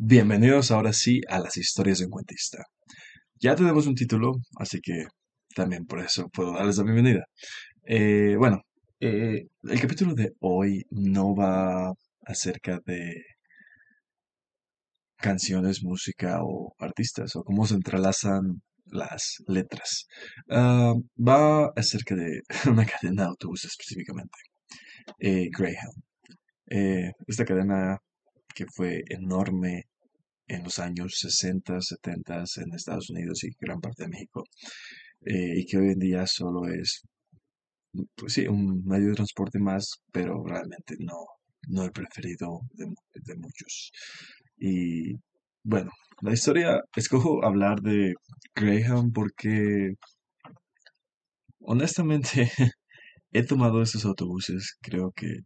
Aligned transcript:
Bienvenidos 0.00 0.70
ahora 0.70 0.92
sí 0.92 1.22
a 1.28 1.40
las 1.40 1.56
historias 1.56 1.98
de 1.98 2.04
un 2.04 2.12
cuentista. 2.12 2.62
Ya 3.40 3.56
tenemos 3.56 3.88
un 3.88 3.96
título, 3.96 4.36
así 4.56 4.80
que 4.80 5.06
también 5.56 5.86
por 5.86 5.98
eso 5.98 6.28
puedo 6.28 6.52
darles 6.52 6.78
la 6.78 6.84
bienvenida. 6.84 7.24
Eh, 7.84 8.36
bueno, 8.38 8.62
eh, 9.00 9.48
el 9.64 9.80
capítulo 9.80 10.14
de 10.14 10.30
hoy 10.38 10.84
no 10.90 11.34
va 11.34 11.92
acerca 12.24 12.78
de 12.86 13.24
canciones, 15.16 15.82
música 15.82 16.38
o 16.44 16.74
artistas 16.78 17.34
o 17.34 17.42
cómo 17.42 17.66
se 17.66 17.74
entrelazan 17.74 18.62
las 18.86 19.42
letras. 19.48 20.06
Ah, 20.48 20.94
va 21.16 21.72
acerca 21.74 22.14
de 22.14 22.42
una 22.70 22.86
cadena 22.86 23.22
de 23.24 23.28
autobuses 23.30 23.72
específicamente, 23.72 24.38
eh, 25.18 25.48
Greyhound. 25.50 26.02
esta 27.26 27.44
cadena 27.44 27.98
que 28.58 28.66
fue 28.66 29.04
enorme 29.08 29.84
en 30.48 30.64
los 30.64 30.80
años 30.80 31.14
60, 31.16 31.80
70 31.80 32.44
en 32.56 32.74
Estados 32.74 33.08
Unidos 33.10 33.44
y 33.44 33.50
gran 33.60 33.80
parte 33.80 34.02
de 34.02 34.08
México, 34.08 34.42
eh, 35.24 35.60
y 35.60 35.64
que 35.66 35.78
hoy 35.78 35.90
en 35.90 35.98
día 36.00 36.26
solo 36.26 36.66
es, 36.68 37.02
pues 38.16 38.32
sí, 38.32 38.48
un 38.48 38.82
medio 38.84 39.10
de 39.10 39.14
transporte 39.14 39.60
más, 39.60 40.02
pero 40.12 40.42
realmente 40.44 40.96
no, 40.98 41.18
no 41.68 41.84
el 41.84 41.92
preferido 41.92 42.60
de, 42.72 42.86
de 43.14 43.36
muchos. 43.36 43.92
Y 44.56 45.12
bueno, 45.62 45.92
la 46.22 46.32
historia, 46.32 46.80
escojo 46.96 47.44
hablar 47.44 47.80
de 47.80 48.14
Graham 48.56 49.12
porque 49.12 49.94
honestamente 51.60 52.50
he 53.32 53.44
tomado 53.44 53.82
estos 53.82 54.04
autobuses 54.04 54.76
creo 54.80 55.12
que 55.14 55.42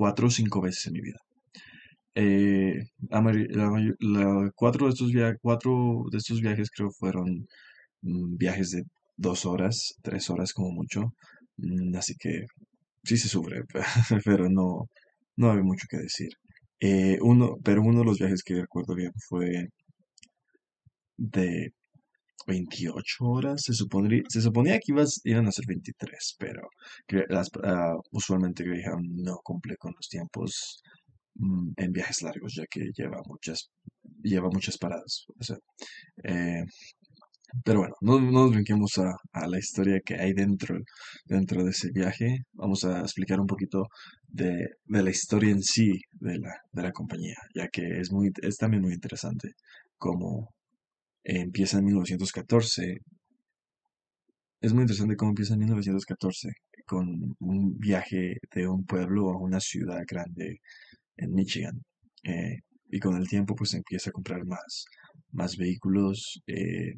cuatro 0.00 0.28
o 0.28 0.30
cinco 0.30 0.60
veces 0.66 0.86
en 0.86 0.92
mi 0.94 1.00
vida. 1.00 1.20
Eh, 2.14 2.84
cuatro, 4.54 4.86
de 4.86 4.92
estos 4.92 5.12
cuatro 5.42 6.04
de 6.12 6.18
estos 6.18 6.40
viajes 6.40 6.70
creo 6.70 6.90
fueron 6.90 7.46
mm, 8.02 8.36
viajes 8.36 8.70
de 8.72 8.82
dos 9.16 9.46
horas, 9.46 9.94
tres 10.02 10.30
horas 10.30 10.52
como 10.52 10.70
mucho. 10.72 11.14
Mm, 11.58 11.96
así 11.96 12.14
que 12.16 12.46
sí 13.04 13.16
se 13.18 13.28
sufre, 13.28 13.62
pero 14.24 14.48
no, 14.50 14.88
no 15.36 15.52
hay 15.52 15.62
mucho 15.62 15.86
que 15.90 15.98
decir. 15.98 16.30
Eh, 16.80 17.18
uno, 17.22 17.56
pero 17.64 17.82
uno 17.82 18.00
de 18.00 18.06
los 18.06 18.18
viajes 18.18 18.42
que 18.44 18.54
recuerdo 18.62 18.94
bien 18.94 19.12
fue 19.28 19.68
de 21.16 21.72
28 22.48 23.24
horas. 23.24 23.62
Se, 23.62 23.74
suponía, 23.74 24.22
se 24.28 24.40
suponía 24.40 24.78
que 24.78 24.92
ibas, 24.92 25.20
iban 25.24 25.46
a 25.46 25.52
ser 25.52 25.66
23, 25.66 26.36
pero 26.38 26.62
ah, 27.64 27.94
usualmente 28.12 28.64
Greyhound 28.64 29.20
no 29.24 29.36
cumple 29.44 29.76
con 29.76 29.92
los 29.96 30.08
tiempos 30.08 30.82
Mm, 31.38 31.72
en 31.76 31.92
viajes 31.92 32.22
largos, 32.22 32.54
ya 32.54 32.64
que 32.66 32.90
lleva 32.96 33.22
muchas, 33.26 33.70
lleva 34.22 34.48
muchas 34.50 34.76
paradas. 34.78 35.24
Eh, 36.24 36.64
pero 37.64 37.80
bueno, 37.80 37.94
no, 38.00 38.20
nos 38.20 38.50
brinquemos 38.52 38.98
a, 38.98 39.12
a, 39.32 39.46
la 39.48 39.58
historia 39.58 40.00
que 40.04 40.14
hay 40.16 40.32
dentro, 40.34 40.76
dentro 41.26 41.64
de 41.64 41.70
ese 41.70 41.90
viaje. 41.92 42.38
Vamos 42.52 42.84
a 42.84 43.00
explicar 43.00 43.40
un 43.40 43.46
poquito 43.46 43.86
de, 44.26 44.68
de 44.86 45.02
la 45.02 45.10
historia 45.10 45.50
en 45.52 45.62
sí 45.62 45.92
de 46.12 46.38
la, 46.38 46.54
de 46.72 46.82
la 46.82 46.92
compañía, 46.92 47.36
ya 47.54 47.68
que 47.68 48.00
es, 48.00 48.12
muy, 48.12 48.30
es 48.42 48.56
también 48.56 48.82
muy 48.82 48.92
interesante 48.94 49.52
cómo 49.96 50.54
empieza 51.28 51.78
en 51.78 51.84
1914. 51.84 53.00
Es 54.60 54.72
muy 54.72 54.82
interesante 54.82 55.16
cómo 55.16 55.30
empieza 55.30 55.54
en 55.54 55.60
1914 55.60 56.48
con 56.86 57.36
un 57.40 57.78
viaje 57.78 58.38
de 58.54 58.66
un 58.66 58.84
pueblo 58.84 59.30
a 59.30 59.38
una 59.38 59.60
ciudad 59.60 60.02
grande 60.08 60.60
en 61.16 61.34
Michigan. 61.34 61.82
Eh, 62.24 62.60
y 62.90 62.98
con 62.98 63.16
el 63.16 63.28
tiempo 63.28 63.54
pues 63.54 63.74
empieza 63.74 64.10
a 64.10 64.12
comprar 64.12 64.44
más, 64.46 64.86
más 65.32 65.56
vehículos 65.56 66.40
eh, 66.46 66.94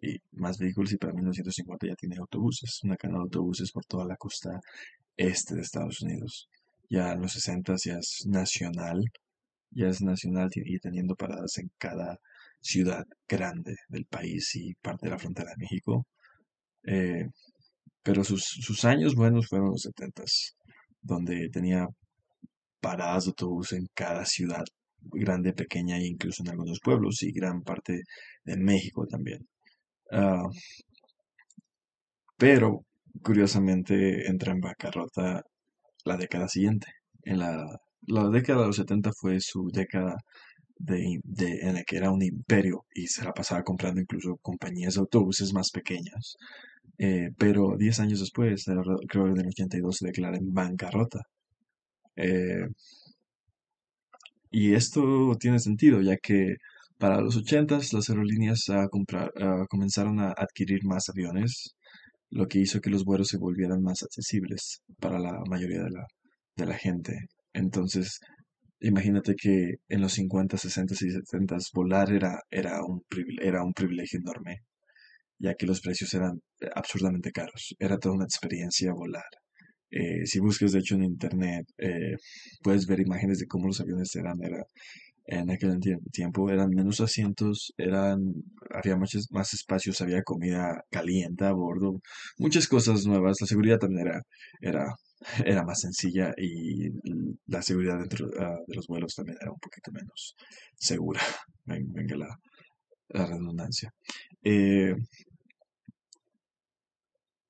y 0.00 0.16
más 0.32 0.58
vehículos 0.58 0.92
y 0.92 0.96
para 0.96 1.12
1950 1.12 1.88
ya 1.88 1.96
tiene 1.96 2.16
autobuses, 2.18 2.80
una 2.84 2.96
cadena 2.96 3.18
de 3.18 3.24
autobuses 3.24 3.72
por 3.72 3.84
toda 3.84 4.06
la 4.06 4.16
costa 4.16 4.60
este 5.16 5.56
de 5.56 5.62
Estados 5.62 6.00
Unidos. 6.02 6.48
Ya 6.88 7.12
en 7.12 7.22
los 7.22 7.32
60 7.32 7.74
ya 7.84 7.98
es 7.98 8.24
nacional, 8.26 9.02
ya 9.70 9.88
es 9.88 10.00
nacional 10.00 10.48
y 10.54 10.78
teniendo 10.78 11.16
paradas 11.16 11.58
en 11.58 11.70
cada 11.76 12.20
ciudad 12.60 13.04
grande 13.28 13.76
del 13.88 14.06
país 14.06 14.54
y 14.56 14.74
parte 14.74 15.06
de 15.06 15.10
la 15.10 15.18
frontera 15.18 15.50
de 15.50 15.56
México. 15.58 16.06
Eh, 16.84 17.26
pero 18.02 18.24
sus, 18.24 18.44
sus, 18.44 18.84
años 18.84 19.14
buenos 19.14 19.48
fueron 19.48 19.70
los 19.70 19.82
70 19.82 20.24
donde 21.02 21.48
tenía 21.50 21.86
paradas 22.80 23.24
de 23.24 23.30
autobús 23.30 23.72
en 23.72 23.86
cada 23.94 24.24
ciudad 24.24 24.64
grande, 25.00 25.52
pequeña 25.52 25.98
e 25.98 26.06
incluso 26.06 26.42
en 26.42 26.50
algunos 26.50 26.80
pueblos 26.82 27.22
y 27.22 27.32
gran 27.32 27.62
parte 27.62 28.02
de 28.44 28.56
México 28.56 29.06
también. 29.06 29.46
Ah, 30.12 30.48
pero, 32.36 32.84
curiosamente, 33.22 34.26
entra 34.28 34.52
en 34.52 34.60
bancarrota 34.60 35.42
la 36.04 36.16
década 36.16 36.48
siguiente. 36.48 36.86
En 37.22 37.38
la, 37.40 37.66
la 38.06 38.28
década 38.30 38.62
de 38.62 38.66
los 38.68 38.76
70 38.76 39.10
fue 39.20 39.40
su 39.40 39.68
década 39.72 40.16
de, 40.78 41.20
en 41.62 41.74
la 41.74 41.82
que 41.84 41.96
era 41.96 42.10
un 42.10 42.22
imperio 42.22 42.84
y 42.94 43.06
se 43.08 43.24
la 43.24 43.32
pasaba 43.32 43.62
comprando 43.62 44.00
incluso 44.00 44.36
compañías 44.42 44.94
de 44.94 45.00
autobuses 45.00 45.52
más 45.52 45.70
pequeñas. 45.70 46.36
Eh, 46.98 47.30
pero 47.38 47.76
10 47.78 48.00
años 48.00 48.20
después, 48.20 48.64
creo 49.08 49.24
que 49.26 49.30
en 49.32 49.40
el 49.40 49.48
82, 49.48 49.96
se 49.96 50.06
declara 50.06 50.36
en 50.36 50.52
bancarrota. 50.52 51.20
Eh, 52.16 52.66
y 54.50 54.74
esto 54.74 55.36
tiene 55.38 55.58
sentido, 55.58 56.00
ya 56.00 56.16
que 56.16 56.56
para 56.98 57.20
los 57.20 57.36
80 57.36 57.78
las 57.92 58.08
aerolíneas 58.10 58.68
a 58.70 58.88
comprar, 58.88 59.30
comenzaron 59.68 60.20
a 60.20 60.32
adquirir 60.36 60.80
más 60.84 61.08
aviones, 61.08 61.74
lo 62.30 62.46
que 62.48 62.60
hizo 62.60 62.80
que 62.80 62.90
los 62.90 63.04
vuelos 63.04 63.28
se 63.28 63.38
volvieran 63.38 63.82
más 63.82 64.02
accesibles 64.02 64.82
para 65.00 65.18
la 65.18 65.40
mayoría 65.48 65.82
de 65.82 65.90
la, 65.90 66.06
de 66.56 66.66
la 66.66 66.74
gente. 66.76 67.14
Entonces, 67.52 68.20
imagínate 68.80 69.34
que 69.36 69.76
en 69.88 70.00
los 70.00 70.12
50, 70.14 70.56
60 70.58 70.94
y 70.94 70.96
70 70.96 71.56
volar 71.74 72.12
era, 72.12 72.40
era, 72.50 72.82
un, 72.84 73.02
era 73.40 73.62
un 73.62 73.72
privilegio 73.72 74.20
enorme, 74.20 74.64
ya 75.38 75.54
que 75.54 75.66
los 75.66 75.80
precios 75.80 76.12
eran 76.14 76.40
absurdamente 76.74 77.32
caros. 77.32 77.74
Era 77.78 77.98
toda 77.98 78.14
una 78.16 78.24
experiencia 78.24 78.92
volar. 78.92 79.24
Eh, 79.90 80.26
si 80.26 80.38
buscas, 80.40 80.72
de 80.72 80.80
hecho, 80.80 80.96
en 80.96 81.04
internet, 81.04 81.66
eh, 81.78 82.16
puedes 82.62 82.86
ver 82.86 83.00
imágenes 83.00 83.38
de 83.38 83.46
cómo 83.46 83.68
los 83.68 83.80
aviones 83.80 84.14
eran. 84.16 84.36
Era, 84.42 84.62
en 85.28 85.50
aquel 85.50 85.78
tiempo 86.10 86.50
eran 86.50 86.70
menos 86.70 87.00
asientos, 87.00 87.74
eran, 87.76 88.18
había 88.70 88.96
muchos 88.96 89.30
más 89.30 89.52
espacios, 89.52 90.00
había 90.00 90.22
comida 90.22 90.82
caliente 90.90 91.44
a 91.44 91.52
bordo, 91.52 92.00
muchas 92.38 92.66
cosas 92.66 93.06
nuevas. 93.06 93.36
La 93.40 93.46
seguridad 93.46 93.78
también 93.78 94.08
era, 94.08 94.22
era, 94.62 94.94
era 95.44 95.64
más 95.64 95.80
sencilla 95.80 96.32
y 96.36 96.90
la 97.46 97.62
seguridad 97.62 97.98
dentro 97.98 98.28
ah, 98.38 98.58
de 98.66 98.74
los 98.76 98.86
vuelos 98.86 99.14
también 99.14 99.38
era 99.40 99.50
un 99.52 99.58
poquito 99.58 99.90
menos 99.92 100.36
segura. 100.76 101.20
Venga 101.66 102.16
la, 102.16 102.38
redundancia. 103.26 103.92
Eh, 104.42 104.94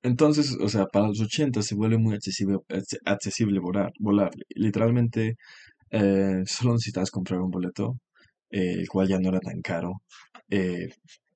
entonces, 0.01 0.57
o 0.59 0.69
sea, 0.69 0.85
para 0.85 1.07
los 1.07 1.19
80 1.19 1.61
se 1.61 1.75
vuelve 1.75 1.97
muy 1.97 2.15
accesible, 2.15 2.59
accesible 3.05 3.59
volar, 3.59 3.91
volar. 3.99 4.31
Literalmente, 4.55 5.35
eh, 5.91 6.43
solo 6.45 6.73
necesitabas 6.73 7.11
comprar 7.11 7.41
un 7.41 7.51
boleto, 7.51 7.99
eh, 8.51 8.73
el 8.79 8.87
cual 8.87 9.07
ya 9.09 9.19
no 9.19 9.29
era 9.29 9.39
tan 9.39 9.61
caro. 9.61 10.01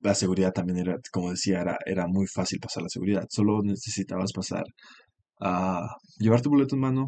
La 0.02 0.16
seguridad 0.16 0.52
también 0.54 0.80
era, 0.80 0.98
como 1.12 1.32
decía, 1.32 1.62
era, 1.62 1.78
era 1.86 2.08
muy 2.08 2.28
fácil 2.28 2.60
pasar 2.60 2.84
la 2.84 2.90
seguridad. 2.90 3.26
Solo 3.30 3.62
necesitabas 3.64 4.34
pasar 4.34 4.66
a 5.44 5.98
llevar 6.18 6.42
tu 6.42 6.50
boleto 6.50 6.76
en 6.76 6.82
mano, 6.82 7.06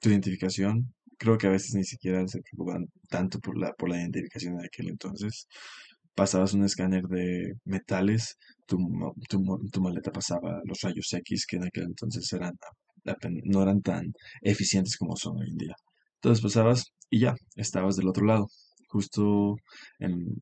tu 0.00 0.08
identificación. 0.08 0.94
Creo 1.18 1.38
que 1.38 1.46
a 1.46 1.50
veces 1.50 1.74
ni 1.74 1.84
siquiera 1.84 2.26
se 2.28 2.40
preocupan 2.40 2.86
tanto 3.08 3.38
por 3.40 3.58
la, 3.58 3.72
por 3.72 3.88
la 3.88 3.98
identificación 3.98 4.56
de 4.56 4.66
aquel 4.66 4.88
entonces 4.88 5.46
pasabas 6.14 6.54
un 6.54 6.64
escáner 6.64 7.04
de 7.04 7.54
metales, 7.64 8.36
tu, 8.66 8.78
tu, 9.28 9.80
maleta 9.80 10.12
pasaba 10.12 10.60
los 10.64 10.80
rayos 10.80 11.12
X 11.12 11.46
que 11.46 11.56
en 11.56 11.64
aquel 11.64 11.84
entonces 11.84 12.32
eran, 12.32 12.54
no 13.44 13.62
eran 13.62 13.80
tan 13.82 14.12
eficientes 14.42 14.96
como 14.96 15.16
son 15.16 15.38
hoy 15.38 15.50
en 15.50 15.56
día. 15.56 15.74
Entonces 16.16 16.42
pasabas 16.42 16.84
y 17.10 17.20
ya, 17.20 17.34
estabas 17.56 17.96
del 17.96 18.08
otro 18.08 18.24
lado, 18.24 18.46
justo 18.88 19.56
en, 19.98 20.40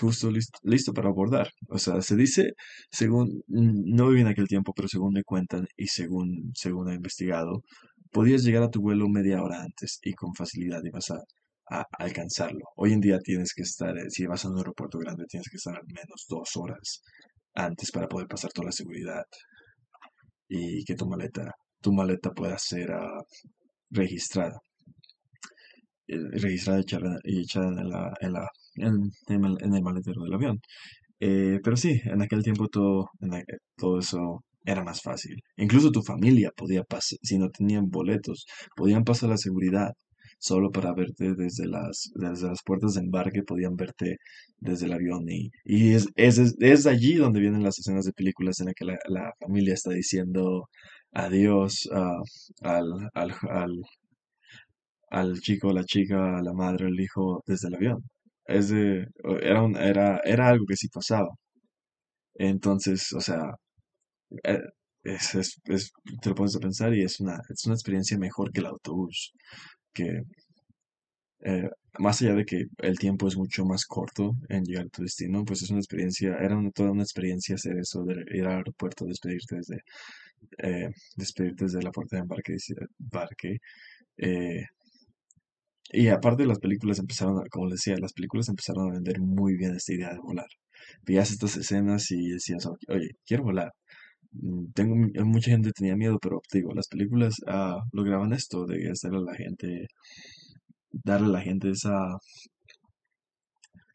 justo 0.00 0.30
listo, 0.30 0.58
listo, 0.62 0.92
para 0.92 1.08
abordar. 1.08 1.48
O 1.68 1.78
sea, 1.78 2.00
se 2.02 2.16
dice, 2.16 2.52
según, 2.90 3.42
no 3.48 4.08
viví 4.08 4.20
en 4.22 4.28
aquel 4.28 4.48
tiempo, 4.48 4.72
pero 4.74 4.88
según 4.88 5.12
me 5.14 5.24
cuentan 5.24 5.66
y 5.76 5.86
según, 5.88 6.52
según 6.54 6.90
he 6.90 6.94
investigado, 6.94 7.62
podías 8.12 8.44
llegar 8.44 8.62
a 8.64 8.70
tu 8.70 8.80
vuelo 8.80 9.08
media 9.08 9.42
hora 9.42 9.62
antes 9.62 9.98
y 10.02 10.14
con 10.14 10.34
facilidad 10.34 10.82
ibas 10.84 11.10
a 11.10 11.18
a 11.70 11.84
alcanzarlo. 11.98 12.64
Hoy 12.76 12.92
en 12.92 13.00
día 13.00 13.18
tienes 13.20 13.52
que 13.54 13.62
estar, 13.62 13.96
eh, 13.98 14.10
si 14.10 14.26
vas 14.26 14.44
a 14.44 14.50
un 14.50 14.58
aeropuerto 14.58 14.98
grande, 14.98 15.26
tienes 15.28 15.48
que 15.50 15.56
estar 15.56 15.74
al 15.76 15.86
menos 15.86 16.26
dos 16.28 16.56
horas 16.56 17.02
antes 17.54 17.90
para 17.90 18.08
poder 18.08 18.28
pasar 18.28 18.52
toda 18.52 18.66
la 18.66 18.72
seguridad 18.72 19.24
y 20.48 20.84
que 20.84 20.94
tu 20.96 21.06
maleta, 21.06 21.52
tu 21.80 21.92
maleta 21.92 22.30
pueda 22.32 22.58
ser 22.58 22.90
ah, 22.92 23.22
registrada. 23.90 24.60
eh, 26.08 26.18
registrada 26.32 26.78
y 26.78 26.82
echada 26.82 27.18
y 27.24 27.40
echada 27.42 27.68
en 27.68 27.88
la, 27.90 28.12
en 28.20 28.32
la, 28.32 28.48
en, 28.78 29.10
en 29.28 29.74
el, 29.74 29.82
maletero 29.82 30.22
del 30.22 30.34
avión. 30.34 30.60
Eh, 31.20 31.60
pero 31.64 31.76
sí, 31.76 32.00
en 32.04 32.22
aquel 32.22 32.42
tiempo 32.42 32.68
todo, 32.68 33.10
en 33.20 33.42
todo 33.76 33.98
eso 34.00 34.44
era 34.64 34.84
más 34.84 35.00
fácil. 35.02 35.36
Incluso 35.56 35.90
tu 35.92 36.02
familia 36.02 36.50
podía 36.56 36.82
pasar, 36.84 37.18
si 37.22 37.38
no 37.38 37.50
tenían 37.50 37.88
boletos, 37.90 38.46
podían 38.76 39.04
pasar 39.04 39.30
la 39.30 39.38
seguridad 39.38 39.92
solo 40.38 40.70
para 40.70 40.92
verte 40.94 41.34
desde 41.36 41.66
las, 41.66 42.10
desde 42.14 42.48
las 42.48 42.62
puertas 42.64 42.94
de 42.94 43.00
embarque, 43.02 43.42
podían 43.42 43.76
verte 43.76 44.16
desde 44.58 44.86
el 44.86 44.92
avión. 44.92 45.24
Y, 45.28 45.50
y 45.64 45.94
es, 45.94 46.08
es, 46.16 46.38
es, 46.60 46.86
allí 46.86 47.14
donde 47.14 47.40
vienen 47.40 47.62
las 47.62 47.78
escenas 47.78 48.04
de 48.04 48.12
películas 48.12 48.60
en 48.60 48.66
las 48.66 48.74
que 48.74 48.84
la, 48.84 48.98
la 49.08 49.32
familia 49.40 49.74
está 49.74 49.90
diciendo 49.92 50.68
adiós 51.12 51.88
ah, 51.92 52.20
al, 52.62 53.10
al, 53.14 53.32
al, 53.50 53.72
al 55.10 55.40
chico, 55.40 55.72
la 55.72 55.84
chica, 55.84 56.40
la 56.42 56.52
madre, 56.52 56.86
el 56.88 57.00
hijo 57.00 57.42
desde 57.46 57.68
el 57.68 57.74
avión. 57.74 58.02
Es 58.48 58.68
de- 58.70 59.08
era, 59.42 59.62
un- 59.62 59.76
era, 59.76 60.20
era 60.24 60.48
algo 60.48 60.66
que 60.66 60.76
sí 60.76 60.88
pasaba. 60.88 61.30
Entonces, 62.34 63.12
o 63.12 63.20
sea, 63.20 63.54
eh, 64.44 64.60
es, 65.04 65.34
es- 65.36 65.60
es- 65.66 65.92
te 66.22 66.30
lo 66.30 66.34
pones 66.36 66.56
a 66.56 66.60
pensar 66.60 66.94
y 66.94 67.02
es 67.02 67.20
una, 67.20 67.40
es 67.50 67.64
una 67.66 67.74
experiencia 67.76 68.18
mejor 68.18 68.52
que 68.52 68.60
el 68.60 68.66
autobús, 68.68 69.32
que 69.94 70.22
eh, 71.40 71.68
más 71.98 72.20
allá 72.22 72.34
de 72.34 72.44
que 72.44 72.64
el 72.78 72.98
tiempo 72.98 73.28
es 73.28 73.36
mucho 73.36 73.64
más 73.64 73.84
corto 73.86 74.32
en 74.48 74.64
llegar 74.64 74.86
a 74.86 74.88
tu 74.88 75.02
destino, 75.02 75.44
pues 75.44 75.62
es 75.62 75.70
una 75.70 75.80
experiencia, 75.80 76.36
era 76.38 76.56
una- 76.56 76.70
toda 76.70 76.90
una 76.92 77.02
experiencia 77.02 77.54
hacer 77.56 77.78
eso, 77.78 78.04
de 78.04 78.24
ir 78.36 78.44
al 78.46 78.56
aeropuerto, 78.58 79.04
despedirte 79.06 79.56
desde, 79.56 79.80
eh, 80.58 80.90
despedirte 81.16 81.66
desde 81.66 81.82
la 81.82 81.92
puerta 81.92 82.16
de 82.16 82.22
embarque, 82.22 82.56
embarque, 83.00 83.58
eh, 84.18 84.64
y 85.92 86.08
aparte 86.08 86.46
las 86.46 86.58
películas 86.60 86.98
empezaron, 86.98 87.38
a- 87.38 87.48
como 87.50 87.66
les 87.66 87.76
decía, 87.80 87.96
las 88.00 88.12
películas 88.12 88.48
empezaron 88.48 88.90
a 88.90 88.94
vender 88.94 89.20
muy 89.20 89.56
bien 89.56 89.74
esta 89.76 89.94
idea 89.94 90.12
de 90.12 90.18
volar. 90.20 90.46
Veías 91.06 91.30
estas 91.30 91.56
escenas 91.56 92.10
y 92.10 92.28
decías, 92.30 92.66
"Ok, 92.66 92.78
oye, 92.88 93.10
quiero 93.26 93.44
volar. 93.44 93.72
Mm, 94.32 94.72
Tengo, 94.74 94.96
mi- 94.96 95.12
mucha 95.24 95.50
gente 95.52 95.72
tenía 95.72 95.96
miedo, 95.96 96.18
pero 96.20 96.40
te 96.50 96.58
digo, 96.60 96.72
las 96.74 96.88
películas 96.88 97.36
ah, 97.48 97.78
lograban 97.92 98.32
esto 98.34 98.66
de 98.66 98.90
hacerle 98.90 99.18
a 99.20 99.22
la 99.32 99.34
gente, 99.36 99.88
darle 101.04 101.26
a 101.28 101.30
la 101.30 101.40
gente 101.42 101.70
esa, 101.70 102.18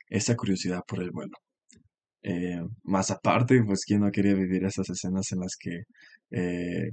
esa 0.10 0.36
curiosidad 0.36 0.82
por 0.88 1.02
el 1.02 1.12
vuelo. 1.12 1.34
Eh, 2.24 2.62
más 2.84 3.12
aparte, 3.12 3.64
pues, 3.66 3.86
¿quién 3.86 4.02
no 4.02 4.12
quería 4.12 4.36
vivir 4.36 4.66
esas 4.66 4.90
escenas 4.92 5.32
en 5.34 5.40
las 5.42 5.56
que 5.60 5.84
eh, 6.32 6.92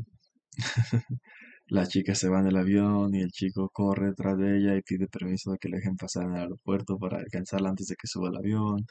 la 1.68 1.86
chica 1.86 2.14
se 2.14 2.28
va 2.28 2.40
en 2.40 2.48
el 2.48 2.56
avión 2.56 3.14
y 3.14 3.20
el 3.20 3.30
chico 3.30 3.68
corre 3.70 4.08
detrás 4.08 4.38
de 4.38 4.58
ella 4.58 4.76
y 4.76 4.82
pide 4.82 5.06
permiso 5.08 5.52
de 5.52 5.58
que 5.58 5.68
le 5.68 5.78
dejen 5.78 5.96
pasar 5.96 6.24
en 6.24 6.32
el 6.34 6.42
aeropuerto 6.42 6.98
para 6.98 7.18
alcanzarla 7.18 7.70
antes 7.70 7.88
de 7.88 7.96
que 7.96 8.06
suba 8.08 8.28
al 8.28 8.36
avión? 8.36 8.86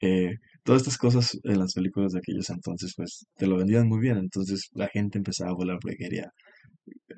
Eh, 0.00 0.36
todas 0.64 0.82
estas 0.82 0.98
cosas 0.98 1.38
en 1.44 1.58
las 1.60 1.74
películas 1.74 2.12
de 2.12 2.20
aquellos 2.20 2.50
entonces, 2.50 2.94
pues, 2.96 3.26
te 3.36 3.46
lo 3.46 3.56
vendían 3.58 3.88
muy 3.88 4.00
bien. 4.00 4.18
Entonces 4.18 4.68
la 4.72 4.88
gente 4.88 5.18
empezaba 5.18 5.50
a 5.52 5.54
volar 5.54 5.78
porque 5.80 5.96
quería, 5.96 6.30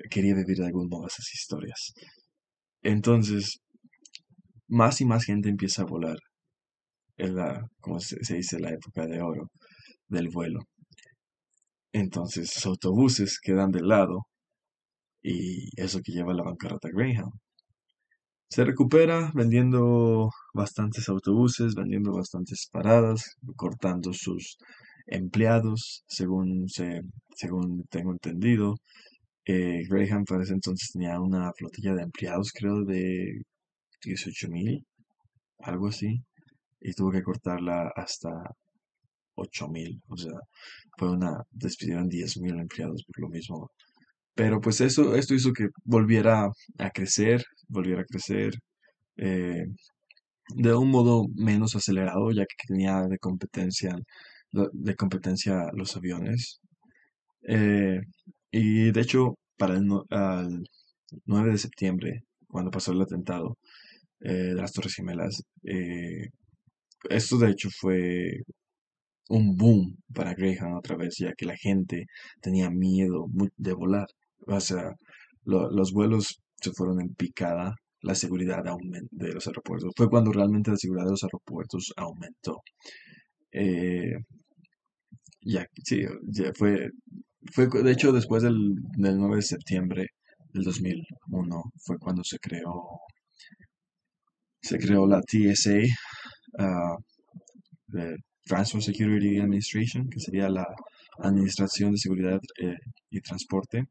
quería 0.09 0.35
vivir 0.35 0.57
de 0.57 0.67
algún 0.67 0.87
modo 0.89 1.07
esas 1.07 1.33
historias. 1.33 1.93
Entonces, 2.83 3.59
más 4.67 5.01
y 5.01 5.05
más 5.05 5.25
gente 5.25 5.49
empieza 5.49 5.83
a 5.83 5.85
volar 5.85 6.17
en 7.17 7.35
la, 7.35 7.67
como 7.79 7.99
se, 7.99 8.23
se 8.23 8.35
dice, 8.37 8.59
la 8.59 8.71
época 8.71 9.05
de 9.07 9.21
oro 9.21 9.51
del 10.09 10.29
vuelo. 10.29 10.61
Entonces, 11.93 12.53
los 12.55 12.65
autobuses 12.67 13.39
quedan 13.41 13.71
de 13.71 13.81
lado 13.81 14.27
y 15.25 15.69
eso 15.75 16.01
que 16.03 16.11
lleva 16.11 16.33
a 16.33 16.35
la 16.35 16.43
bancarrota 16.43 16.89
Greyhound. 16.93 17.33
Se 18.47 18.63
recupera 18.63 19.31
vendiendo 19.33 20.29
bastantes 20.53 21.09
autobuses, 21.09 21.73
vendiendo 21.75 22.11
bastantes 22.13 22.69
paradas, 22.71 23.35
cortando 23.55 24.13
sus 24.13 24.57
empleados, 25.07 26.03
según, 26.07 26.69
se, 26.69 27.01
según 27.35 27.85
tengo 27.89 28.11
entendido. 28.11 28.75
Eh, 29.45 29.83
Greyhound 29.89 30.27
para 30.27 30.43
ese 30.43 30.53
entonces 30.53 30.91
tenía 30.91 31.19
una 31.19 31.51
flotilla 31.53 31.95
de 31.95 32.03
empleados, 32.03 32.51
creo, 32.53 32.83
de 32.85 33.41
18.000, 34.03 34.85
algo 35.59 35.87
así, 35.87 36.21
y 36.81 36.93
tuvo 36.93 37.11
que 37.11 37.23
cortarla 37.23 37.91
hasta 37.95 38.29
8.000. 39.35 40.01
O 40.07 40.17
sea, 40.17 40.39
fue 40.97 41.11
una, 41.11 41.43
despidieron 41.51 42.09
10.000 42.09 42.61
empleados 42.61 43.03
por 43.05 43.21
lo 43.21 43.29
mismo. 43.29 43.71
Pero 44.35 44.61
pues 44.61 44.81
eso, 44.81 45.15
esto 45.15 45.33
hizo 45.35 45.53
que 45.53 45.69
volviera 45.83 46.49
a 46.79 46.89
crecer, 46.91 47.43
volviera 47.69 48.01
a 48.01 48.05
crecer 48.05 48.53
eh, 49.17 49.65
de 50.55 50.75
un 50.75 50.91
modo 50.91 51.27
menos 51.35 51.75
acelerado, 51.75 52.31
ya 52.31 52.45
que 52.45 52.55
tenía 52.67 53.03
de 53.03 53.19
competencia, 53.19 53.95
de 54.51 54.95
competencia 54.95 55.71
los 55.73 55.95
aviones. 55.97 56.61
Eh, 57.47 58.01
y 58.51 58.91
de 58.91 59.01
hecho, 59.01 59.37
para 59.57 59.75
el, 59.75 59.85
no- 59.87 60.05
al 60.09 60.63
9 61.25 61.51
de 61.51 61.57
septiembre, 61.59 62.23
cuando 62.47 62.71
pasó 62.71 62.91
el 62.93 63.01
atentado 63.01 63.57
eh, 64.21 64.33
de 64.33 64.55
las 64.55 64.73
Torres 64.73 64.95
Gemelas, 64.95 65.43
eh, 65.65 66.29
esto 67.09 67.37
de 67.39 67.51
hecho 67.51 67.69
fue 67.71 68.41
un 69.29 69.55
boom 69.55 69.97
para 70.15 70.33
Greyhound 70.33 70.77
otra 70.77 70.95
vez, 70.95 71.15
ya 71.19 71.33
que 71.33 71.45
la 71.45 71.55
gente 71.57 72.05
tenía 72.41 72.69
miedo 72.71 73.27
de 73.57 73.73
volar. 73.73 74.07
O 74.47 74.59
sea, 74.59 74.91
lo- 75.45 75.69
los 75.71 75.91
vuelos 75.93 76.41
se 76.61 76.71
fueron 76.73 77.01
en 77.01 77.13
picada, 77.15 77.75
la 78.01 78.15
seguridad 78.15 78.63
de 79.11 79.33
los 79.33 79.47
aeropuertos. 79.47 79.91
Fue 79.97 80.09
cuando 80.09 80.31
realmente 80.31 80.71
la 80.71 80.77
seguridad 80.77 81.05
de 81.05 81.11
los 81.11 81.23
aeropuertos 81.23 81.93
aumentó. 81.97 82.61
Eh, 83.51 84.13
ya, 85.41 85.65
sí, 85.83 86.03
ya 86.27 86.51
fue, 86.55 86.89
fue, 87.53 87.67
de 87.83 87.91
hecho, 87.91 88.11
después 88.11 88.43
del, 88.43 88.57
del 88.97 89.17
9 89.17 89.37
de 89.37 89.41
septiembre 89.43 90.07
del 90.53 90.63
2001 90.63 91.63
fue 91.85 91.97
cuando 91.99 92.23
se 92.23 92.39
creó, 92.39 92.99
se 94.61 94.77
creó 94.77 95.07
la 95.07 95.21
TSA, 95.21 95.79
ah, 96.59 96.97
de 97.87 98.17
Transport 98.45 98.83
Security 98.83 99.39
Administration, 99.39 100.09
que 100.09 100.19
sería 100.19 100.49
la 100.49 100.65
Administración 101.19 101.91
de 101.93 101.97
Seguridad 101.99 102.39
eh, 102.61 102.75
y 103.09 103.21
Transporte. 103.21 103.85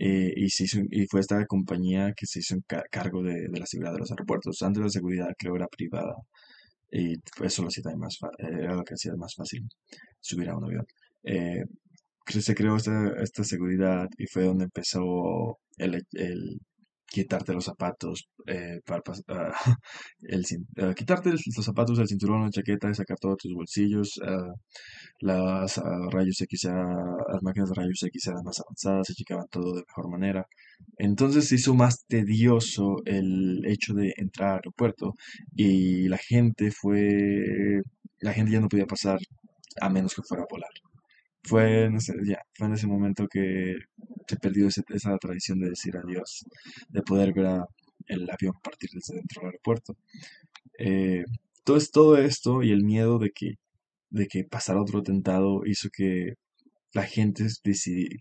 Eh, 0.00 0.32
y, 0.36 0.50
se 0.50 0.64
hizo- 0.66 0.82
y 0.90 1.06
fue 1.08 1.20
esta 1.22 1.46
compañía 1.46 2.14
que 2.16 2.26
se 2.26 2.40
hizo 2.40 2.54
en 2.56 2.62
ca- 2.68 2.84
cargo 2.90 3.22
de, 3.24 3.48
de 3.48 3.60
la 3.60 3.66
seguridad 3.66 3.94
de 3.94 4.00
los 4.00 4.10
aeropuertos. 4.12 4.62
Antes 4.62 4.82
la 4.84 4.90
seguridad 4.90 5.28
creo 5.38 5.56
era 5.56 5.68
privada 5.68 6.14
y 6.92 7.14
eso 7.44 7.62
lo 7.62 7.68
hacía 7.68 7.84
más 7.96 8.18
era 8.38 8.74
lo 8.74 8.84
que 8.84 8.94
hacía 8.94 9.14
más 9.16 9.34
fácil 9.36 9.68
subir 10.20 10.48
a 10.50 10.56
un 10.56 10.64
avión. 10.64 10.86
Eh, 11.24 11.64
se 12.26 12.54
creó 12.54 12.76
esta, 12.76 13.14
esta 13.22 13.44
seguridad 13.44 14.08
y 14.18 14.26
fue 14.26 14.44
donde 14.44 14.64
empezó 14.64 15.58
el, 15.78 16.04
el 16.12 16.60
quitarte 17.10 17.52
los 17.52 17.64
zapatos, 17.64 18.28
eh, 18.46 18.80
ah, 19.28 19.52
el, 20.22 20.44
ah, 20.78 20.94
quitarte 20.94 21.30
los 21.30 21.64
zapatos, 21.64 21.98
el 21.98 22.08
cinturón, 22.08 22.44
la 22.44 22.50
chaqueta 22.50 22.92
sacar 22.94 23.18
todos 23.18 23.38
tus 23.38 23.52
bolsillos. 23.54 24.20
ah, 24.24 24.52
las 25.20 25.76
rayos 26.12 26.40
X, 26.40 26.64
las 26.64 27.42
máquinas 27.42 27.70
de 27.70 27.74
rayos 27.74 28.02
X 28.02 28.26
eran 28.28 28.44
más 28.44 28.60
avanzadas, 28.60 29.06
se 29.08 29.14
checaban 29.14 29.46
todo 29.50 29.74
de 29.74 29.82
mejor 29.86 30.10
manera. 30.10 30.46
Entonces 30.98 31.48
se 31.48 31.56
hizo 31.56 31.74
más 31.74 32.04
tedioso 32.06 32.96
el 33.04 33.62
hecho 33.66 33.94
de 33.94 34.14
entrar 34.16 34.50
al 34.50 34.56
aeropuerto 34.56 35.14
y 35.54 36.08
la 36.08 36.18
gente 36.18 36.70
fue, 36.70 37.82
la 38.20 38.32
gente 38.32 38.52
ya 38.52 38.60
no 38.60 38.68
podía 38.68 38.86
pasar 38.86 39.18
a 39.80 39.88
menos 39.90 40.14
que 40.14 40.22
fuera 40.22 40.44
a 40.44 40.46
volar. 40.50 40.70
Fue 41.42 41.84
en 41.84 41.96
ese, 41.96 42.14
ya, 42.24 42.38
fue 42.54 42.66
en 42.68 42.74
ese 42.74 42.86
momento 42.86 43.26
que 43.28 43.76
se 44.28 44.36
perdió 44.36 44.68
ese- 44.68 44.82
esa 44.90 45.16
tradición 45.18 45.58
de 45.60 45.70
decir 45.70 45.96
adiós, 45.96 46.44
de 46.90 47.02
poder 47.02 47.32
ver 47.34 47.62
el 48.06 48.28
avión 48.30 48.54
partir 48.62 48.90
desde 48.92 49.16
dentro 49.16 49.40
del 49.42 49.46
aeropuerto. 49.50 49.96
Eh, 50.78 51.24
todo 51.94 52.16
esto 52.18 52.62
y 52.62 52.70
el 52.72 52.84
miedo 52.84 53.18
de 53.18 53.30
que, 53.32 53.54
de 54.10 54.26
que 54.28 54.44
pasara 54.44 54.82
otro 54.82 55.00
atentado 55.00 55.62
hizo 55.66 55.88
que 55.90 56.34
la 56.94 57.04
gente 57.04 57.46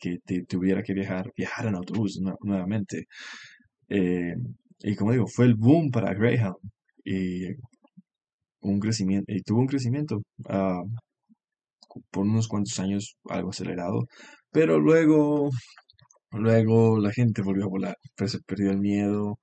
que 0.02 0.20
te- 0.26 0.44
tuviera 0.46 0.84
que 0.84 0.94
viajar, 0.94 1.32
viajar 1.38 1.68
en 1.68 1.76
autobús 1.76 2.20
nue- 2.22 2.38
nuevamente. 2.42 3.08
Eh, 3.90 4.36
y 4.84 4.96
como 4.96 5.12
digo, 5.14 5.28
fue 5.28 5.46
el 5.48 5.56
boom 5.56 5.92
para 5.92 6.14
Greyhound 6.14 6.58
y 7.06 7.48
un 8.62 8.80
crecimiento, 8.80 9.32
y 9.34 9.42
tuvo 9.42 9.60
un 9.62 9.68
crecimiento. 9.68 10.22
ah, 10.48 10.82
por 12.12 12.25
unos 12.25 12.48
cuantos 12.48 12.79
años 12.79 13.17
algo 13.29 13.50
acelerado, 13.50 14.08
pero 14.51 14.79
luego, 14.79 15.50
luego 16.31 17.00
la 17.00 17.12
gente 17.12 17.41
volvió 17.41 17.65
a 17.65 17.69
volar, 17.69 17.98
pues 18.15 18.31
se 18.31 18.39
perdió 18.39 18.72
el 18.72 18.79
miedo, 18.79 19.39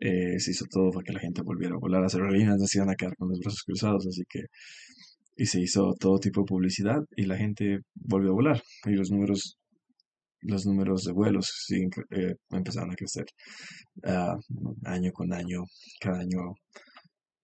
eh, 0.00 0.38
se 0.40 0.52
hizo 0.52 0.64
todo 0.70 0.90
para 0.90 1.04
que 1.04 1.12
la 1.12 1.20
gente 1.20 1.42
volviera 1.42 1.74
a 1.74 1.78
volar, 1.78 2.02
las 2.02 2.14
aerolíneas 2.14 2.58
no 2.58 2.66
se 2.66 2.78
iban 2.78 2.90
a 2.90 2.94
quedar 2.96 3.16
con 3.16 3.28
los 3.30 3.40
brazos 3.40 3.62
cruzados, 3.64 4.06
así 4.06 4.22
que, 4.28 4.40
y 5.36 5.46
se 5.46 5.60
hizo 5.60 5.94
todo 5.98 6.18
tipo 6.18 6.42
de 6.42 6.46
publicidad 6.46 7.00
y 7.16 7.26
la 7.26 7.36
gente 7.36 7.80
volvió 7.94 8.30
a 8.30 8.34
volar, 8.34 8.62
y 8.86 8.92
los 8.92 9.10
números 9.10 9.58
los 10.42 10.66
números 10.66 11.04
de 11.04 11.12
vuelos 11.12 11.50
siguen, 11.66 11.90
eh, 12.10 12.34
empezaron 12.50 12.92
a 12.92 12.94
crecer 12.94 13.24
ah, 14.04 14.36
año 14.84 15.12
con 15.12 15.32
año, 15.32 15.64
cada 16.00 16.20
año 16.20 16.54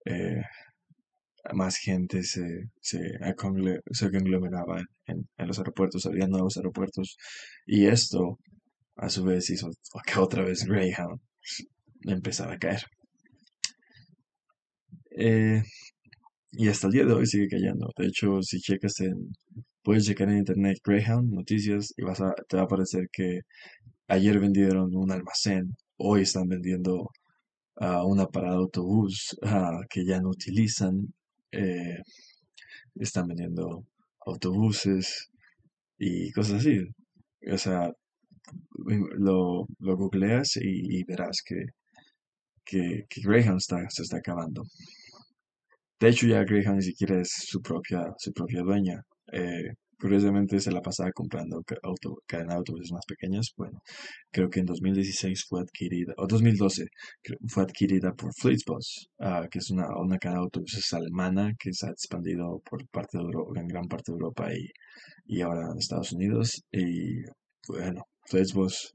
eh, 0.05 0.43
más 1.53 1.77
gente 1.77 2.23
se, 2.23 2.71
se, 2.81 3.01
se 3.93 4.11
conglomeraba 4.11 4.81
en, 5.07 5.29
en, 5.37 5.47
los 5.47 5.59
aeropuertos, 5.59 6.07
había 6.07 6.27
nuevos 6.27 6.57
aeropuertos 6.57 7.17
y 7.67 7.87
esto 7.87 8.39
a 8.97 9.11
su 9.11 9.25
vez 9.25 9.51
hizo 9.51 9.71
que 10.07 10.19
otra 10.19 10.45
vez 10.45 10.65
Greyhound 10.65 11.21
empezaba 12.07 12.55
a 12.55 12.59
caer. 12.59 12.83
Eh, 15.17 15.63
y 16.53 16.69
hasta 16.69 16.87
el 16.87 16.93
día 16.93 17.05
de 17.05 17.13
hoy 17.13 17.27
sigue 17.27 17.49
cayendo. 17.49 17.89
De 17.97 18.07
hecho, 18.07 18.43
si 18.43 18.61
checas 18.61 19.01
en, 19.01 19.33
puedes 19.83 20.07
checar 20.07 20.29
en 20.31 20.39
internet 20.39 20.79
Greyhound 20.85 21.33
Noticias 21.33 21.93
y 21.97 22.03
vas 22.03 22.21
a, 22.21 22.35
te 22.49 22.57
va 22.57 22.63
a 22.63 22.67
aparecer 22.67 23.09
que 23.13 23.41
ayer 24.09 24.39
vendieron 24.41 24.95
un 24.97 25.13
almacén, 25.13 25.77
hoy 25.97 26.23
están 26.23 26.49
vendiendo 26.49 27.11
uh, 27.81 28.05
una 28.07 28.27
de 28.33 28.49
autobús 28.49 29.37
ah, 29.43 29.81
que 29.91 30.05
ya 30.07 30.21
no 30.21 30.31
utilizan, 30.31 31.15
eh, 31.55 31.99
están 32.97 33.29
vendiendo 33.29 33.85
autobuses 34.27 35.31
y 35.99 36.31
cosas 36.33 36.61
así. 36.61 36.81
O 37.53 37.59
sea, 37.59 37.93
lo, 39.19 39.67
lo 39.79 39.97
googleas 39.97 40.57
y, 40.57 41.05
verás 41.05 41.43
que, 41.45 41.65
que, 42.65 43.07
Greyhound 43.23 43.59
está, 43.59 43.89
se 43.91 44.03
está 44.03 44.19
acabando. 44.19 44.63
De 46.01 46.09
hecho, 46.09 46.27
ya 46.27 46.45
Greyhound 46.45 46.79
ni 46.79 46.85
siquiera 46.85 47.21
es 47.21 47.31
su 47.33 47.61
propia, 47.63 48.13
su 48.19 48.33
propia 48.33 48.63
dueña. 48.63 49.03
Eh, 49.33 49.75
curiosamente 50.05 50.61
se 50.61 50.71
la 50.71 50.83
pasaba 50.83 51.11
comprando 51.13 51.63
auto, 51.83 52.19
cadena 52.27 52.53
de 52.53 52.59
autobuses 52.59 52.93
más 52.93 53.07
pequeñas. 53.09 53.55
Bueno, 53.57 53.81
creo 54.31 54.51
que 54.51 54.61
en 54.61 54.67
2016 54.67 55.47
fue 55.49 55.63
adquirida, 55.63 56.13
o 56.19 56.27
2012 56.27 56.85
fue 57.49 57.63
adquirida 57.63 58.13
por 58.13 58.31
Flixbus, 58.35 59.09
uh, 59.21 59.49
que 59.51 59.61
es 59.61 59.71
una, 59.71 59.87
una 59.99 60.19
cadena 60.19 60.41
de 60.41 60.45
autobuses 60.45 60.93
alemana 60.93 61.55
que 61.59 61.73
se 61.73 61.87
ha 61.87 61.91
expandido 61.91 62.61
por 62.69 62.87
parte 62.91 63.17
de 63.17 63.25
Europa, 63.25 63.59
en 63.59 63.67
gran 63.67 63.89
parte 63.89 64.13
de 64.13 64.17
Europa 64.17 64.53
y, 64.53 64.69
y 65.25 65.41
ahora 65.41 65.63
en 65.73 65.79
Estados 65.79 66.13
Unidos. 66.13 66.63
Y 66.71 67.23
bueno, 67.67 68.03
Flixbus 68.29 68.93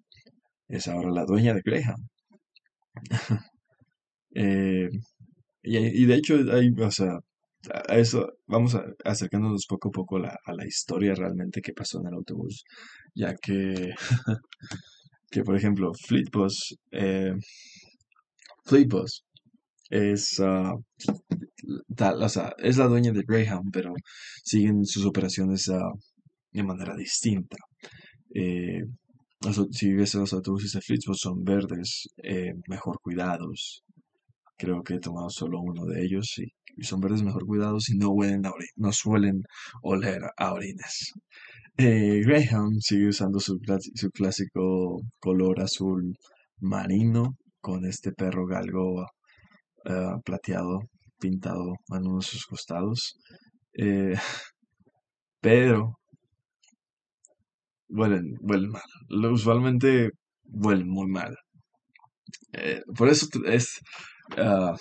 es 0.68 0.88
ahora 0.88 1.10
la 1.10 1.26
dueña 1.26 1.56
de 1.56 1.62
Greyhound. 1.66 2.08
eh, 4.36 4.90
y, 5.64 6.06
de 6.06 6.16
hecho, 6.16 6.36
hay, 6.54 6.70
o 6.80 6.92
sea, 6.92 7.18
a 7.74 7.98
eso 7.98 8.34
vamos 8.48 8.78
acercándonos 9.04 9.66
poco 9.68 9.90
a 9.90 9.92
poco 9.92 10.18
a 10.18 10.54
la 10.54 10.66
historia 10.66 11.14
realmente 11.14 11.62
que 11.62 11.74
pasó 11.74 12.00
en 12.00 12.08
el 12.08 12.14
autobús, 12.14 12.64
ya 13.14 13.36
que, 13.36 13.94
que 15.32 15.44
por 15.44 15.56
ejemplo, 15.56 15.92
Fleetbus, 15.94 16.78
eh, 16.92 17.34
Fleetbus 18.66 19.26
es, 19.90 20.40
uh, 20.40 20.82
tal, 21.96 22.24
o 22.24 22.30
sea, 22.30 22.54
es 22.60 22.78
la 22.78 22.88
dueña 22.88 23.12
de 23.12 23.24
Greyhound, 23.28 23.72
pero 23.74 23.94
siguen 24.44 24.86
sus 24.86 25.06
operaciones 25.06 25.68
uh, 25.70 26.00
de 26.52 26.64
manera 26.64 26.96
distinta. 26.96 27.58
Eh, 28.34 28.84
si 29.72 29.94
ves 29.94 30.16
los 30.16 30.34
autobuses 30.34 30.74
de 30.74 30.82
Fleetbus 30.82 31.20
son 31.20 31.44
verdes, 31.44 32.10
eh, 32.24 32.54
mejor 32.68 33.00
cuidados, 33.02 33.84
Creo 34.60 34.84
que 34.84 34.96
he 34.96 35.00
tomado 35.00 35.30
solo 35.30 35.62
uno 35.62 35.86
de 35.86 36.04
ellos 36.04 36.38
y, 36.38 36.52
son 36.82 37.00
verdes 37.00 37.24
mejor 37.24 37.46
cuidados 37.46 37.90
y 37.90 37.98
no, 37.98 38.10
huelen 38.10 38.44
no 38.76 38.92
suelen 38.92 39.44
oler 39.82 40.22
a 40.38 40.54
orines. 40.54 41.14
Eh, 41.78 42.22
Greyhound 42.26 42.80
sigue 42.82 43.08
usando 43.10 43.40
su, 43.40 43.58
su, 43.96 44.10
clásico 44.12 45.02
color 45.20 45.62
azul 45.62 46.16
marino 46.60 47.36
con 47.62 47.86
este 47.86 48.12
perro 48.12 48.46
galgo 48.46 49.06
eh, 49.86 50.16
plateado 50.26 50.80
pintado 51.20 51.76
en 51.90 52.08
uno 52.08 52.18
de 52.20 52.26
sus 52.26 52.46
costados. 52.46 53.18
Eh, 53.74 54.14
pero 55.42 55.98
huelen, 57.90 58.38
huelen 58.42 58.72
mal. 58.72 59.32
Usualmente 59.32 60.12
huelen 60.44 60.90
muy 60.90 61.08
mal. 61.08 61.36
por 62.96 63.10
eso 63.10 63.28
es 63.46 63.80
Ah, 64.38 64.76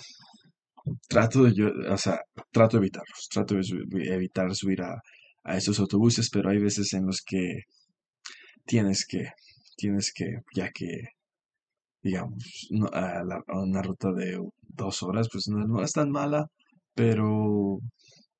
trato 1.07 1.43
de 1.43 1.53
yo, 1.53 1.67
o 1.91 1.97
sea, 1.97 2.21
trato 2.51 2.77
de 2.77 2.81
evitarlos, 2.85 3.27
trato 3.29 3.55
de 3.55 4.13
evitar 4.13 4.53
subir 4.55 4.81
a, 4.81 5.01
a 5.43 5.57
esos 5.57 5.79
autobuses, 5.79 6.29
pero 6.29 6.49
hay 6.49 6.59
veces 6.59 6.93
en 6.93 7.05
los 7.05 7.21
que 7.21 7.63
tienes 8.65 9.05
que, 9.07 9.31
tienes 9.75 10.13
que, 10.13 10.41
ya 10.55 10.69
que, 10.71 11.09
digamos, 12.03 12.69
a, 12.93 13.23
una 13.53 13.81
ruta 13.81 14.11
de 14.11 14.39
dos 14.67 15.03
horas, 15.03 15.27
pues 15.31 15.47
no, 15.47 15.81
es 15.83 15.93
tan 15.93 16.11
mala, 16.11 16.47
pero, 16.93 17.79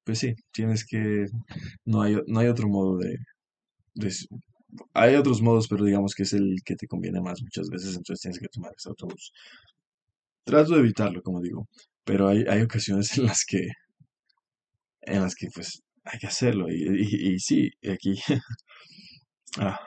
pues 0.03 0.19
sí, 0.19 0.33
tienes 0.51 0.85
que, 0.85 1.25
no 1.85 2.01
hay, 2.01 2.17
no 2.27 2.39
hay 2.39 2.47
otro 2.47 2.67
modo 2.69 2.97
de, 2.97 3.17
de, 3.95 4.13
hay 4.93 5.15
otros 5.15 5.41
modos, 5.41 5.67
pero 5.67 5.85
digamos 5.85 6.13
que 6.13 6.23
es 6.23 6.33
el 6.33 6.57
que 6.65 6.75
te 6.75 6.87
conviene 6.87 7.21
más 7.21 7.41
muchas 7.41 7.69
veces, 7.69 7.95
entonces 7.95 8.21
tienes 8.21 8.39
que 8.39 8.47
tomar 8.49 8.71
ese 8.77 8.89
autobús. 8.89 9.33
Trato 10.43 10.73
de 10.73 10.79
evitarlo, 10.79 11.21
como 11.21 11.41
digo, 11.41 11.67
pero 12.09 12.27
hay, 12.27 12.43
hay 12.49 12.63
ocasiones 12.63 13.15
en 13.19 13.27
las 13.27 13.45
que, 13.47 13.67
en 15.01 15.21
las 15.21 15.35
que 15.35 15.47
pues 15.53 15.83
hay 16.03 16.17
que 16.17 16.25
hacerlo. 16.25 16.65
Y, 16.67 17.33
y, 17.35 17.39
sí, 17.39 17.69
aquí, 17.87 18.19
ah, 19.59 19.79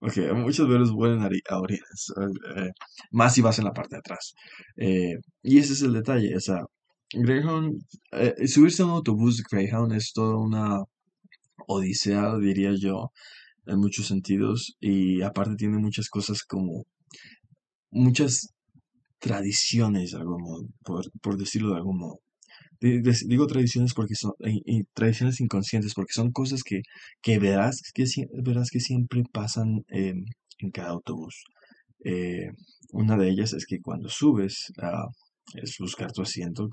ok, 0.00 0.16
muchos 0.34 0.68
veces 0.68 0.90
vuelven 0.90 1.22
a, 1.22 1.58
orinas, 1.60 2.12
eh, 2.56 2.70
más 3.12 3.32
si 3.32 3.42
vas 3.42 3.60
en 3.60 3.66
la 3.66 3.72
parte 3.72 3.94
de 3.94 4.00
atrás. 4.00 4.34
Eh, 4.76 5.14
y 5.42 5.58
ese 5.58 5.74
es 5.74 5.82
el 5.82 5.92
detalle, 5.92 6.34
o 6.34 6.40
sea, 6.40 6.64
Greyhound, 7.12 7.80
eh, 8.10 8.48
subirse 8.48 8.82
a 8.82 8.86
un 8.86 8.92
autobús 8.92 9.40
Greyhound 9.48 9.92
es 9.92 10.12
toda 10.12 10.36
una 10.36 10.82
odisea, 11.68 12.38
diría 12.38 12.72
yo, 12.76 13.12
en 13.66 13.78
muchos 13.78 14.08
sentidos, 14.08 14.76
y 14.80 15.22
aparte 15.22 15.54
tiene 15.56 15.78
muchas 15.78 16.08
cosas 16.08 16.42
como, 16.42 16.86
muchas 17.92 18.48
tradiciones, 19.20 20.14
algún 20.14 20.42
modo, 20.42 20.64
por, 21.22 21.36
decirlo 21.36 21.70
de 21.70 21.76
algún 21.76 21.98
modo. 21.98 22.20
digo 22.80 23.46
tradiciones 23.46 23.94
porque 23.94 24.14
son 24.14 24.32
tradiciones 24.94 25.40
inconscientes 25.40 25.94
porque 25.94 26.12
son 26.14 26.32
cosas 26.32 26.62
que, 26.62 26.82
que 27.22 27.38
verás 27.38 27.82
que 27.94 28.04
verás 28.42 28.70
que 28.70 28.80
siempre 28.80 29.22
pasan 29.32 29.84
en 29.88 30.70
cada 30.72 30.90
autobús 30.90 31.44
eh, 32.04 32.48
una 32.92 33.16
de 33.18 33.28
ellas 33.28 33.52
es 33.52 33.66
que 33.66 33.80
cuando 33.80 34.08
subes 34.08 34.72
a 34.78 35.08
es 35.54 35.76
buscar 35.78 36.10
tu 36.12 36.22
asiento 36.22 36.70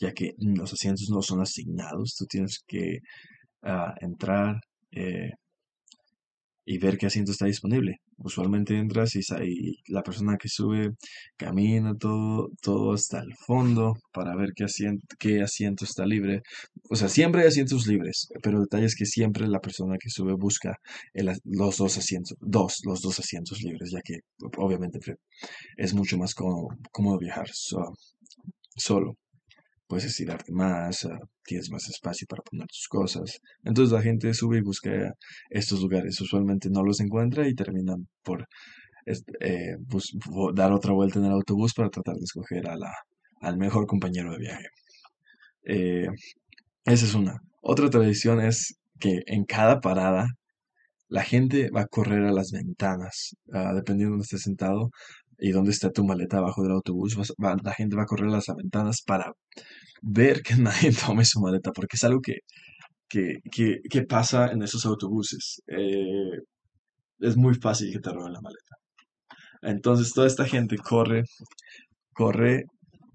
ya 0.00 0.12
que 0.12 0.34
los 0.38 0.72
asientos 0.72 1.08
no 1.10 1.22
son 1.22 1.40
asignados 1.40 2.14
tú 2.16 2.24
tienes 2.26 2.62
que 2.66 3.00
entrar 4.00 4.60
eh, 4.92 5.30
y 6.64 6.78
ver 6.78 6.98
qué 6.98 7.06
asiento 7.06 7.32
está 7.32 7.46
disponible. 7.46 7.96
Usualmente 8.18 8.76
entras 8.76 9.14
y, 9.14 9.22
la 9.88 10.02
persona 10.02 10.36
que 10.36 10.48
sube 10.48 10.90
camina 11.36 11.94
todo, 11.96 12.50
todo 12.60 12.92
hasta 12.92 13.20
el 13.20 13.34
fondo 13.46 13.94
para 14.12 14.34
ver 14.36 14.50
qué 14.54 14.64
asiento, 14.64 15.06
qué 15.18 15.42
asiento 15.42 15.84
está 15.84 16.04
libre. 16.04 16.42
O 16.90 16.96
sea, 16.96 17.08
siempre 17.08 17.42
hay 17.42 17.48
asientos 17.48 17.86
libres, 17.86 18.28
pero 18.42 18.58
el 18.58 18.64
detalle 18.64 18.86
es 18.86 18.96
que 18.96 19.06
siempre 19.06 19.46
la 19.46 19.60
persona 19.60 19.96
que 19.98 20.10
sube 20.10 20.34
busca 20.34 20.76
los 21.44 21.76
dos 21.76 21.96
asientos, 21.98 22.36
dos, 22.40 22.80
los 22.84 23.00
dos 23.02 23.18
asientos 23.20 23.62
libres, 23.62 23.90
ya 23.92 24.00
que 24.02 24.20
obviamente 24.56 24.98
es 25.76 25.94
mucho 25.94 26.18
más 26.18 26.34
cómodo, 26.34 27.18
viajar 27.18 27.48
solo 27.52 29.16
puedes 29.88 30.04
estirarte 30.04 30.52
más, 30.52 31.04
ah, 31.06 31.18
tienes 31.44 31.70
más 31.70 31.88
espacio 31.88 32.26
para 32.28 32.42
poner 32.42 32.66
tus 32.68 32.86
cosas. 32.88 33.40
Entonces 33.64 33.92
la 33.92 34.02
gente 34.02 34.32
sube 34.34 34.58
y 34.58 34.62
busca 34.62 34.90
estos 35.50 35.80
lugares. 35.80 36.20
Usualmente 36.20 36.68
no 36.70 36.84
los 36.84 37.00
encuentra 37.00 37.48
y 37.48 37.54
terminan 37.54 38.06
por 38.22 38.46
eh, 39.40 39.76
dar 40.54 40.72
otra 40.72 40.92
vuelta 40.92 41.18
en 41.18 41.24
el 41.24 41.32
autobús 41.32 41.72
para 41.74 41.88
tratar 41.88 42.16
de 42.16 42.24
escoger 42.24 42.68
a 42.68 42.76
la, 42.76 42.92
al 43.40 43.56
mejor 43.56 43.86
compañero 43.86 44.32
de 44.32 44.38
viaje. 44.38 44.66
Eh, 45.64 46.08
esa 46.84 47.06
es 47.06 47.14
una. 47.14 47.40
Otra 47.62 47.90
tradición 47.90 48.40
es 48.40 48.78
que 49.00 49.22
en 49.26 49.44
cada 49.44 49.80
parada 49.80 50.28
la 51.08 51.22
gente 51.22 51.70
va 51.70 51.82
a 51.82 51.86
correr 51.86 52.24
a 52.24 52.32
las 52.32 52.52
ventanas, 52.52 53.34
ah, 53.52 53.72
dependiendo 53.74 54.10
de 54.10 54.18
donde 54.18 54.24
estés 54.24 54.42
sentado 54.42 54.90
y 55.38 55.50
dónde 55.52 55.70
está 55.70 55.90
tu 55.90 56.04
maleta 56.04 56.38
abajo 56.38 56.62
del 56.62 56.72
autobús. 56.72 57.16
la 57.38 57.74
gente 57.74 57.96
va 57.96 58.02
a 58.02 58.06
correr 58.06 58.28
a 58.28 58.32
las 58.32 58.46
ventanas 58.56 59.02
para 59.02 59.32
ver 60.02 60.42
que 60.42 60.54
nadie 60.58 60.92
tome 60.92 61.24
su 61.24 61.40
maleta, 61.40 61.72
porque 61.72 61.96
es 61.96 62.04
algo 62.04 62.20
que, 62.20 62.40
que, 63.08 64.02
pasa 64.02 64.48
en 64.52 64.62
esos 64.62 64.84
autobuses. 64.86 65.62
Eh, 65.68 66.38
es 67.20 67.36
muy 67.36 67.54
fácil 67.54 67.92
que 67.92 68.00
te 68.00 68.10
roben 68.10 68.32
la 68.32 68.40
maleta. 68.40 68.76
Entonces 69.62 70.12
toda 70.12 70.26
esta 70.26 70.44
gente 70.46 70.76
corre, 70.78 71.24
corre 72.12 72.64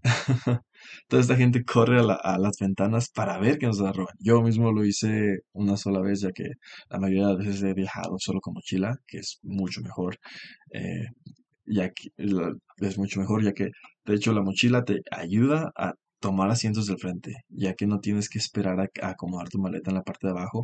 Toda 1.08 1.22
esta 1.22 1.36
gente 1.36 1.63
corre 1.63 2.00
a 2.00 2.38
las 2.38 2.58
ventanas 2.60 3.10
para 3.10 3.38
ver 3.39 3.58
que 3.58 3.68
nos 3.68 3.80
la 3.80 3.92
roban. 3.94 4.15
Yo 4.20 4.42
mismo 4.42 4.72
lo 4.72 4.86
hice 4.86 5.39
una 5.53 5.77
sola 5.77 6.01
vez, 6.01 6.22
ya 6.22 6.32
que 6.32 6.44
la 6.89 7.00
mayoría 7.00 7.27
de 7.27 7.34
las 7.36 7.46
veces 7.46 7.63
he 7.63 7.74
viajado 7.74 8.15
solo 8.20 8.39
con 8.42 8.53
mochila, 8.53 8.98
que 9.08 9.20
es 9.20 9.39
mucho 9.44 9.82
mejor. 9.82 10.18
eh, 10.74 11.08
es 11.65 12.98
mucho 12.98 13.20
mejor, 13.20 13.43
ya 13.43 13.53
que 13.53 13.70
de 14.05 14.15
hecho 14.15 14.34
la 14.34 14.41
mochila 14.41 14.84
te 14.84 15.01
ayuda 15.12 15.72
a 15.75 15.93
tomar 16.24 16.50
asientos 16.50 16.88
del 16.88 16.98
frente, 17.00 17.34
ya 17.50 17.74
que 17.74 17.86
no 17.86 18.00
tienes 18.00 18.29
que 18.29 18.39
esperar 18.39 18.79
a, 18.79 19.10
acomodar 19.10 19.50
tu 19.50 19.60
maleta 19.60 19.91
en 19.91 19.96
la 19.98 20.03
parte 20.03 20.27
de 20.27 20.32
abajo. 20.32 20.63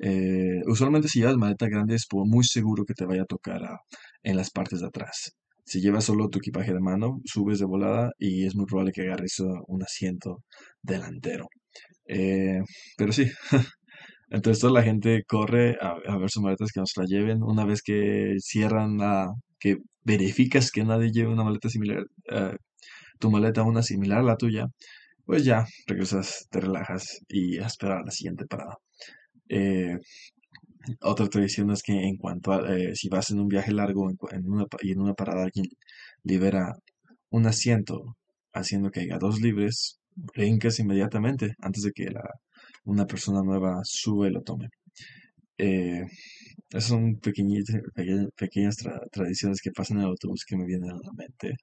Eh, 0.00 0.62
usualmente 0.66 1.08
si 1.08 1.20
llevas 1.20 1.36
maleta 1.36 1.68
grande 1.68 1.94
es 1.94 2.06
muy 2.10 2.44
seguro 2.44 2.84
que 2.86 2.94
te 2.94 3.04
vaya 3.04 3.22
a 3.22 3.26
tocar 3.26 3.60
en 4.22 4.36
las 4.36 4.50
partes 4.50 4.80
de 4.80 4.86
atrás. 4.86 5.32
Si 5.66 5.80
llevas 5.80 6.04
solo 6.04 6.30
tu 6.30 6.38
equipaje 6.38 6.72
de 6.72 6.80
mano, 6.80 7.20
subes 7.24 7.58
de 7.58 7.66
volada 7.66 8.12
y 8.18 8.46
es 8.46 8.54
muy 8.56 8.66
probable 8.66 8.92
que 8.92 9.02
agarres 9.02 9.40
uh, 9.40 9.62
un 9.66 9.82
asiento 9.82 10.42
delantero. 10.82 11.48
Eh, 12.08 12.60
pero 12.96 13.12
sí, 13.12 13.30
entonces 14.30 14.60
toda 14.60 14.72
la 14.72 14.82
gente 14.82 15.22
corre 15.26 15.76
a, 15.82 15.96
a 16.06 16.18
ver 16.18 16.30
sus 16.30 16.42
maletas 16.42 16.70
que 16.72 16.80
nos 16.80 16.92
la 16.96 17.04
lleven. 17.06 17.42
Una 17.42 17.66
vez 17.66 17.82
que 17.82 18.36
cierran 18.40 18.98
la, 18.98 19.28
que 19.64 19.78
verificas 20.04 20.70
que 20.70 20.84
nadie 20.84 21.10
lleve 21.10 21.32
una 21.32 21.44
maleta 21.44 21.70
similar, 21.70 22.04
eh, 22.30 22.56
tu 23.18 23.30
maleta 23.30 23.62
una 23.62 23.82
similar 23.82 24.18
a 24.20 24.22
la 24.22 24.36
tuya, 24.36 24.66
pues 25.24 25.44
ya 25.44 25.66
regresas, 25.86 26.46
te 26.50 26.60
relajas 26.60 27.20
y 27.28 27.58
a 27.58 27.68
la 28.04 28.10
siguiente 28.10 28.44
parada. 28.46 28.76
Eh, 29.48 29.98
otra 31.00 31.28
tradición 31.28 31.70
es 31.70 31.82
que 31.82 31.94
en 31.94 32.16
cuanto 32.18 32.52
a 32.52 32.58
eh, 32.76 32.94
si 32.94 33.08
vas 33.08 33.30
en 33.30 33.40
un 33.40 33.48
viaje 33.48 33.72
largo 33.72 34.10
en, 34.10 34.44
una, 34.46 34.66
y 34.82 34.92
en 34.92 35.00
una 35.00 35.14
parada 35.14 35.44
alguien 35.44 35.66
libera 36.24 36.74
un 37.30 37.46
asiento 37.46 38.16
haciendo 38.52 38.90
que 38.90 39.00
haya 39.00 39.18
dos 39.18 39.40
libres, 39.40 39.98
brincas 40.14 40.78
inmediatamente 40.78 41.54
antes 41.60 41.84
de 41.84 41.92
que 41.92 42.06
una 42.84 43.06
persona 43.06 43.40
nueva 43.42 43.80
sube 43.84 44.28
y 44.28 44.32
lo 44.32 44.42
tome. 44.42 44.68
Eh, 45.58 46.04
esas 46.70 46.84
son 46.90 47.16
pequeñitas, 47.20 47.76
peque- 47.94 48.28
pequeñas 48.36 48.76
tra- 48.78 49.08
tradiciones 49.10 49.60
que 49.62 49.72
pasan 49.72 49.98
en 49.98 50.04
el 50.04 50.10
autobús 50.10 50.44
que 50.46 50.56
me 50.56 50.66
vienen 50.66 50.90
a 50.90 50.94
la 50.96 51.12
mente. 51.14 51.56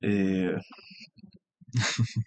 Eh, 0.00 0.56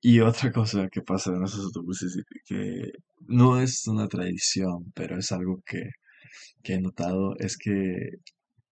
y 0.00 0.20
otra 0.20 0.52
cosa 0.52 0.88
que 0.88 1.02
pasa 1.02 1.30
en 1.34 1.42
esos 1.44 1.64
autobuses 1.66 2.16
que 2.46 2.92
no 3.26 3.60
es 3.60 3.86
una 3.88 4.06
tradición, 4.08 4.92
pero 4.94 5.18
es 5.18 5.32
algo 5.32 5.60
que, 5.66 5.90
que 6.62 6.74
he 6.74 6.80
notado, 6.80 7.36
es 7.38 7.56
que 7.58 8.10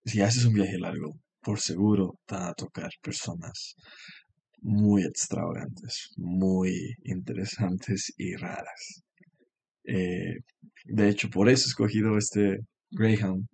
si 0.07 0.23
haces 0.23 0.47
un 0.47 0.55
viaje 0.55 0.79
largo, 0.79 1.19
por 1.43 1.61
seguro 1.61 2.19
te 2.27 2.37
van 2.37 2.51
a 2.51 2.55
tocar 2.55 2.91
personas 3.03 3.77
muy 4.63 5.05
extravagantes, 5.05 6.11
muy 6.17 6.95
interesantes 7.05 8.13
y 8.19 8.37
raras. 8.37 9.02
Eh, 9.85 10.37
de 10.85 11.09
hecho, 11.09 11.29
por 11.31 11.49
eso 11.49 11.67
he 11.67 11.69
escogido 11.69 12.19
este 12.19 12.59
Greyhound 12.91 13.47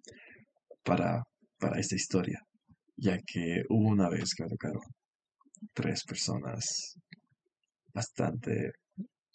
para, 0.85 1.23
para 1.59 1.81
esta 1.81 1.97
historia, 1.97 2.41
ya 2.97 3.19
que 3.27 3.63
hubo 3.69 3.89
una 3.89 4.09
vez 4.09 4.35
que 4.35 4.45
me 4.45 4.51
tocaron 4.51 4.83
tres 5.75 6.05
personas 6.05 6.97
bastante 7.93 8.73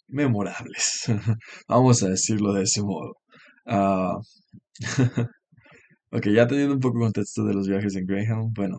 memorables, 0.08 1.04
vamos 1.68 2.02
a 2.02 2.08
decirlo 2.10 2.52
de 2.54 2.62
ese 2.64 2.82
modo. 2.82 3.14
Ah, 3.66 4.16
ok, 6.10 6.26
ya 6.28 6.46
teniendo 6.46 6.74
un 6.74 6.80
poco 6.80 6.98
contexto 7.00 7.44
de 7.44 7.54
los 7.54 7.68
viajes 7.68 7.96
en 7.96 8.06
Greyhound, 8.06 8.54
bueno, 8.54 8.78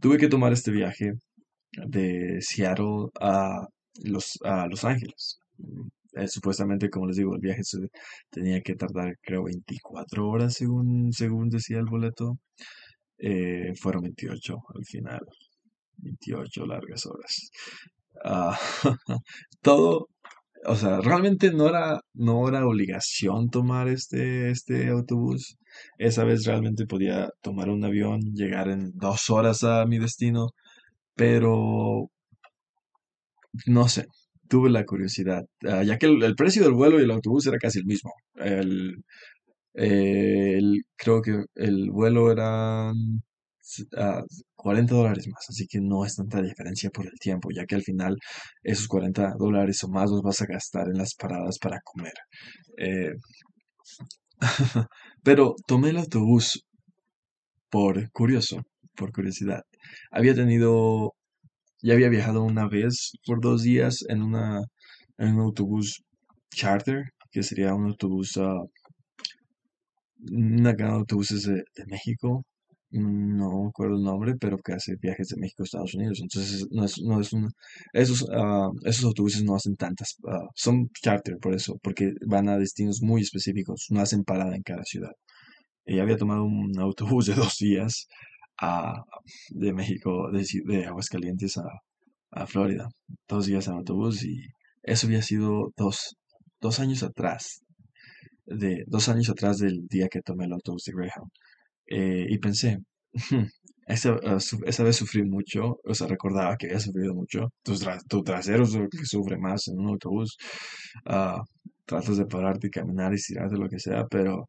tuve 0.00 0.18
que 0.18 0.28
tomar 0.28 0.52
este 0.52 0.70
viaje 0.70 1.12
de 1.86 2.38
Seattle 2.40 3.08
a 3.20 3.66
Los, 4.04 4.38
a 4.44 4.66
Los 4.66 4.84
Ángeles. 4.84 5.38
Eh, 6.16 6.28
supuestamente, 6.28 6.90
como 6.90 7.06
les 7.06 7.16
digo, 7.16 7.34
el 7.34 7.40
viaje 7.40 7.62
tenía 8.30 8.60
que 8.62 8.74
tardar, 8.76 9.16
creo, 9.22 9.44
24 9.44 10.28
horas 10.28 10.54
según, 10.54 11.12
según 11.12 11.48
decía 11.48 11.78
el 11.78 11.86
boleto. 11.86 12.38
Eh, 13.18 13.72
fueron 13.80 14.02
28 14.02 14.56
al 14.74 14.84
final, 14.84 15.20
28 15.98 16.66
largas 16.66 17.06
horas. 17.06 17.50
Ah, 18.24 18.58
todo, 19.62 20.08
o 20.66 20.76
sea, 20.76 21.00
realmente 21.00 21.52
no 21.52 21.68
era, 21.68 22.00
no 22.14 22.48
era 22.48 22.66
obligación 22.66 23.50
tomar 23.50 23.88
este, 23.88 24.50
este 24.50 24.88
autobús. 24.88 25.56
Esa 25.98 26.24
vez 26.24 26.44
realmente 26.46 26.86
podía 26.86 27.30
tomar 27.42 27.70
un 27.70 27.84
avión, 27.84 28.20
llegar 28.34 28.68
en 28.68 28.92
dos 28.94 29.30
horas 29.30 29.64
a 29.64 29.84
mi 29.86 29.98
destino, 29.98 30.50
pero 31.14 32.10
no 33.66 33.88
sé, 33.88 34.06
tuve 34.48 34.70
la 34.70 34.84
curiosidad, 34.84 35.44
ah, 35.68 35.82
ya 35.84 35.98
que 35.98 36.06
el, 36.06 36.34
precio 36.36 36.62
del 36.64 36.72
vuelo 36.72 37.00
y 37.00 37.04
el 37.04 37.10
autobús 37.10 37.46
era 37.46 37.58
casi 37.58 37.78
el 37.80 37.86
mismo. 37.86 38.12
El, 39.74 40.84
creo 40.96 41.20
que 41.22 41.44
el 41.56 41.90
vuelo 41.90 42.30
era 42.32 42.92
s- 43.62 43.84
ah, 43.96 44.22
40 44.54 44.94
dólares 44.94 45.26
más, 45.28 45.44
así 45.48 45.66
que 45.66 45.80
no 45.80 46.04
es 46.04 46.16
tanta 46.16 46.40
diferencia 46.42 46.90
por 46.90 47.06
el 47.06 47.18
tiempo, 47.20 47.48
ya 47.54 47.66
que 47.66 47.74
al 47.74 47.82
final 47.82 48.16
esos 48.62 48.86
40 48.88 49.34
dólares 49.38 49.82
o 49.84 49.88
más 49.88 50.10
los 50.10 50.22
vas 50.22 50.40
a 50.42 50.46
gastar 50.46 50.88
en 50.88 50.98
las 50.98 51.14
paradas 51.14 51.58
para 51.58 51.80
comer. 51.84 52.12
Eh, 52.78 53.14
pero 55.24 55.54
tomé 55.66 55.90
el 55.90 55.96
autobús 55.98 56.64
por 57.70 58.10
curioso, 58.12 58.62
por 58.96 59.12
curiosidad. 59.12 59.62
Había 60.10 60.34
tenido, 60.34 61.14
ya 61.84 61.94
había 61.94 62.08
viajado 62.08 62.42
una 62.42 62.66
vez 62.66 63.12
por 63.26 63.40
dos 63.40 63.62
días 63.62 64.04
en 64.08 64.22
una, 64.22 64.62
en 65.18 65.34
un 65.34 65.40
autobús 65.40 66.02
charter, 66.50 67.04
que 67.30 67.42
sería 67.42 67.74
un 67.74 67.86
autobús, 67.88 68.38
ah, 68.38 68.62
una 70.32 70.72
de 70.72 70.84
autobuses 70.84 71.44
de, 71.44 71.84
México, 71.86 72.44
no 72.90 73.62
me 73.64 73.68
acuerdo 73.68 73.96
el 73.96 74.02
nombre, 74.02 74.34
pero 74.40 74.56
que 74.58 74.72
hace 74.72 74.94
viajes 75.00 75.28
de 75.28 75.36
México 75.40 75.62
a 75.62 75.64
Estados 75.64 75.94
Unidos. 75.94 76.20
Entonces, 76.22 76.66
no 76.70 76.84
es, 76.84 76.94
no 77.02 77.20
es 77.20 77.32
un, 77.34 77.50
esos, 77.92 78.26
ah, 78.32 78.70
esos 78.84 79.04
autobuses 79.04 79.44
no 79.44 79.54
hacen 79.54 79.76
tantas, 79.76 80.16
ah, 80.26 80.48
son 80.54 80.88
charter 81.02 81.36
por 81.38 81.54
eso, 81.54 81.78
porque 81.82 82.12
van 82.26 82.48
a 82.48 82.58
destinos 82.58 83.02
muy 83.02 83.22
específicos, 83.22 83.86
no 83.90 84.00
hacen 84.00 84.24
parada 84.24 84.56
en 84.56 84.62
cada 84.62 84.84
ciudad. 84.84 85.12
Y 85.86 85.98
había 85.98 86.16
tomado 86.16 86.44
un 86.44 86.78
autobús 86.80 87.26
de 87.26 87.34
dos 87.34 87.56
días 87.58 88.06
a, 88.60 89.02
de 89.50 89.72
México, 89.72 90.30
de, 90.32 90.46
de 90.66 90.86
Aguascalientes 90.86 91.56
a, 91.58 91.64
a 92.32 92.46
Florida. 92.46 92.88
Dos 93.28 93.46
días 93.46 93.68
en 93.68 93.74
autobús 93.74 94.24
y 94.24 94.42
eso 94.82 95.06
había 95.06 95.22
sido 95.22 95.72
dos, 95.76 96.16
dos 96.60 96.80
años 96.80 97.02
atrás, 97.02 97.62
de 98.46 98.84
dos 98.86 99.08
años 99.08 99.30
atrás 99.30 99.58
del 99.58 99.86
día 99.88 100.08
que 100.08 100.20
tomé 100.22 100.44
el 100.46 100.52
autobús 100.52 100.84
de 100.84 100.92
Greyhound. 100.92 101.30
Eh, 101.88 102.26
y 102.30 102.38
pensé, 102.38 102.78
"Hmm, 103.30 103.44
esa, 103.86 104.16
ah, 104.26 104.38
esa 104.66 104.84
vez 104.84 104.96
sufrí 104.96 105.24
mucho, 105.24 105.78
o 105.84 105.94
sea, 105.94 106.06
recordaba 106.08 106.56
que 106.56 106.66
había 106.68 106.80
sufrido 106.80 107.14
mucho. 107.14 107.48
Tu, 107.64 107.74
tra- 107.74 108.02
tu 108.08 108.22
trasero 108.22 108.64
es 108.64 108.74
lo 108.74 108.88
que 108.88 109.04
sufre 109.06 109.38
más 109.38 109.68
en 109.68 109.78
un 109.80 109.88
autobús. 109.90 110.36
Ah, 111.06 111.42
tratas 111.86 112.18
de 112.18 112.26
pararte 112.26 112.68
y 112.68 112.70
caminar 112.70 113.12
y 113.12 113.16
estirarte 113.16 113.56
lo 113.58 113.68
que 113.68 113.78
sea, 113.80 114.06
pero 114.08 114.48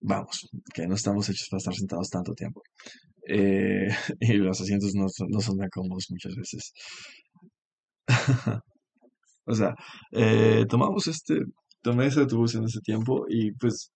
vamos, 0.00 0.48
que 0.74 0.86
no 0.86 0.94
estamos 0.94 1.28
hechos 1.28 1.48
para 1.50 1.58
estar 1.58 1.74
sentados 1.74 2.10
tanto 2.10 2.34
tiempo. 2.34 2.62
Eh, 3.28 3.88
y 4.20 4.34
los 4.34 4.60
asientos 4.60 4.94
no 4.94 5.06
no 5.28 5.40
son 5.40 5.58
tan 5.58 5.68
cómodos 5.70 6.06
muchas 6.10 6.34
veces. 6.36 6.72
O 9.44 9.54
sea, 9.54 9.74
eh, 10.12 10.64
tomamos 10.68 11.06
este, 11.08 11.34
tomé 11.82 12.06
ese 12.06 12.20
autobús 12.20 12.54
en 12.54 12.64
ese 12.64 12.80
tiempo 12.80 13.26
y 13.28 13.52
pues 13.52 13.90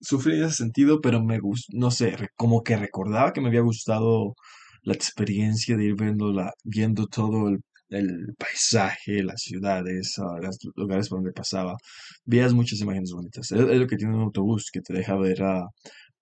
sufrí 0.00 0.36
en 0.38 0.44
ese 0.44 0.56
sentido, 0.56 1.00
pero 1.00 1.22
me 1.24 1.38
gustó, 1.40 1.72
no 1.76 1.90
sé, 1.90 2.16
como 2.36 2.62
que 2.62 2.76
recordaba 2.76 3.32
que 3.32 3.40
me 3.40 3.48
había 3.48 3.62
gustado 3.62 4.34
la 4.82 4.94
experiencia 4.94 5.76
de 5.76 5.86
ir 5.86 5.94
viendo, 5.96 6.32
la, 6.32 6.52
viendo 6.64 7.06
todo 7.06 7.48
el, 7.48 7.60
el 7.90 8.34
paisaje, 8.38 9.22
las 9.22 9.40
ciudades, 9.42 10.18
ah, 10.18 10.38
los 10.42 10.58
lugares 10.76 11.08
por 11.08 11.18
donde 11.18 11.32
pasaba. 11.32 11.76
Veías 12.24 12.54
muchas 12.54 12.80
imágenes 12.80 13.12
bonitas. 13.12 13.50
Es, 13.52 13.60
es 13.60 13.78
lo 13.78 13.86
que 13.86 13.96
tiene 13.96 14.14
un 14.16 14.22
autobús, 14.22 14.70
que 14.72 14.80
te 14.82 14.94
deja 14.94 15.16
ver 15.16 15.42
ah, 15.42 15.66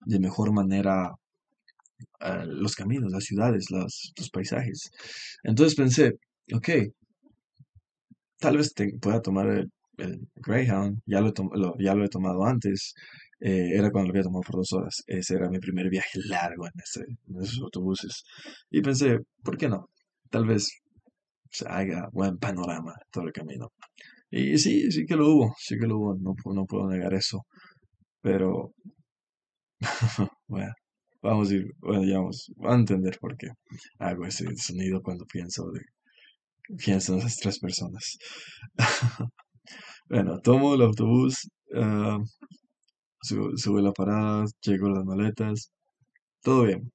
de 0.06 0.20
mejor 0.20 0.52
manera 0.52 1.10
los 2.46 2.74
caminos, 2.74 3.12
las 3.12 3.24
ciudades, 3.24 3.70
los, 3.70 4.12
paisajes. 4.32 4.90
Entonces 5.42 5.74
pensé, 5.74 6.12
ok, 6.52 6.68
tal 8.38 8.56
vez 8.56 8.74
pueda 9.00 9.20
tomar 9.22 9.48
el, 9.48 9.70
Greyhound, 10.36 11.00
ya 11.06 11.20
lo, 11.20 12.04
he 12.04 12.08
tomado 12.08 12.44
antes, 12.44 12.94
eh, 13.40 13.70
era 13.74 13.90
cuando 13.90 14.08
lo 14.08 14.12
había 14.12 14.22
tomado 14.22 14.42
por 14.42 14.56
dos 14.56 14.72
horas, 14.72 15.02
ese 15.08 15.34
era 15.34 15.48
mi 15.50 15.58
primer 15.58 15.90
viaje 15.90 16.20
largo 16.26 16.66
en, 16.66 17.42
esos 17.42 17.60
autobuses. 17.60 18.22
Y 18.70 18.80
pensé, 18.80 19.18
¿por 19.42 19.56
qué 19.56 19.68
no? 19.68 19.88
Tal 20.30 20.46
vez 20.46 20.70
se 21.50 21.66
haga 21.68 22.08
buen 22.12 22.38
panorama 22.38 22.94
todo 23.10 23.24
el 23.24 23.32
camino. 23.32 23.72
Y 24.30 24.58
sí, 24.58 24.90
sí 24.92 25.04
que 25.06 25.16
lo 25.16 25.28
hubo, 25.28 25.54
sí 25.58 25.76
que 25.78 25.86
lo 25.86 25.98
hubo, 25.98 26.14
no, 26.16 26.34
no 26.54 26.64
puedo 26.66 26.88
negar 26.88 27.14
eso, 27.14 27.44
pero 28.20 28.72
bueno, 30.46 30.72
vamos 31.22 31.50
a 31.50 31.54
ir, 31.54 31.72
bueno, 31.80 32.04
ya 32.04 32.18
vamos 32.18 32.52
a 32.68 32.74
entender 32.74 33.18
por 33.20 33.36
qué 33.36 33.48
hago 33.98 34.26
ese 34.26 34.46
sonido 34.56 35.02
cuando 35.02 35.26
pienso 35.26 35.70
de 35.72 35.80
¿Quiénes 36.82 37.04
son 37.04 37.18
esas 37.18 37.36
tres 37.38 37.58
personas? 37.60 38.18
Bueno, 40.08 40.40
tomo 40.40 40.74
el 40.74 40.82
autobús, 40.82 41.50
ah, 41.74 42.18
su- 43.22 43.56
sube 43.56 43.80
la 43.82 43.92
parada, 43.92 44.44
llego 44.60 44.88
las 44.88 45.04
maletas, 45.04 45.70
todo 46.42 46.64
bien. 46.64 46.92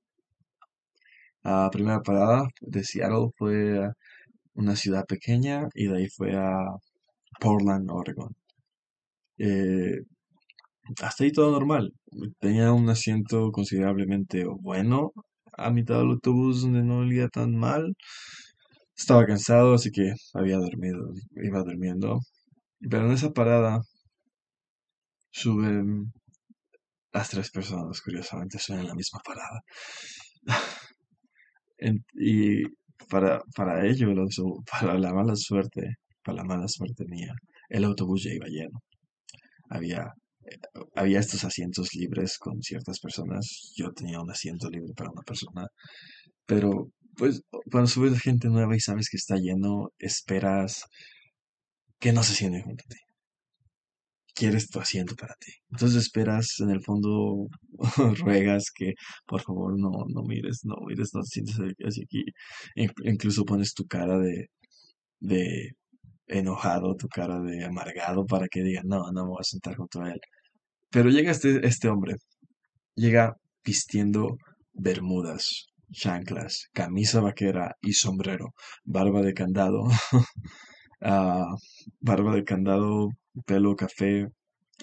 La 1.44 1.70
primera 1.72 2.02
parada 2.02 2.48
de 2.60 2.84
Seattle 2.84 3.30
fue 3.38 3.86
a 3.86 3.94
una 4.56 4.76
ciudad 4.76 5.06
pequeña 5.06 5.70
y 5.76 5.88
de 5.88 5.98
ahí 5.98 6.10
fue 6.10 6.36
a 6.36 6.66
Portland, 7.40 7.92
Oregon. 7.92 8.36
Eh, 9.38 10.02
hasta 11.02 11.24
ahí 11.24 11.32
todo 11.32 11.52
normal. 11.52 11.94
Tenía 12.40 12.72
un 12.74 12.90
asiento 12.90 13.52
considerablemente 13.52 14.46
bueno 14.46 15.12
a 15.54 15.72
mitad 15.72 16.00
del 16.00 16.12
autobús 16.12 16.62
donde 16.64 16.84
no 16.84 17.00
olía 17.00 17.30
tan 17.30 17.56
mal. 17.56 17.96
Estaba 18.96 19.26
cansado, 19.26 19.74
así 19.76 19.92
que 19.92 20.14
había 20.34 20.58
dormido, 20.58 21.12
iba 21.36 21.60
durmiendo. 21.64 22.20
Pero 22.90 23.06
en 23.08 23.14
esa 23.14 23.32
parada 23.34 23.82
suben 25.32 26.14
las 27.14 27.30
tres 27.30 27.52
personas, 27.52 28.02
curiosamente, 28.02 28.60
son 28.60 28.80
en 28.80 28.88
la 28.88 28.96
misma 28.96 29.20
parada. 29.26 29.62
Y 32.14 32.64
para, 33.10 33.42
para 33.56 33.86
ello, 33.86 34.08
para 34.72 34.98
la 34.98 35.14
mala 35.14 35.36
suerte, 35.36 35.98
para 36.24 36.38
la 36.38 36.44
mala 36.46 36.68
suerte 36.68 37.04
mía, 37.08 37.34
el 37.70 37.84
autobús 37.84 38.24
ya 38.24 38.32
iba 38.34 38.48
lleno. 38.48 38.80
Había, 39.70 40.14
había 40.96 41.20
estos 41.20 41.44
asientos 41.44 41.94
libres 41.96 42.38
con 42.38 42.62
ciertas 42.62 43.00
personas. 43.00 43.74
Yo 43.76 43.92
tenía 43.94 44.22
un 44.22 44.32
asiento 44.32 44.70
libre 44.70 44.94
para 44.96 45.12
una 45.12 45.22
persona. 45.24 45.68
Pero, 46.46 46.92
pues, 47.18 47.44
cuando 47.72 47.88
subes 47.90 48.20
gente 48.22 48.50
nueva 48.50 48.76
y 48.76 48.80
sabes 48.82 49.10
que 49.10 49.18
está 49.18 49.38
lleno, 49.38 49.92
esperas 50.00 50.86
que 52.00 52.14
no 52.14 52.22
se 52.22 52.36
sienten 52.36 52.62
junto 52.62 52.84
a 52.86 52.90
ti. 52.94 53.00
Quieres 54.36 54.68
tu 54.70 54.80
asiento 54.80 55.16
para 55.16 55.36
ti. 55.40 55.52
Entonces 55.72 56.02
esperas, 56.04 56.60
en 56.60 56.72
el 56.72 56.82
fondo, 56.82 57.48
ruegas 58.24 58.72
que 58.74 58.94
por 59.28 59.42
favor 59.42 59.78
no, 59.80 59.92
no 60.10 60.24
mires, 60.24 60.62
no 60.66 60.76
mires, 60.88 61.12
no 61.14 61.22
te 61.22 61.28
sientes 61.28 61.56
así 61.86 62.02
aquí. 62.04 62.24
In- 62.76 62.92
Incluso 63.04 63.46
pones 63.46 63.74
tu 63.76 63.86
cara 63.86 64.18
de, 64.18 64.48
de 65.20 65.74
enojado, 66.28 66.96
tu 66.96 67.08
cara 67.10 67.40
de 67.42 67.66
amargado 67.66 68.26
para 68.26 68.48
que 68.48 68.64
digan, 68.64 68.88
no, 68.88 69.12
no 69.12 69.24
me 69.26 69.30
voy 69.32 69.38
a 69.42 69.44
sentar 69.44 69.76
junto 69.76 70.02
a 70.02 70.12
él. 70.12 70.22
Pero 70.92 71.10
llega 71.10 71.32
este, 71.32 71.66
este 71.68 71.90
hombre, 71.90 72.16
llega 72.96 73.38
vistiendo 73.66 74.38
bermudas, 74.74 75.68
chanclas, 75.92 76.70
camisa 76.74 77.22
vaquera 77.22 77.76
y 77.82 77.94
sombrero, 77.94 78.54
barba 78.86 79.22
de 79.22 79.34
candado, 79.34 79.86
ah, 81.02 81.56
barba 82.00 82.36
de 82.36 82.44
candado, 82.44 83.10
pelo 83.46 83.76
café, 83.76 84.28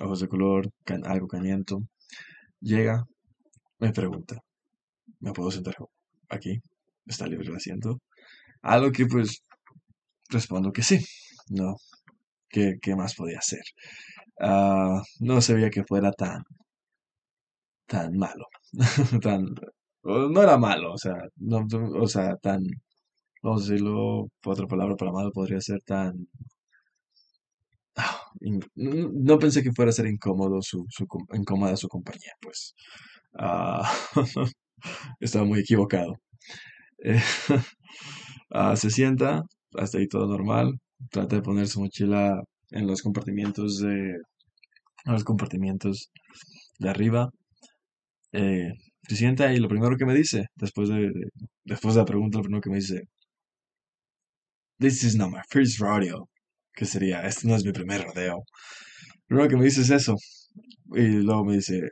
ojos 0.00 0.20
de 0.20 0.28
color, 0.28 0.70
can- 0.84 1.06
algo 1.06 1.26
cañento. 1.28 1.80
Llega, 2.60 3.04
me 3.80 3.92
pregunta, 3.92 4.36
¿me 5.20 5.32
puedo 5.32 5.50
sentar 5.50 5.76
aquí? 6.30 6.60
¿Está 7.06 7.26
libre 7.28 7.48
el 7.48 7.56
asiento? 7.56 8.00
A 8.62 8.78
lo 8.78 8.92
que 8.92 9.06
pues 9.06 9.42
respondo 10.30 10.72
que 10.72 10.82
sí. 10.82 10.98
No, 11.50 11.76
¿qué, 12.50 12.78
qué 12.82 12.96
más 12.96 13.14
podía 13.16 13.38
hacer? 13.40 13.62
Ah, 14.40 15.02
no 15.20 15.40
se 15.42 15.70
que 15.70 15.84
fuera 15.84 16.12
tan, 16.12 16.42
tan 17.86 18.10
malo. 18.16 18.46
Tan, 19.22 19.42
no 20.04 20.42
era 20.42 20.56
malo, 20.58 20.92
o 20.94 20.98
sea, 20.98 21.16
no, 21.36 21.66
o 22.00 22.06
sea, 22.08 22.36
tan, 22.36 22.62
vamos 23.42 23.62
a 23.62 23.72
decirlo, 23.72 24.28
otra 24.46 24.66
palabra 24.68 24.96
para 24.96 25.12
malo 25.12 25.32
podría 25.32 25.60
ser 25.60 25.80
tan, 25.84 26.28
ah, 27.96 28.20
no 28.76 29.38
pensé 29.38 29.62
que 29.62 29.72
fuera 29.72 29.90
a 29.90 29.92
ser 29.92 30.06
incómodo 30.06 30.62
su, 30.62 30.84
su 30.88 31.06
incómoda 31.34 31.76
su 31.76 31.88
compañía, 31.88 32.32
pues. 32.40 32.74
Ah, 33.38 33.82
estaba 35.20 35.44
muy 35.44 35.60
equivocado. 35.60 36.14
Eh, 38.52 38.76
se 38.76 38.90
sienta, 38.90 39.42
hasta 39.76 39.98
ahí 39.98 40.08
todo 40.08 40.26
normal, 40.28 40.78
trata 41.10 41.36
de 41.36 41.42
poner 41.42 41.68
su 41.68 41.80
mochila 41.80 42.42
en 42.70 42.86
los 42.86 43.02
compartimientos 43.02 43.78
de, 43.78 44.16
los 45.06 45.24
compartimientos 45.24 46.10
de 46.78 46.90
arriba. 46.90 47.30
Eh, 48.32 48.72
se 49.08 49.16
sienta 49.16 49.52
y 49.52 49.58
lo 49.60 49.68
primero 49.68 49.96
que 49.96 50.04
me 50.06 50.14
dice, 50.14 50.46
después 50.56 50.88
de, 50.88 51.10
de- 51.10 51.30
después 51.64 51.94
de 51.94 52.00
la 52.00 52.06
pregunta, 52.06 52.38
lo 52.38 52.44
primero 52.44 52.62
que 52.62 52.70
me 52.70 52.76
dice, 52.76 53.02
This 54.80 55.04
is 55.04 55.14
not 55.14 55.30
my 55.30 55.42
first 55.52 55.78
rodeo. 55.78 56.28
Que 56.74 56.84
sería, 56.84 57.20
este 57.26 57.46
no 57.46 57.54
es 57.54 57.64
mi 57.64 57.72
primer 57.72 58.02
rodeo. 58.02 58.36
Lo 58.38 59.26
primero 59.28 59.48
que 59.50 59.56
me 59.56 59.64
dice 59.64 59.82
es 59.82 59.90
eso. 59.90 60.16
Y 60.94 61.06
luego 61.26 61.44
me 61.44 61.54
dice, 61.56 61.88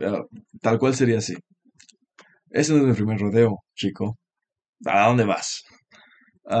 "Ah, 0.00 0.24
tal 0.60 0.78
cual 0.80 0.94
sería 0.96 1.18
así. 1.18 1.34
Este 2.50 2.72
no 2.72 2.78
es 2.80 2.84
mi 2.86 2.92
primer 2.94 3.18
rodeo, 3.18 3.58
chico. 3.74 4.16
¿A 4.86 5.08
dónde 5.08 5.24
vas? 5.24 5.64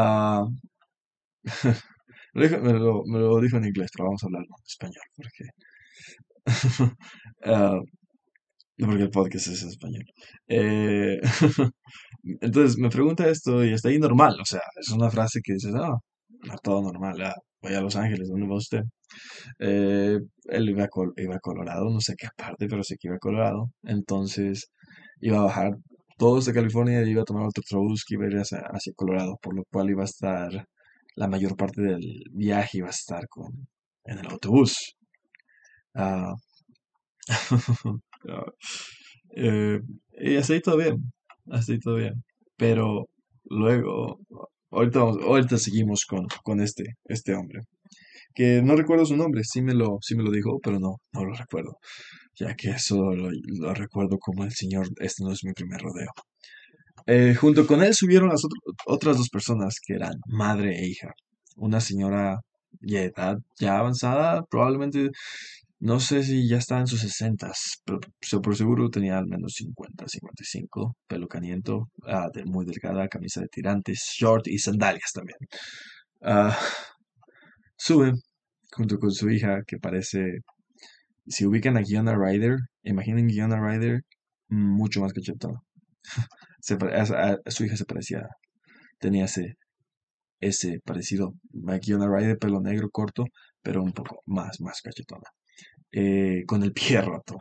Dijo- 0.00 0.69
me, 2.34 2.48
lo, 2.48 3.02
me 3.06 3.18
lo 3.18 3.40
dijo 3.40 3.56
en 3.56 3.66
inglés, 3.66 3.90
pero 3.94 4.06
vamos 4.06 4.22
a 4.22 4.26
hablarlo 4.26 4.48
en 4.56 4.64
español, 4.66 5.04
porque, 5.16 5.44
ah, 7.44 7.80
porque 8.78 9.02
el 9.02 9.10
podcast 9.10 9.48
es 9.48 9.62
en 9.62 9.68
español. 9.68 10.04
Eh, 10.48 11.20
entonces 12.40 12.78
me 12.78 12.90
pregunta 12.90 13.28
esto 13.28 13.64
y 13.64 13.72
está 13.72 13.88
ahí 13.90 13.98
normal, 13.98 14.36
o 14.40 14.44
sea, 14.44 14.62
es 14.80 14.90
una 14.90 15.10
frase 15.10 15.40
que 15.42 15.54
dices, 15.54 15.74
ah, 15.74 15.96
no, 16.46 16.54
todo 16.62 16.82
normal, 16.82 17.20
ah, 17.22 17.34
voy 17.62 17.74
a 17.74 17.80
Los 17.80 17.96
Ángeles, 17.96 18.28
¿dónde 18.28 18.46
va 18.48 18.56
usted? 18.56 18.82
Eh, 19.58 20.18
él 20.44 20.68
iba 20.70 20.84
a, 20.84 20.88
iba 21.16 21.36
a 21.36 21.40
Colorado, 21.40 21.90
no 21.90 22.00
sé 22.00 22.14
qué 22.16 22.28
parte, 22.36 22.68
pero 22.68 22.82
sé 22.84 22.96
que 22.98 23.08
iba 23.08 23.16
a 23.16 23.18
Colorado. 23.18 23.70
Entonces 23.82 24.70
iba 25.20 25.38
a 25.38 25.44
bajar 25.44 25.72
todos 26.18 26.46
de 26.46 26.54
California 26.54 27.02
y 27.02 27.10
iba 27.10 27.22
a 27.22 27.24
tomar 27.24 27.44
otro 27.46 27.62
autobús 27.64 28.04
que 28.06 28.14
iba 28.14 28.24
a 28.26 28.28
ir 28.28 28.36
hacia, 28.38 28.60
hacia 28.72 28.92
Colorado, 28.94 29.38
por 29.42 29.54
lo 29.56 29.64
cual 29.70 29.90
iba 29.90 30.02
a 30.02 30.06
estar, 30.06 30.50
la 31.20 31.28
mayor 31.28 31.54
parte 31.56 31.80
del 31.82 32.04
viaje 32.32 32.78
iba 32.78 32.88
a 32.88 32.98
estar 33.00 33.28
con, 33.28 33.50
en 34.04 34.18
el 34.18 34.26
autobús. 34.28 34.72
Ah, 35.94 36.34
eh, 39.36 39.80
y 40.18 40.36
así 40.36 40.60
todo 40.60 40.76
bien, 40.76 41.12
así 41.50 41.78
todo 41.78 41.96
bien. 41.96 42.14
Pero 42.56 43.08
luego, 43.44 44.20
ahorita, 44.70 44.98
vamos- 45.00 45.22
ahorita 45.22 45.58
seguimos 45.58 46.04
con, 46.06 46.26
con 46.44 46.60
este, 46.60 46.84
este 47.04 47.34
hombre 47.34 47.60
que 48.34 48.62
no 48.62 48.76
recuerdo 48.76 49.06
su 49.06 49.16
nombre, 49.16 49.44
sí 49.44 49.62
me 49.62 49.74
lo, 49.74 49.98
sí 50.02 50.16
me 50.16 50.24
lo 50.24 50.30
dijo, 50.32 50.60
pero 50.62 50.80
no, 50.80 50.98
no 51.12 51.24
lo 51.26 51.34
recuerdo, 51.34 51.78
ya 52.36 52.54
que 52.56 52.70
eso 52.70 52.96
lo, 53.14 53.30
lo 53.32 53.74
recuerdo 53.74 54.18
como 54.18 54.44
el 54.44 54.52
señor, 54.52 54.88
este 55.00 55.24
no 55.24 55.32
es 55.32 55.44
mi 55.44 55.52
primer 55.54 55.80
rodeo. 55.82 56.10
Eh, 57.06 57.34
junto 57.34 57.66
con 57.66 57.82
él 57.82 57.94
subieron 57.94 58.28
las 58.30 58.42
otras 58.86 59.16
dos 59.18 59.28
personas 59.30 59.76
que 59.84 59.94
eran 59.94 60.14
madre 60.26 60.78
e 60.78 60.86
hija. 60.88 61.12
Una 61.56 61.80
señora 61.80 62.40
de 62.80 63.04
edad 63.04 63.38
ya 63.58 63.78
avanzada, 63.78 64.42
probablemente, 64.50 65.10
no 65.80 66.00
sé 66.00 66.22
si 66.24 66.48
ya 66.48 66.58
estaba 66.58 66.80
en 66.82 66.86
sus 66.86 67.00
sesentas, 67.00 67.82
pero 67.84 68.00
por 68.42 68.56
seguro 68.56 68.90
tenía 68.90 69.18
al 69.18 69.26
menos 69.26 69.54
50, 69.56 70.06
55, 70.08 70.96
pelo 71.08 71.26
caniento, 71.28 71.88
ah, 72.06 72.28
de- 72.34 72.44
muy 72.44 72.64
delgada, 72.66 73.08
camisa 73.08 73.40
de 73.40 73.48
tirantes, 73.48 74.00
short 74.18 74.46
y 74.48 74.58
sandalias 74.58 75.12
también. 75.14 75.38
Ah, 76.22 76.56
sube 77.76 78.12
junto 78.72 78.98
con 78.98 79.10
su 79.12 79.30
hija, 79.30 79.62
que 79.66 79.78
parece, 79.78 80.40
si 81.26 81.46
ubican 81.46 81.76
a 81.76 81.82
Gianna 81.82 82.14
Ryder, 82.16 82.58
imaginen 82.84 83.28
Gianna 83.30 83.60
Ryder 83.60 84.02
mucho 84.48 85.00
más 85.02 85.12
cachetona. 85.12 85.60
A, 87.16 87.50
su 87.50 87.64
hija 87.64 87.76
se 87.76 87.84
parecía, 87.84 88.28
tenía 88.98 89.24
ese, 89.26 89.56
ese 90.40 90.80
parecido 90.84 91.34
a 91.68 91.78
Gianna 91.78 92.08
Ryder, 92.08 92.38
pelo 92.38 92.60
negro 92.60 92.90
corto, 92.90 93.24
pero 93.62 93.82
un 93.82 93.92
poco 93.92 94.22
más, 94.26 94.60
más 94.60 94.80
cachetona. 94.82 95.28
Eh, 95.92 96.44
con 96.46 96.62
el 96.62 96.72
pie 96.72 97.00
roto. 97.02 97.38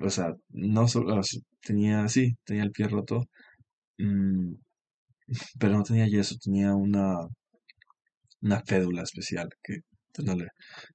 O 0.00 0.10
sea, 0.10 0.34
no 0.50 0.88
solo 0.88 1.20
tenía, 1.62 2.08
sí, 2.08 2.36
tenía 2.44 2.64
el 2.64 2.72
pie 2.72 2.88
roto, 2.88 3.24
mm, 3.98 4.54
pero 5.60 5.74
no 5.74 5.82
tenía 5.84 6.06
yeso, 6.08 6.36
tenía 6.42 6.74
una, 6.74 7.18
una 8.42 8.60
fédula 8.60 9.02
especial 9.02 9.48
que 9.62 9.80
no 10.22 10.34
le, 10.36 10.48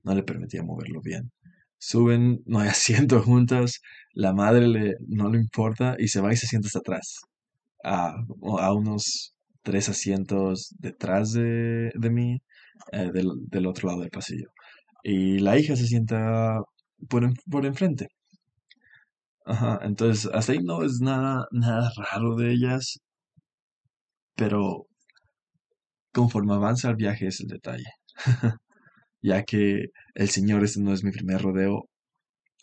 no 0.03 0.15
le 0.15 0.23
permitía 0.23 0.63
moverlo 0.63 1.01
bien. 1.01 1.31
Suben, 1.79 2.41
no 2.45 2.59
hay 2.59 2.69
asiento 2.69 3.21
juntas, 3.21 3.81
la 4.13 4.33
madre 4.33 4.67
le, 4.67 4.95
no 5.07 5.29
le 5.29 5.39
importa 5.39 5.95
y 5.99 6.07
se 6.09 6.21
va 6.21 6.33
y 6.33 6.37
se 6.37 6.47
sienta 6.47 6.67
hasta 6.67 6.79
atrás, 6.79 7.21
a, 7.87 8.15
a 8.59 8.73
unos 8.73 9.33
tres 9.63 9.89
asientos 9.89 10.75
detrás 10.79 11.33
de, 11.33 11.91
de 11.95 12.09
mí, 12.09 12.39
eh, 12.91 13.11
del, 13.13 13.29
del 13.49 13.67
otro 13.67 13.89
lado 13.89 14.01
del 14.01 14.09
pasillo. 14.11 14.49
Y 15.03 15.39
la 15.39 15.57
hija 15.59 15.75
se 15.75 15.87
sienta 15.87 16.61
por, 17.09 17.29
por 17.49 17.65
enfrente. 17.65 18.09
Ajá, 19.45 19.79
entonces 19.81 20.29
hasta 20.33 20.51
ahí 20.53 20.59
no 20.59 20.83
es 20.83 20.99
nada, 21.01 21.45
nada 21.51 21.89
raro 21.97 22.35
de 22.35 22.51
ellas, 22.51 22.99
pero 24.35 24.87
conforme 26.13 26.53
avanza 26.53 26.89
el 26.89 26.95
viaje 26.95 27.27
es 27.27 27.39
el 27.41 27.47
detalle. 27.47 27.91
Ya 29.21 29.43
que 29.43 29.87
el 30.15 30.29
señor, 30.29 30.63
este 30.63 30.79
no 30.79 30.93
es 30.93 31.03
mi 31.03 31.11
primer 31.11 31.41
rodeo, 31.41 31.89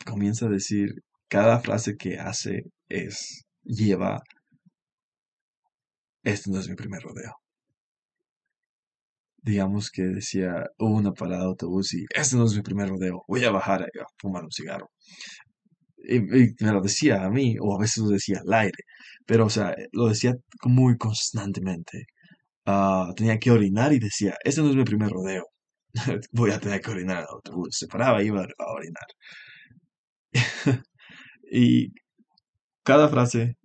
comienza 0.06 0.46
a 0.46 0.50
decir, 0.50 0.90
cada 1.28 1.60
frase 1.60 1.96
que 1.96 2.18
hace 2.18 2.62
es, 2.88 3.44
lleva, 3.64 4.22
este 6.24 6.50
no 6.50 6.58
es 6.60 6.68
mi 6.68 6.74
primer 6.76 7.02
rodeo. 7.02 7.34
Digamos 9.42 9.90
que 9.90 10.02
decía, 10.02 10.66
una 10.78 11.12
parada 11.12 11.42
de 11.42 11.48
autobús 11.48 11.92
y 11.94 12.06
este 12.14 12.36
no 12.36 12.46
es 12.46 12.54
mi 12.56 12.62
primer 12.62 12.88
rodeo, 12.88 13.24
voy 13.28 13.44
a 13.44 13.50
bajar 13.50 13.82
a 13.82 13.88
fumar 14.18 14.44
un 14.44 14.50
cigarro. 14.50 14.90
Y, 16.06 16.20
me 16.20 16.72
lo 16.72 16.80
decía 16.80 17.24
a 17.24 17.30
mí, 17.30 17.56
o 17.60 17.76
a 17.76 17.80
veces 17.80 17.98
lo 18.04 18.10
decía 18.10 18.40
al 18.46 18.52
aire, 18.54 18.78
pero 19.26 19.46
o 19.46 19.50
sea, 19.50 19.74
lo 19.92 20.08
decía 20.08 20.34
muy 20.64 20.96
constantemente. 20.98 22.06
Ah, 22.66 23.12
tenía 23.16 23.38
que 23.38 23.50
orinar 23.50 23.92
y 23.92 23.98
decía, 23.98 24.36
este 24.44 24.62
no 24.62 24.70
es 24.70 24.76
mi 24.76 24.84
primer 24.84 25.10
rodeo, 25.10 25.44
voy 26.32 26.50
a 26.52 26.60
tener 26.60 26.80
que 26.80 26.90
orinar 26.90 27.18
el 27.20 27.26
autobús. 27.30 27.76
Se 27.78 27.86
paraba 27.88 28.22
y 28.22 28.26
iba 28.28 28.42
a 28.42 28.72
orinar. 28.72 29.06
y 31.50 31.92
cada 32.82 33.08
frase 33.08 33.56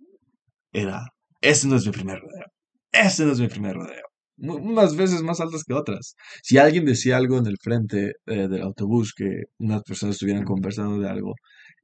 era, 0.72 1.06
este 1.40 1.68
no 1.68 1.76
es 1.76 1.86
mi 1.86 1.92
primer 1.92 2.18
rodeo, 2.20 2.46
este 2.92 3.24
no 3.24 3.32
es 3.32 3.40
mi 3.40 3.48
primer 3.48 3.76
rodeo. 3.76 4.02
Unas 4.38 4.96
veces 4.96 5.22
más 5.22 5.40
altas 5.40 5.64
que 5.64 5.74
otras. 5.74 6.14
Si 6.42 6.56
alguien 6.58 6.86
decía 6.86 7.18
algo 7.18 7.36
en 7.38 7.46
el 7.46 7.58
frente 7.62 8.14
eh, 8.26 8.48
del 8.48 8.62
autobús, 8.62 9.12
que 9.14 9.44
unas 9.58 9.82
personas 9.82 10.16
estuvieran 10.16 10.44
conversando 10.44 10.98
de 10.98 11.10
algo 11.10 11.34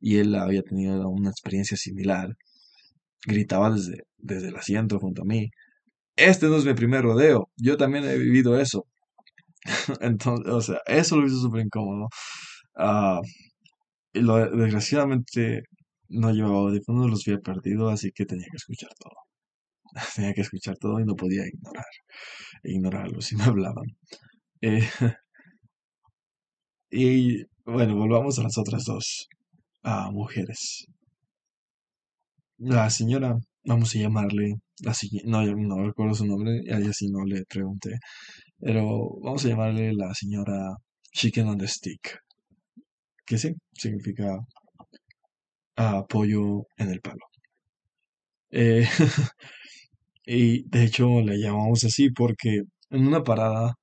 y 0.01 0.17
él 0.19 0.35
había 0.35 0.63
tenido 0.63 1.09
una 1.09 1.31
experiencia 1.31 1.77
similar, 1.77 2.31
gritaba 3.27 3.71
desde, 3.71 4.05
desde 4.19 4.49
el 4.49 4.57
asiento 4.57 4.99
junto 4.99 5.23
a 5.23 5.25
mí, 5.27 5.51
este 6.17 6.47
no 6.49 6.57
es 6.57 6.65
mi 6.65 6.75
primer 6.75 7.03
rodeo, 7.03 7.51
yo 7.57 7.77
también 7.77 8.05
he 8.05 8.17
vivido 8.19 8.59
eso. 8.59 8.87
Entonces, 10.01 10.53
o 10.53 10.61
sea, 10.63 10.81
eso 10.87 11.17
lo 11.17 11.27
hizo 11.27 11.39
súper 11.41 11.63
incómodo. 11.67 12.09
Ah, 12.77 13.21
y 14.13 14.21
lo, 14.21 14.51
desgraciadamente 14.51 15.63
no 16.09 16.33
llevaba 16.33 16.57
audífonos, 16.59 17.11
los 17.11 17.27
había 17.29 17.41
perdido, 17.41 17.89
así 17.91 18.13
que 18.13 18.27
tenía 18.27 18.47
que 18.51 18.57
escuchar 18.57 18.91
todo. 18.99 19.26
tenía 20.15 20.35
que 20.35 20.43
escuchar 20.43 20.77
todo 20.79 21.01
y 21.01 21.05
no 21.05 21.15
podía 21.15 21.47
ignorar, 21.47 21.85
ignorarlo 22.65 23.21
si 23.21 23.37
me 23.37 23.45
hablaban. 23.45 23.87
Eh, 24.61 24.89
y 26.91 27.45
bueno, 27.65 27.97
volvamos 27.97 28.39
a 28.39 28.45
las 28.45 28.59
otras 28.59 28.85
dos 28.85 29.29
ah, 29.83 30.11
mujeres. 30.13 30.87
La 32.59 32.89
señora, 32.91 33.37
vamos 33.65 33.95
a 33.95 33.99
llamarle, 33.99 34.55
la 34.83 34.95
no, 35.25 35.43
no 35.45 35.87
recuerdo 35.87 36.15
su 36.15 36.27
nombre, 36.27 36.61
y 36.65 36.73
ella 36.73 36.93
sí 36.93 37.09
no 37.11 37.25
le 37.25 37.45
pregunté, 37.45 37.99
pero 38.59 39.11
vamos 39.23 39.45
a 39.45 39.49
llamarle 39.49 39.93
la 39.95 40.15
señora 40.15 40.77
Chicken 41.13 41.49
on 41.49 41.59
the 41.59 41.69
Stick, 41.69 42.19
que 43.27 43.39
sí, 43.39 43.53
significa 43.75 44.39
apoyo 45.77 46.67
en 46.79 46.91
el 46.91 47.01
palo. 47.01 47.27
Eh, 48.51 48.87
y 50.27 50.69
de 50.69 50.85
hecho 50.85 51.21
le 51.23 51.39
llamamos 51.39 51.85
así 51.85 52.11
porque 52.11 52.63
en 52.91 53.07
una 53.07 53.23
parada, 53.23 53.75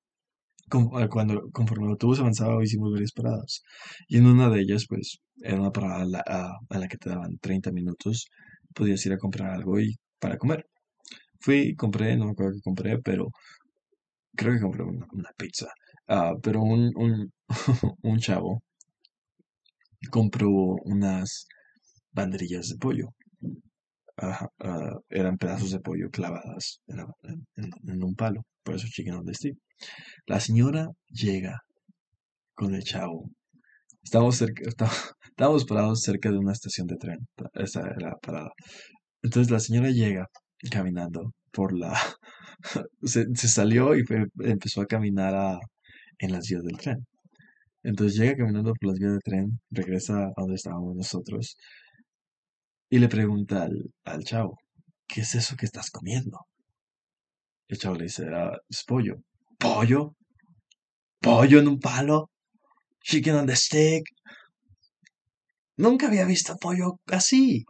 eh, 1.00 1.08
cuando 1.10 1.42
conforme 1.52 1.86
el 1.86 1.92
autobús 1.92 2.20
avanzaba, 2.20 2.62
hicimos 2.64 2.92
varias 2.92 3.12
paradas. 3.12 3.62
Y 4.08 4.18
en 4.18 4.26
una 4.26 4.50
de 4.50 4.60
ellas, 4.62 4.86
pues, 4.88 5.18
era 5.42 5.60
una 5.60 5.70
parada 5.72 6.02
a 6.70 6.78
la, 6.78 6.88
que 6.88 6.98
te 6.98 7.10
daban 7.10 7.38
30 7.40 7.72
minutos, 7.72 8.26
podías 8.74 9.04
ir 9.06 9.12
a 9.14 9.18
comprar 9.18 9.50
algo 9.52 9.80
y 9.80 9.94
para 10.18 10.38
comer. 10.38 10.66
Fui, 11.40 11.74
compré, 11.76 12.16
no 12.16 12.26
me 12.26 12.32
acuerdo 12.32 12.54
que 12.54 12.62
compré, 12.62 12.98
pero 13.00 13.28
creo 14.36 14.54
que 14.54 14.60
compré 14.60 14.82
una, 14.84 15.06
pizza. 15.36 15.68
Ah, 16.08 16.34
pero 16.42 16.62
un, 16.62 16.92
un, 16.96 17.32
un 18.02 18.18
chavo 18.18 18.62
compró 20.10 20.50
unas 20.84 21.46
banderillas 22.12 22.68
de 22.68 22.76
pollo. 22.76 23.08
Ah, 24.16 24.48
eran 25.08 25.38
pedazos 25.38 25.72
de 25.72 25.80
pollo 25.80 26.08
clavadas 26.10 26.80
en, 26.86 28.02
un 28.02 28.14
palo. 28.14 28.42
Por 28.62 28.76
eso 28.76 28.86
chicken 28.88 29.14
on 29.14 29.26
the 29.26 29.34
stick. 29.34 29.56
La 30.26 30.40
señora 30.40 30.88
llega 31.08 31.62
con 32.54 32.74
el 32.74 32.84
chavo. 32.84 33.30
Estamos, 34.02 34.44
parados 35.68 36.02
cerca 36.02 36.30
de 36.30 36.38
una 36.38 36.52
estación 36.52 36.86
de 36.86 36.96
tren. 36.96 37.18
Esa 37.54 37.80
era 37.80 38.10
la 38.10 38.16
parada. 38.16 38.50
Entonces 39.22 39.50
la 39.50 39.60
señora 39.60 39.90
llega 39.90 40.28
caminando 40.70 41.32
por 41.52 41.76
la... 41.76 41.94
se, 43.02 43.34
salió 43.34 43.96
y 43.96 44.04
empezó 44.40 44.82
a 44.82 44.86
caminar 44.86 45.58
en 46.18 46.32
las 46.32 46.48
vías 46.48 46.62
del 46.62 46.78
tren. 46.78 47.06
Entonces 47.82 48.16
llega 48.18 48.36
caminando 48.36 48.72
por 48.74 48.90
las 48.90 48.98
vías 48.98 49.12
del 49.12 49.22
tren, 49.22 49.60
regresa 49.70 50.26
a 50.26 50.32
donde 50.36 50.54
estábamos 50.54 50.94
nosotros 50.96 51.56
y 52.94 52.98
le 53.00 53.08
pregunta 53.08 53.68
al, 54.04 54.22
chavo, 54.22 54.56
¿qué 55.08 55.22
es 55.22 55.34
eso 55.34 55.56
que 55.56 55.66
estás 55.66 55.90
comiendo? 55.90 56.46
El 57.66 57.76
chavo 57.76 57.96
le 57.96 58.04
dice, 58.04 58.24
ah, 58.32 58.56
es 58.68 58.84
pollo. 58.84 59.16
¿Pollo? 59.58 60.14
¿Pollo 61.20 61.58
en 61.58 61.66
un 61.66 61.80
palo? 61.80 62.30
¿Chicken 63.02 63.34
on 63.34 63.46
the 63.48 63.56
stick? 63.56 64.04
Nunca 65.76 66.06
había 66.06 66.24
visto 66.24 66.56
pollo 66.56 67.00
así. 67.08 67.64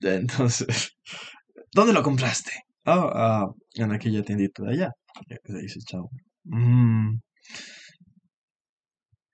Entonces, 0.00 0.96
¿dónde 1.74 1.92
lo 1.92 2.02
compraste? 2.02 2.52
Ah, 2.86 3.48
en 3.74 3.92
aquella 3.92 4.22
tiendita 4.22 4.62
de 4.62 4.72
allá. 4.72 4.92
Le 5.28 5.60
dice 5.60 5.78
el 5.78 5.84
chavo. 5.84 6.10
Mm, 6.44 7.18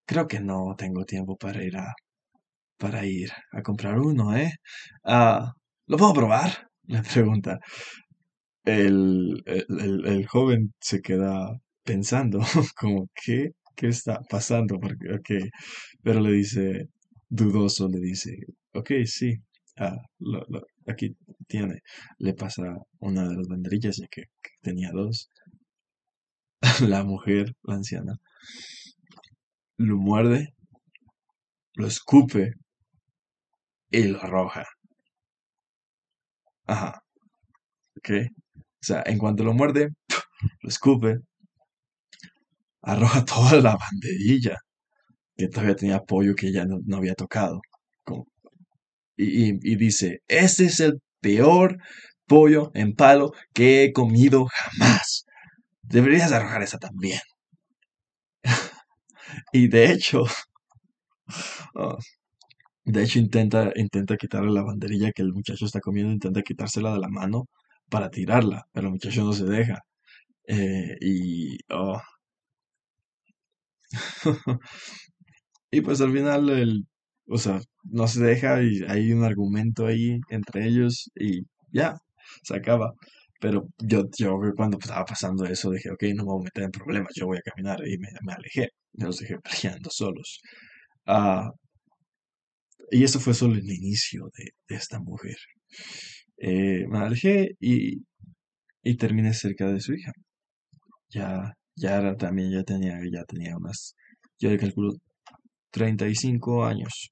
creo 0.06 0.26
que 0.26 0.40
no 0.40 0.74
tengo 0.76 1.04
tiempo 1.04 1.36
para 1.36 1.62
ir 1.62 1.76
a 1.76 1.94
para 2.80 3.06
ir 3.06 3.30
a 3.52 3.62
comprar 3.62 3.98
uno, 4.00 4.36
¿eh? 4.36 4.52
Ah, 5.04 5.52
¿lo 5.86 5.96
puedo 5.98 6.14
probar? 6.14 6.68
Le 6.84 7.02
pregunta. 7.02 7.58
El, 8.64 9.42
el, 9.46 10.26
joven 10.26 10.72
se 10.80 11.00
queda 11.00 11.50
pensando, 11.84 12.40
como, 12.76 13.08
¿qué? 13.14 13.50
¿Qué 13.76 13.88
está 13.88 14.20
pasando? 14.28 14.78
Porque, 14.80 15.50
Pero 16.02 16.20
le 16.20 16.32
dice, 16.32 16.88
dudoso, 17.28 17.88
le 17.88 18.00
dice, 18.00 18.36
ok, 18.74 18.90
sí, 19.06 19.34
ah, 19.78 19.96
aquí 20.86 21.16
tiene. 21.48 21.80
Le 22.18 22.34
pasa 22.34 22.62
una 23.00 23.28
de 23.28 23.36
las 23.36 23.48
banderillas, 23.48 23.96
ya 23.98 24.06
que 24.08 24.24
tenía 24.62 24.90
dos. 24.92 25.30
la 26.88 27.04
mujer, 27.04 27.54
la 27.62 27.74
anciana, 27.76 28.18
lo 29.78 29.96
muerde, 29.96 30.54
lo 31.74 31.86
escupe 31.86 32.54
y 33.90 34.04
lo 34.04 34.22
arroja. 34.22 34.64
Ajá. 36.66 37.02
¿Ok? 37.96 38.10
O 38.10 38.82
sea, 38.82 39.02
en 39.06 39.18
cuanto 39.18 39.44
lo 39.44 39.52
muerde, 39.54 39.90
lo 40.62 40.68
escupe, 40.68 41.18
arroja 42.82 43.24
toda 43.24 43.60
la 43.60 43.76
banderilla, 43.76 44.58
que 45.36 45.48
todavía 45.48 45.76
tenía 45.76 46.00
pollo 46.00 46.34
que 46.34 46.52
ya 46.52 46.64
no, 46.66 46.96
había 46.96 47.14
tocado. 47.14 47.60
y, 49.16 49.76
dice, 49.76 50.22
este 50.28 50.64
es 50.66 50.80
el 50.80 51.00
peor 51.20 51.78
pollo 52.26 52.70
en 52.74 52.94
palo 52.94 53.32
que 53.52 53.84
he 53.84 53.92
comido 53.92 54.46
jamás. 54.46 55.26
Deberías 55.82 56.32
arrojar 56.32 56.62
esa 56.62 56.78
también. 56.78 57.20
y 59.52 59.68
de 59.68 59.92
hecho, 59.92 60.24
oh, 61.74 61.98
de 62.90 63.02
hecho, 63.04 63.18
intenta, 63.18 63.72
intenta 63.76 64.16
quitarle 64.16 64.52
la 64.52 64.62
banderilla 64.62 65.12
que 65.12 65.22
el 65.22 65.32
muchacho 65.32 65.66
está 65.66 65.80
comiendo, 65.80 66.12
intenta 66.12 66.42
quitársela 66.42 66.92
de 66.92 67.00
la 67.00 67.08
mano 67.08 67.46
para 67.90 68.10
tirarla, 68.10 68.66
pero 68.72 68.88
el 68.88 68.92
muchacho 68.94 69.24
no 69.24 69.32
se 69.32 69.44
deja. 69.44 69.80
Eh, 70.48 70.96
y. 71.00 71.58
Oh. 71.70 72.00
y 75.70 75.80
pues 75.80 76.00
al 76.00 76.12
final, 76.12 76.48
el, 76.50 76.86
o 77.28 77.38
sea, 77.38 77.60
no 77.84 78.08
se 78.08 78.22
deja 78.24 78.62
y 78.62 78.82
hay 78.88 79.12
un 79.12 79.24
argumento 79.24 79.86
ahí 79.86 80.20
entre 80.30 80.66
ellos 80.66 81.10
y 81.14 81.42
ya, 81.72 81.96
se 82.42 82.56
acaba. 82.56 82.92
Pero 83.40 83.68
yo, 83.78 84.04
yo 84.18 84.38
cuando 84.56 84.78
estaba 84.78 85.04
pasando 85.04 85.44
eso 85.46 85.70
dije, 85.70 85.90
ok, 85.90 86.02
no 86.14 86.24
me 86.24 86.32
voy 86.32 86.42
a 86.42 86.44
meter 86.44 86.64
en 86.64 86.70
problemas, 86.72 87.12
yo 87.14 87.26
voy 87.26 87.38
a 87.38 87.42
caminar 87.42 87.80
y 87.86 87.98
me, 87.98 88.08
alejé, 88.32 88.68
me 88.94 89.06
los 89.06 89.18
dejé 89.18 89.36
peleando 89.38 89.90
solos. 89.90 90.40
Ah, 91.06 91.50
y 92.90 93.04
eso 93.04 93.20
fue 93.20 93.34
solo 93.34 93.54
el 93.54 93.70
inicio 93.70 94.30
de, 94.36 94.76
esta 94.76 95.00
mujer. 95.00 95.36
Eh, 96.38 96.86
me 96.88 96.98
alejé 96.98 97.56
y, 97.60 98.04
y 98.82 98.96
terminé 98.96 99.34
cerca 99.34 99.66
de 99.68 99.80
su 99.80 99.94
hija. 99.94 100.12
Ya, 101.10 101.54
ya 101.76 101.98
era, 101.98 102.16
también 102.16 102.50
ya 102.52 102.64
tenía, 102.64 102.98
ya 103.12 103.24
tenía 103.24 103.56
unas, 103.56 103.94
yo 104.38 104.50
le 104.50 104.58
calculo 104.58 104.92
35 105.72 106.64
años. 106.64 107.10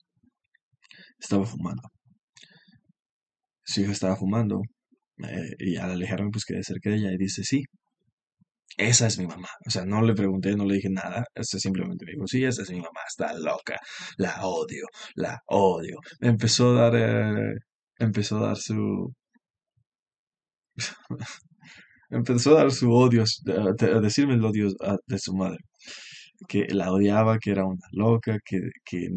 Estaba 1.18 1.46
fumando. 1.46 1.82
Su 3.64 3.82
hija 3.82 3.92
estaba 3.92 4.16
fumando. 4.16 4.62
Eh, 5.18 5.56
y 5.58 5.76
al 5.76 5.90
alejarme 5.92 6.30
pues 6.30 6.44
quedé 6.44 6.62
cerca 6.62 6.90
de 6.90 6.96
ella 6.96 7.12
y 7.12 7.18
dice, 7.18 7.42
sí, 7.44 7.64
esa 8.78 9.06
es 9.08 9.18
mi 9.18 9.26
mamá. 9.26 9.48
O 9.66 9.70
sea, 9.70 9.84
no 9.84 10.02
le 10.02 10.14
pregunté, 10.14 10.56
no 10.56 10.64
le 10.64 10.76
dije 10.76 10.88
nada. 10.90 11.24
Este 11.34 11.58
simplemente 11.60 12.04
me 12.06 12.12
dijo, 12.12 12.26
sí, 12.26 12.44
esa 12.44 12.62
es 12.62 12.70
mi 12.70 12.78
mamá, 12.80 13.00
está 13.06 13.34
loca, 13.34 13.78
la 14.16 14.46
odio, 14.46 14.86
la 15.16 15.42
odio. 15.46 15.98
Empezó 16.20 16.70
a 16.78 16.90
dar, 16.90 16.94
eh, 16.96 17.58
empezó 17.98 18.38
a 18.38 18.48
dar 18.48 18.56
su, 18.56 19.12
empezó 22.10 22.56
a 22.56 22.62
dar 22.62 22.70
su 22.72 22.92
odio, 22.92 23.24
a, 23.24 24.00
decirme 24.00 24.34
el 24.34 24.44
odio 24.44 24.68
de 25.06 25.18
su 25.18 25.34
madre, 25.34 25.58
que 26.48 26.66
la 26.68 26.92
odiaba, 26.92 27.38
que 27.38 27.50
era 27.52 27.66
una 27.66 27.86
loca, 27.92 28.38
que, 28.44 28.60
que, 28.84 29.08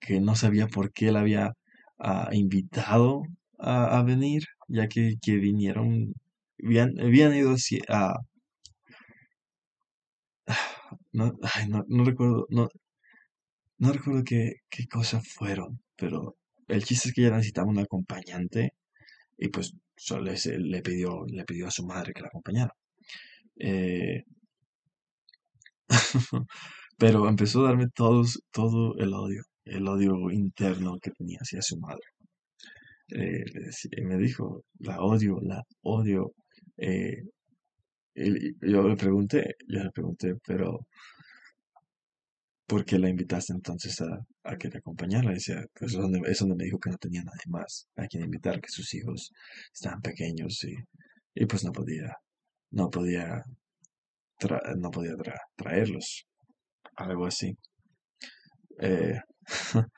que, 0.00 0.20
no 0.20 0.34
sabía 0.36 0.66
por 0.68 0.92
qué 0.92 1.12
la 1.12 1.20
había 1.20 1.52
ah, 1.98 2.30
invitado 2.32 3.22
a, 3.58 4.02
venir, 4.04 4.44
ya 4.68 4.88
que, 4.88 5.14
que 5.22 5.36
vinieron, 5.36 6.14
habían, 6.64 6.98
habían 7.00 7.34
ido 7.34 7.54
a, 7.88 8.14
no, 11.12 11.32
no, 11.88 12.04
recuerdo, 12.04 12.46
no, 12.50 12.68
no 13.78 13.92
recuerdo 13.92 14.22
qué, 14.24 14.54
qué 14.68 14.86
cosas 14.86 15.26
fueron, 15.28 15.80
pero 15.96 16.36
el 16.68 16.84
chiste 16.84 17.08
es 17.08 17.14
que 17.14 17.22
ella 17.22 17.36
necesitaba 17.36 17.68
un 17.68 17.78
acompañante 17.78 18.74
y 19.38 19.48
pues 19.48 19.74
solo 19.96 20.32
le 20.32 20.82
pidió, 20.82 21.24
le 21.26 21.44
pidió 21.44 21.66
a 21.68 21.70
su 21.70 21.84
madre 21.86 22.12
que 22.14 22.22
la 22.22 22.28
acompañara. 22.28 22.72
Eh, 23.56 24.24
Pero 26.98 27.28
empezó 27.28 27.60
a 27.60 27.68
darme 27.68 27.88
todos, 27.94 28.42
todo 28.52 28.94
el 28.98 29.14
odio, 29.14 29.42
el 29.64 29.88
odio 29.88 30.30
interno 30.30 30.98
que 31.02 31.10
tenía 31.12 31.38
hacia 31.40 31.62
su 31.62 31.78
madre. 31.78 32.04
Eh, 33.08 33.44
me 34.04 34.16
dijo, 34.18 34.64
la 34.78 35.00
odio, 35.00 35.38
la 35.42 35.62
odio. 35.82 36.32
Eh, 36.76 37.22
y 38.14 38.54
yo 38.70 38.86
le 38.88 38.96
pregunté, 38.96 39.56
yo 39.68 39.82
le 39.84 39.90
pregunté, 39.90 40.34
pero 40.46 40.86
¿por 42.66 42.84
qué 42.84 42.98
la 42.98 43.08
invitaste 43.10 43.52
entonces 43.52 44.00
a, 44.00 44.18
a 44.44 44.56
que 44.56 44.68
te 44.70 44.78
acompañara? 44.78 45.30
Decía, 45.32 45.64
pues 45.78 45.92
es 45.92 45.98
donde, 45.98 46.20
donde 46.38 46.54
me 46.56 46.64
dijo 46.64 46.78
que 46.78 46.90
no 46.90 46.96
tenía 46.98 47.22
nadie 47.24 47.46
más 47.48 47.88
a 47.96 48.06
quien 48.06 48.24
invitar, 48.24 48.60
que 48.60 48.68
sus 48.70 48.92
hijos 48.94 49.30
estaban 49.74 50.00
pequeños 50.00 50.62
y, 50.64 50.74
y 51.34 51.46
pues 51.46 51.64
no 51.64 51.72
podía, 51.72 52.16
no 52.72 52.90
podía, 52.90 53.44
tra- 54.40 54.76
no 54.76 54.90
podía 54.90 55.14
tra- 55.16 55.40
traerlos, 55.56 56.26
algo 56.96 57.26
así. 57.26 57.56
Eh, 58.80 59.20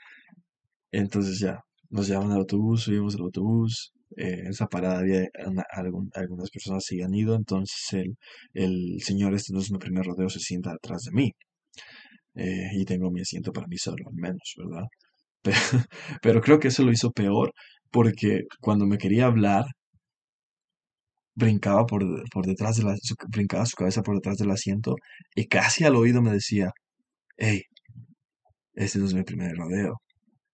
Entonces 0.93 1.41
ya, 1.41 1.61
nos 1.91 2.09
llevaban 2.09 2.33
al 2.33 2.39
autobús, 2.39 2.83
subimos 2.85 3.15
al 3.17 3.23
autobús. 3.23 3.93
Eh, 4.17 4.45
esa 4.51 4.67
parada 4.69 5.01
había 5.01 5.29
algunas 6.15 6.51
personas 6.51 6.85
se 6.85 6.95
habían 6.97 7.15
ido, 7.15 7.35
entonces 7.37 8.07
el, 8.55 9.01
señor 9.03 9.35
este 9.35 9.53
no 9.53 9.61
es 9.61 9.71
mi 9.73 9.79
primer 9.79 10.05
rodeo, 10.07 10.29
se 10.31 10.41
sienta 10.41 10.73
atrás 10.73 11.03
de 11.05 11.13
mí. 11.13 11.33
eh, 12.35 12.71
y 12.75 12.85
tengo 12.85 13.11
mi 13.11 13.21
asiento 13.21 13.53
para 13.53 13.67
mí 13.67 13.77
solo, 13.79 14.09
al 14.09 14.15
menos, 14.15 14.55
¿verdad? 14.57 14.85
Pero, 15.45 15.59
pero 16.23 16.41
creo 16.43 16.61
que 16.61 16.69
eso 16.69 16.85
lo 16.85 16.93
hizo 16.93 17.13
peor 17.13 17.53
porque 17.91 18.43
cuando 18.61 18.87
me 18.87 18.99
quería 18.99 19.27
hablar, 19.27 19.67
brincaba 21.35 21.85
por, 21.87 22.03
por 22.31 22.47
detrás 22.47 22.77
de 22.77 22.85
la, 22.85 22.97
su- 22.97 23.15
brincaba 23.29 23.67
su 23.67 23.77
cabeza 23.77 24.03
por 24.03 24.15
detrás 24.17 24.39
del 24.39 24.51
asiento 24.51 24.97
y 25.35 25.47
casi 25.47 25.85
al 25.85 25.97
oído 25.97 26.23
me 26.23 26.33
decía, 26.33 26.71
hey, 27.39 27.63
este 28.75 28.99
no 28.99 29.07
es 29.07 29.15
mi 29.15 29.23
primer 29.25 29.57
rodeo. 29.57 30.01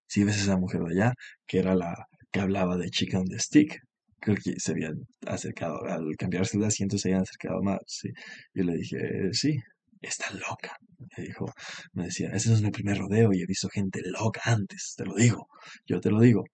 Si 0.08 0.24
ves 0.24 0.38
a 0.38 0.42
esa 0.42 0.58
mujer 0.58 0.82
de 0.82 0.92
allá, 0.94 1.14
que 1.46 1.60
era 1.60 1.76
la 1.76 2.07
que 2.32 2.40
hablaba 2.40 2.76
de 2.76 2.90
Chicken 2.90 3.20
on 3.20 3.26
the 3.28 3.38
Stick, 3.38 3.78
creo 4.20 4.36
que 4.36 4.58
se 4.60 4.72
habían 4.72 5.06
acercado, 5.26 5.84
al 5.86 6.16
cambiarse 6.18 6.58
de 6.58 6.66
asiento 6.66 6.98
se 6.98 7.08
habían 7.08 7.22
acercado 7.22 7.62
más, 7.62 7.78
sí. 7.86 8.10
Yo 8.54 8.64
le 8.64 8.76
dije, 8.76 8.96
"Eh, 8.98 9.34
sí, 9.34 9.56
está 10.00 10.26
loca. 10.34 10.76
Me 11.16 11.24
dijo, 11.24 11.46
me 11.92 12.04
decía, 12.06 12.30
ese 12.30 12.52
es 12.52 12.62
mi 12.62 12.70
primer 12.70 12.98
rodeo 12.98 13.32
y 13.32 13.42
he 13.42 13.46
visto 13.46 13.68
gente 13.68 14.00
loca 14.04 14.40
antes, 14.44 14.94
te 14.96 15.04
lo 15.04 15.14
digo, 15.14 15.48
yo 15.86 16.00
te 16.00 16.10
lo 16.10 16.20
digo. 16.20 16.44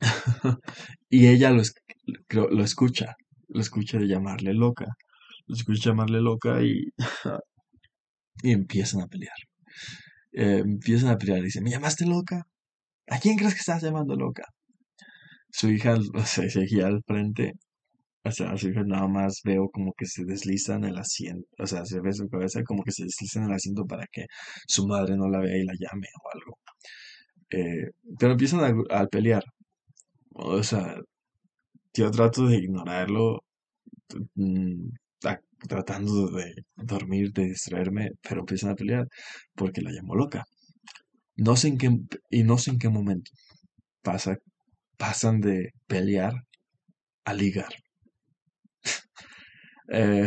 Y 1.10 1.26
ella 1.28 1.50
lo, 1.50 1.62
es- 1.62 1.74
lo 2.30 2.64
escucha, 2.64 3.16
lo 3.48 3.60
escucha 3.60 3.98
de 3.98 4.06
llamarle 4.08 4.54
loca, 4.54 4.86
lo 5.46 5.56
escucha 5.56 5.90
llamarle 5.90 6.20
loca 6.20 6.62
y, 6.62 6.86
y 8.44 8.52
empiezan 8.52 9.00
a 9.02 9.08
pelear. 9.08 9.36
Eh, 10.32 10.58
empiezan 10.64 11.10
a 11.10 11.18
pelear 11.18 11.38
y 11.40 11.44
dice, 11.44 11.60
¿me 11.62 11.70
llamaste 11.70 12.06
loca? 12.06 12.46
¿A 13.08 13.18
quién 13.18 13.36
crees 13.36 13.54
que 13.54 13.60
estás 13.60 13.82
llamando 13.82 14.14
loca? 14.16 14.44
Su 15.50 15.70
hija 15.70 15.94
o 15.94 16.24
sea, 16.26 16.48
seguía 16.50 16.86
al 16.86 17.02
frente, 17.06 17.54
o 18.24 18.30
sea, 18.32 18.56
su 18.56 18.68
hija 18.70 18.82
nada 18.84 19.08
más 19.08 19.40
veo 19.44 19.68
como 19.70 19.92
que 19.94 20.06
se 20.06 20.24
desliza 20.24 20.76
en 20.76 20.84
el 20.84 20.98
asiento, 20.98 21.46
o 21.58 21.66
sea, 21.66 21.84
se 21.86 22.00
ve 22.00 22.12
su 22.12 22.28
cabeza 22.28 22.62
como 22.64 22.82
que 22.84 22.92
se 22.92 23.04
desliza 23.04 23.40
en 23.40 23.46
el 23.46 23.52
asiento 23.54 23.84
para 23.86 24.06
que 24.12 24.26
su 24.66 24.86
madre 24.86 25.16
no 25.16 25.28
la 25.28 25.40
vea 25.40 25.56
y 25.58 25.64
la 25.64 25.74
llame 25.74 26.08
o 26.22 26.30
algo. 26.36 26.58
Eh, 27.50 27.90
pero 28.18 28.32
empiezan 28.32 28.84
a, 28.90 29.06
pelear, 29.06 29.44
o 30.34 30.62
sea, 30.62 30.96
yo 31.94 32.10
trato 32.10 32.46
de 32.46 32.56
ignorarlo, 32.58 33.40
mm, 34.36 34.88
tratando 35.68 36.28
de 36.30 36.54
dormir, 36.76 37.32
de 37.32 37.44
distraerme, 37.46 38.10
pero 38.22 38.40
empiezan 38.40 38.70
a 38.70 38.74
pelear 38.74 39.06
porque 39.54 39.82
la 39.82 39.90
llamo 39.92 40.14
loca. 40.14 40.44
No 41.36 41.54
sé 41.56 41.68
en 41.68 41.78
qué, 41.78 41.90
y 42.28 42.42
no 42.42 42.58
sé 42.58 42.72
en 42.72 42.78
qué 42.80 42.88
momento 42.88 43.30
pasa, 44.02 44.38
pasan 44.98 45.40
de 45.40 45.72
pelear 45.88 46.34
a 47.24 47.34
ligar. 47.34 47.74
Eh, 49.88 50.26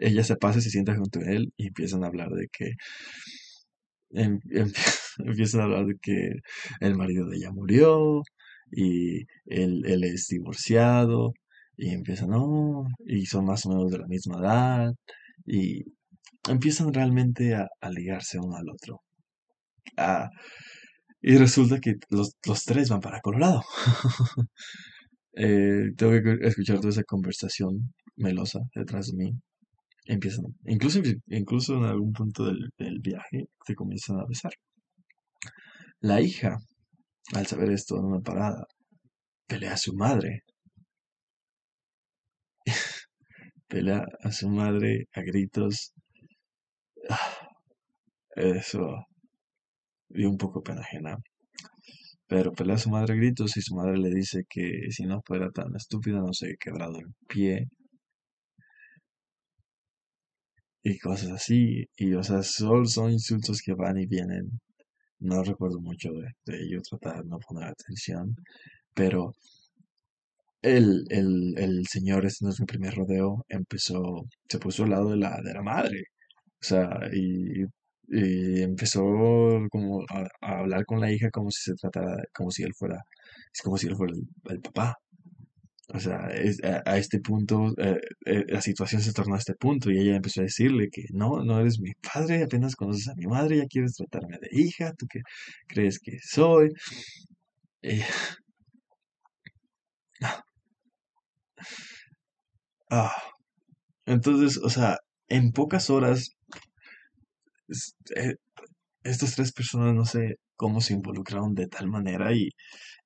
ella 0.00 0.24
se 0.24 0.36
pasa 0.36 0.58
y 0.58 0.62
se 0.62 0.70
sienta 0.70 0.96
junto 0.96 1.20
a 1.20 1.24
él 1.30 1.52
y 1.56 1.68
empiezan 1.68 2.04
a 2.04 2.06
hablar 2.08 2.30
de 2.30 2.48
que 2.50 2.72
em- 4.10 4.40
em- 4.60 4.72
empiezan 5.26 5.60
a 5.60 5.64
hablar 5.64 5.86
de 5.86 5.96
que 6.00 6.32
el 6.80 6.96
marido 6.96 7.28
de 7.28 7.36
ella 7.36 7.50
murió 7.52 8.22
y 8.70 9.20
él, 9.46 9.82
él 9.86 10.04
es 10.04 10.28
divorciado 10.28 11.32
y 11.76 11.90
empiezan, 11.90 12.30
no, 12.30 12.84
y 13.06 13.26
son 13.26 13.44
más 13.46 13.66
o 13.66 13.70
menos 13.70 13.90
de 13.90 13.98
la 13.98 14.06
misma 14.06 14.38
edad 14.40 14.94
y 15.46 15.84
empiezan 16.50 16.94
realmente 16.94 17.56
a 17.56 17.68
ligarse 17.90 18.40
uno 18.40 18.56
al 18.58 18.70
otro. 18.70 19.03
Ah, 19.96 20.30
y 21.22 21.36
resulta 21.38 21.80
que 21.80 21.96
los, 22.10 22.36
los 22.46 22.64
tres 22.64 22.90
van 22.90 23.00
para 23.00 23.20
Colorado. 23.20 23.62
Eh, 25.36 25.92
tengo 25.96 26.12
que 26.22 26.46
escuchar 26.48 26.78
toda 26.78 26.90
esa 26.90 27.04
conversación 27.04 27.92
melosa 28.16 28.60
detrás 28.74 29.08
de 29.08 29.16
mí. 29.16 29.32
Empiezan, 30.06 30.46
incluso, 30.66 31.00
incluso 31.28 31.76
en 31.76 31.84
algún 31.84 32.12
punto 32.12 32.46
del, 32.46 32.70
del 32.78 33.00
viaje, 33.00 33.46
se 33.66 33.74
comienzan 33.74 34.20
a 34.20 34.26
besar. 34.26 34.52
La 36.02 36.20
hija, 36.20 36.56
al 37.34 37.46
saber 37.46 37.72
esto 37.72 37.98
en 37.98 38.04
una 38.04 38.20
parada, 38.20 38.66
pelea 39.48 39.74
a 39.74 39.78
su 39.78 39.94
madre, 39.94 40.42
pelea 43.68 44.04
a 44.22 44.32
su 44.32 44.48
madre 44.48 45.08
a 45.14 45.22
gritos. 45.22 45.92
Ah, 47.08 47.48
Eso 48.36 49.06
dio 50.14 50.30
un 50.30 50.38
poco 50.38 50.62
pena 50.62 50.80
ajena. 50.82 51.18
Pero 52.26 52.52
pelea 52.52 52.74
a 52.76 52.78
su 52.78 52.90
madre 52.90 53.16
gritos 53.16 53.56
y 53.56 53.62
su 53.62 53.74
madre 53.74 53.96
le 53.96 54.10
dice 54.10 54.44
que 54.48 54.90
si 54.90 55.04
no 55.04 55.22
fuera 55.24 55.50
tan 55.50 55.74
estúpida 55.74 56.18
no 56.20 56.34
se 56.34 56.46
había 56.46 56.56
quebrado 56.60 56.98
el 56.98 57.06
pie 57.26 57.68
y 60.82 60.98
cosas 60.98 61.30
así. 61.32 61.84
Y 61.96 62.14
o 62.14 62.22
sea, 62.22 62.42
son 62.42 63.10
insultos 63.10 63.60
que 63.62 63.74
van 63.74 63.98
y 63.98 64.06
vienen. 64.06 64.60
No 65.20 65.42
recuerdo 65.44 65.80
mucho 65.80 66.10
de, 66.12 66.28
de 66.46 66.62
ello, 66.64 66.80
tratar 66.82 67.22
de 67.24 67.28
no 67.30 67.38
poner 67.40 67.68
atención. 67.70 68.36
Pero 68.94 69.34
el, 70.62 71.04
el, 71.10 71.54
el 71.58 71.86
señor, 71.86 72.24
este 72.26 72.44
no 72.44 72.50
es 72.50 72.60
mi 72.60 72.66
primer 72.66 72.94
rodeo, 72.94 73.44
empezó, 73.48 74.24
se 74.48 74.58
puso 74.58 74.84
al 74.84 74.90
lado 74.90 75.10
de 75.10 75.16
la, 75.18 75.40
de 75.42 75.54
la 75.54 75.62
madre. 75.62 76.04
O 76.62 76.64
sea, 76.66 76.88
y, 77.12 77.62
y 77.62 77.66
empezó 78.62 79.02
como 79.70 80.02
a, 80.10 80.28
hablar 80.40 80.84
con 80.86 81.00
la 81.00 81.10
hija 81.12 81.30
como 81.30 81.50
si 81.50 81.62
se 81.62 81.74
tratara, 81.74 82.22
como 82.34 82.50
si 82.50 82.62
él 82.62 82.74
fuera, 82.74 83.02
es 83.52 83.62
como 83.62 83.76
si 83.78 83.86
él 83.88 83.96
fuera 83.96 84.14
el, 84.50 84.60
papá. 84.60 84.98
O 85.88 86.00
sea, 86.00 86.28
es- 86.30 86.62
a, 86.64 86.98
este 86.98 87.20
punto, 87.20 87.72
eh, 87.78 88.00
eh, 88.26 88.44
la 88.48 88.60
situación 88.60 89.02
se 89.02 89.12
tornó 89.12 89.34
a 89.34 89.38
este 89.38 89.54
punto 89.54 89.90
y 89.90 89.98
ella 89.98 90.16
empezó 90.16 90.40
a 90.40 90.44
decirle 90.44 90.88
que 90.90 91.04
no, 91.12 91.44
no 91.44 91.60
eres 91.60 91.78
mi 91.80 91.92
padre, 91.94 92.42
apenas 92.44 92.76
conoces 92.76 93.08
a 93.08 93.14
mi 93.16 93.26
madre, 93.26 93.58
ya 93.58 93.66
quieres 93.66 93.94
tratarme 93.94 94.38
de 94.38 94.48
hija, 94.52 94.92
¿tú 94.98 95.06
qué 95.08 95.20
crees 95.68 95.98
que 96.00 96.18
soy? 96.22 96.70
Eh, 97.82 98.04
ah, 102.90 103.12
entonces, 104.06 104.58
o 104.58 104.70
sea, 104.70 104.98
en 105.28 105.52
pocas 105.52 105.90
horas, 105.90 106.30
eh, 108.16 108.36
estas 109.04 109.34
tres 109.36 109.52
personas 109.52 109.94
no 109.94 110.04
sé 110.04 110.36
cómo 110.56 110.80
se 110.80 110.94
involucraron 110.94 111.54
de 111.54 111.68
tal 111.68 111.88
manera 111.88 112.32
y 112.34 112.50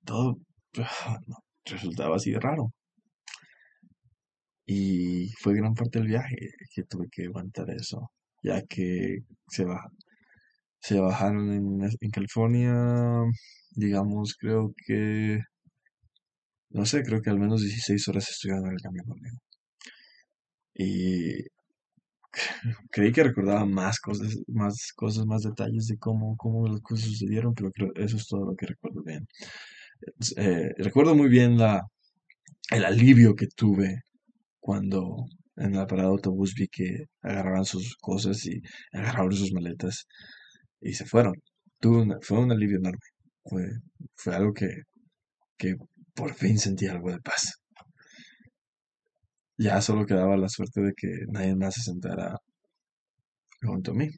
todo 0.04 0.38
ah, 0.78 1.18
resultaba 1.64 2.16
así 2.16 2.32
de 2.32 2.40
raro. 2.40 2.72
Y 4.66 5.30
fue 5.40 5.54
gran 5.54 5.74
parte 5.74 5.98
del 5.98 6.08
viaje 6.08 6.36
que 6.74 6.84
tuve 6.84 7.08
que 7.10 7.24
aguantar 7.24 7.70
eso, 7.70 8.10
ya 8.42 8.62
que 8.62 9.18
se, 9.48 9.64
se 10.80 11.00
bajaron 11.00 11.52
en, 11.52 11.90
en 12.00 12.10
California, 12.10 12.74
digamos, 13.70 14.34
creo 14.38 14.72
que, 14.86 15.40
no 16.70 16.84
sé, 16.86 17.02
creo 17.02 17.20
que 17.22 17.30
al 17.30 17.38
menos 17.38 17.62
16 17.62 18.08
horas 18.08 18.28
estuvieron 18.30 18.66
en 18.66 18.72
el 18.72 18.80
camión 18.80 19.06
conmigo. 19.06 19.38
Y 20.74 21.44
creí 22.90 23.12
que 23.12 23.24
recordaba 23.24 23.64
más 23.66 24.00
cosas, 24.00 24.36
más 24.48 24.92
cosas, 24.94 25.26
más 25.26 25.42
detalles 25.42 25.86
de 25.88 25.98
cómo, 25.98 26.36
cómo 26.36 26.68
las 26.68 26.80
cosas 26.80 27.06
sucedieron, 27.06 27.54
pero 27.54 27.70
creo 27.72 27.92
eso 27.96 28.16
es 28.16 28.26
todo 28.26 28.44
lo 28.46 28.56
que 28.56 28.66
recuerdo 28.66 29.02
bien. 29.02 29.26
Eh, 30.36 30.70
recuerdo 30.78 31.14
muy 31.14 31.28
bien 31.28 31.58
la, 31.58 31.82
el 32.70 32.84
alivio 32.84 33.34
que 33.34 33.46
tuve 33.48 34.02
cuando 34.60 35.26
en 35.56 35.74
la 35.74 35.86
parada 35.86 36.08
de 36.10 36.14
autobús 36.14 36.54
vi 36.54 36.68
que 36.68 37.06
agarraban 37.22 37.64
sus 37.64 37.96
cosas 37.96 38.46
y 38.46 38.62
agarraron 38.92 39.32
sus 39.34 39.52
maletas 39.52 40.06
y 40.80 40.94
se 40.94 41.06
fueron. 41.06 41.34
Tuve 41.80 42.16
fue 42.22 42.38
un 42.40 42.52
alivio 42.52 42.78
enorme. 42.78 43.00
Fue, 43.44 43.64
fue 44.16 44.34
algo 44.36 44.52
que, 44.54 44.68
que 45.58 45.76
por 46.14 46.34
fin 46.34 46.58
sentí 46.58 46.86
algo 46.86 47.10
de 47.10 47.20
paz. 47.20 47.57
Ya 49.58 49.80
solo 49.82 50.06
quedaba 50.06 50.36
la 50.36 50.48
suerte 50.48 50.80
de 50.80 50.92
que 50.96 51.08
nadie 51.28 51.54
más 51.56 51.74
se 51.74 51.82
sentara 51.82 52.38
junto 53.62 53.90
a 53.92 53.94
mí. 53.94 54.08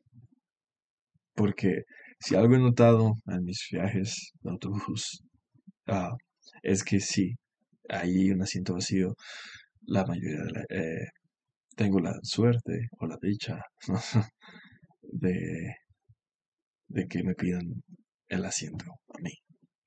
Porque 1.34 1.84
si 2.20 2.34
algo 2.36 2.54
he 2.54 2.58
notado 2.58 3.14
en 3.26 3.44
mis 3.44 3.66
viajes 3.72 4.32
de 4.42 4.50
autobús, 4.50 5.22
ah, 5.86 6.12
es 6.62 6.84
que 6.84 7.00
sí, 7.00 7.34
hay 7.88 8.30
un 8.30 8.42
asiento 8.42 8.74
vacío. 8.74 9.14
La 9.86 10.04
mayoría 10.06 10.44
de 10.44 10.52
la, 10.52 10.64
eh, 10.70 11.08
tengo 11.76 12.00
la 12.00 12.14
suerte 12.22 12.88
o 12.98 13.06
la 13.06 13.16
dicha 13.22 13.62
de, 15.02 15.74
de 16.88 17.06
que 17.08 17.22
me 17.22 17.34
pidan 17.34 17.82
el 18.28 18.44
asiento 18.44 18.84
a 19.14 19.18
mí, 19.22 19.32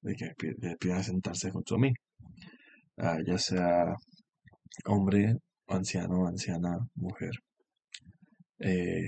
de 0.02 0.16
que 0.16 0.34
me 0.60 0.76
pidan 0.78 1.04
sentarse 1.04 1.52
junto 1.52 1.76
a 1.76 1.80
mí, 1.80 1.94
ah, 2.98 3.20
ya 3.26 3.38
sea 3.38 3.96
hombre, 4.86 5.38
anciano, 5.68 6.28
anciana, 6.28 6.78
mujer. 6.96 7.32
Eh, 8.60 9.08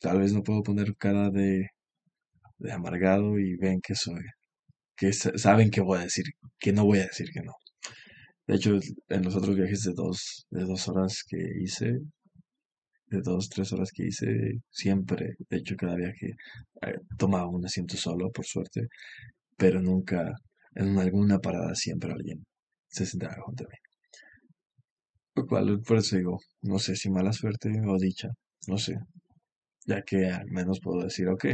tal 0.00 0.18
vez 0.20 0.32
no 0.32 0.42
puedo 0.42 0.62
poner 0.62 0.96
cara 0.96 1.30
de, 1.30 1.68
de 2.58 2.72
amargado 2.72 3.38
y 3.38 3.56
ven 3.56 3.80
que 3.80 3.94
soy, 3.94 4.22
que 4.96 5.12
saben 5.12 5.70
que 5.70 5.80
voy 5.82 5.98
a 6.00 6.02
decir, 6.04 6.24
que 6.58 6.72
no 6.72 6.84
voy 6.84 7.00
a 7.00 7.06
decir 7.06 7.28
que 7.32 7.42
no. 7.42 7.52
De 8.46 8.56
hecho, 8.56 8.78
en 9.08 9.22
los 9.24 9.36
otros 9.36 9.56
viajes 9.56 9.82
de 9.84 9.92
dos, 9.94 10.46
de 10.50 10.64
dos 10.64 10.88
horas 10.88 11.24
que 11.26 11.38
hice, 11.62 11.98
de 13.06 13.20
dos, 13.22 13.48
tres 13.48 13.72
horas 13.72 13.90
que 13.92 14.06
hice, 14.06 14.60
siempre, 14.70 15.36
de 15.48 15.56
hecho, 15.58 15.76
cada 15.76 15.96
viaje 15.96 16.34
eh, 16.82 16.98
tomaba 17.18 17.48
un 17.48 17.64
asiento 17.64 17.96
solo, 17.96 18.30
por 18.30 18.44
suerte, 18.44 18.88
pero 19.56 19.80
nunca, 19.80 20.32
en 20.74 20.98
alguna 20.98 21.38
parada, 21.38 21.74
siempre 21.74 22.12
alguien 22.12 22.44
se 22.88 23.06
sentaba 23.06 23.36
junto 23.44 23.64
a 23.64 23.68
mí. 23.68 23.76
Lo 25.34 25.46
cual, 25.46 25.80
por 25.86 25.98
eso 25.98 26.16
digo, 26.16 26.38
no 26.62 26.78
sé 26.78 26.96
si 26.96 27.10
mala 27.10 27.32
suerte 27.32 27.70
o 27.86 27.98
dicha, 27.98 28.28
no 28.68 28.78
sé, 28.78 28.98
ya 29.86 30.02
que 30.02 30.26
al 30.28 30.50
menos 30.50 30.80
puedo 30.80 31.02
decir, 31.02 31.28
ok, 31.28 31.46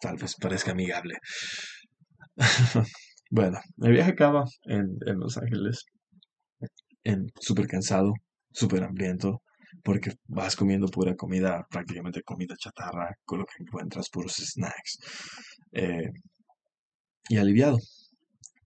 tal 0.00 0.16
vez 0.16 0.34
parezca 0.40 0.72
amigable. 0.72 1.18
bueno, 3.30 3.58
el 3.82 3.92
viaje 3.92 4.12
acaba 4.12 4.44
en, 4.64 4.98
Los 5.18 5.38
Ángeles, 5.38 5.84
en 7.04 7.26
súper 7.40 7.66
cansado, 7.66 8.12
súper 8.52 8.84
hambriento, 8.84 9.42
porque 9.82 10.12
vas 10.28 10.56
comiendo 10.56 10.88
pura 10.88 11.14
comida, 11.16 11.66
prácticamente 11.70 12.22
comida 12.22 12.54
chatarra, 12.58 13.16
con 13.24 13.40
lo 13.40 13.46
que 13.46 13.62
encuentras 13.62 14.10
puros 14.10 14.34
snacks. 14.36 14.98
Eh, 15.72 16.10
y 17.28 17.38
aliviado. 17.38 17.78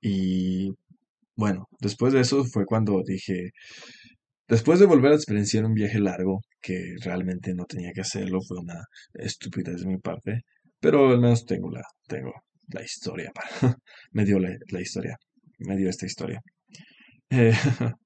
Y 0.01 0.71
bueno, 1.37 1.69
después 1.81 2.13
de 2.13 2.21
eso 2.21 2.45
fue 2.45 2.65
cuando 2.67 3.03
dije, 3.05 3.51
después 4.49 4.79
de 4.81 4.87
volver 4.87 5.13
a 5.13 5.17
experienciar 5.17 5.65
un 5.65 5.75
viaje 5.75 5.99
largo, 6.01 6.41
que 6.61 6.95
realmente 7.03 7.55
no 7.55 7.65
tenía 7.67 7.93
que 7.93 8.01
hacerlo, 8.03 8.41
fue 8.41 8.59
una 8.59 8.85
estupidez 9.15 9.81
de 9.83 9.87
mi 9.87 9.99
parte, 9.99 10.43
pero 10.81 11.11
al 11.11 11.21
menos 11.21 11.47
tengo 11.47 11.71
la, 11.71 11.83
tengo 12.07 12.33
la 12.69 12.83
historia 12.83 13.31
para, 13.35 13.49
me 14.13 14.25
dio 14.25 14.39
la, 14.39 14.81
historia, 14.81 15.17
me 15.59 15.77
dio 15.77 15.91
esta 15.91 16.07
historia. 16.07 16.41
Eh, 17.31 17.53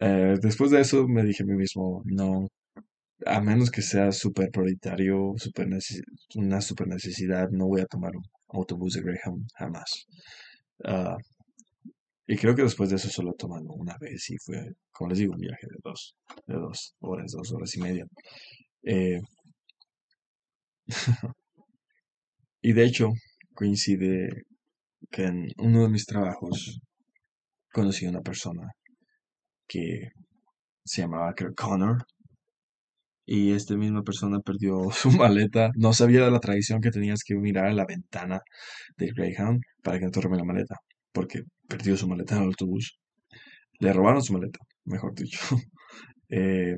eh, 0.00 0.36
después 0.40 0.70
de 0.70 0.80
eso 0.80 1.06
me 1.08 1.24
dije 1.24 1.42
a 1.42 1.46
mí 1.46 1.54
mismo, 1.54 2.02
no, 2.04 2.48
a 3.26 3.40
menos 3.40 3.70
que 3.70 3.82
sea 3.82 4.12
súper 4.12 4.50
prioritario, 4.50 5.34
super 5.36 5.68
una 6.36 6.60
super 6.60 6.88
necesidad, 6.88 7.48
no 7.50 7.66
voy 7.66 7.80
a 7.82 7.86
tomar 7.86 8.16
un 8.16 8.22
autobús 8.48 8.94
de 8.94 9.02
Greyhound 9.02 9.46
jamás. 9.54 10.06
Ah, 10.84 11.16
y 12.30 12.36
creo 12.36 12.54
que 12.54 12.62
después 12.62 12.88
de 12.88 12.94
eso 12.94 13.08
solo 13.08 13.32
tomando 13.36 13.72
una 13.72 13.96
vez 13.98 14.30
y 14.30 14.36
fue, 14.38 14.74
como 14.92 15.10
les 15.10 15.18
digo, 15.18 15.34
un 15.34 15.40
viaje 15.40 15.66
de 15.68 15.76
dos, 15.82 16.14
de 16.46 16.54
dos 16.54 16.94
horas, 17.00 17.32
dos 17.32 17.52
horas 17.52 17.74
y 17.76 17.80
media. 17.80 18.06
Eh, 18.84 19.20
y 22.62 22.72
de 22.72 22.84
hecho, 22.84 23.08
coincide 23.52 24.28
que 25.10 25.24
en 25.24 25.48
uno 25.58 25.82
de 25.82 25.88
mis 25.88 26.06
trabajos 26.06 26.78
conocí 27.72 28.06
a 28.06 28.10
una 28.10 28.20
persona 28.20 28.68
que 29.66 30.10
se 30.84 31.02
llamaba 31.02 31.34
Connor 31.56 32.06
y 33.26 33.54
esta 33.54 33.74
misma 33.76 34.04
persona 34.04 34.38
perdió 34.38 34.88
su 34.92 35.10
maleta. 35.10 35.70
No 35.74 35.92
sabía 35.92 36.24
de 36.24 36.30
la 36.30 36.38
tradición 36.38 36.80
que 36.80 36.92
tenías 36.92 37.24
que 37.24 37.34
mirar 37.34 37.66
a 37.66 37.74
la 37.74 37.86
ventana 37.86 38.38
del 38.96 39.14
Greyhound 39.14 39.60
para 39.82 39.98
que 39.98 40.04
no 40.04 40.12
te 40.12 40.20
la 40.22 40.44
maleta, 40.44 40.76
porque 41.12 41.42
perdió 41.70 41.96
su 41.96 42.08
maleta 42.08 42.36
en 42.36 42.42
el 42.42 42.48
autobús. 42.48 42.98
Le 43.80 43.92
robaron 43.92 44.22
su 44.22 44.32
maleta, 44.34 44.58
mejor 44.84 45.14
dicho. 45.14 45.40
Eh, 46.32 46.76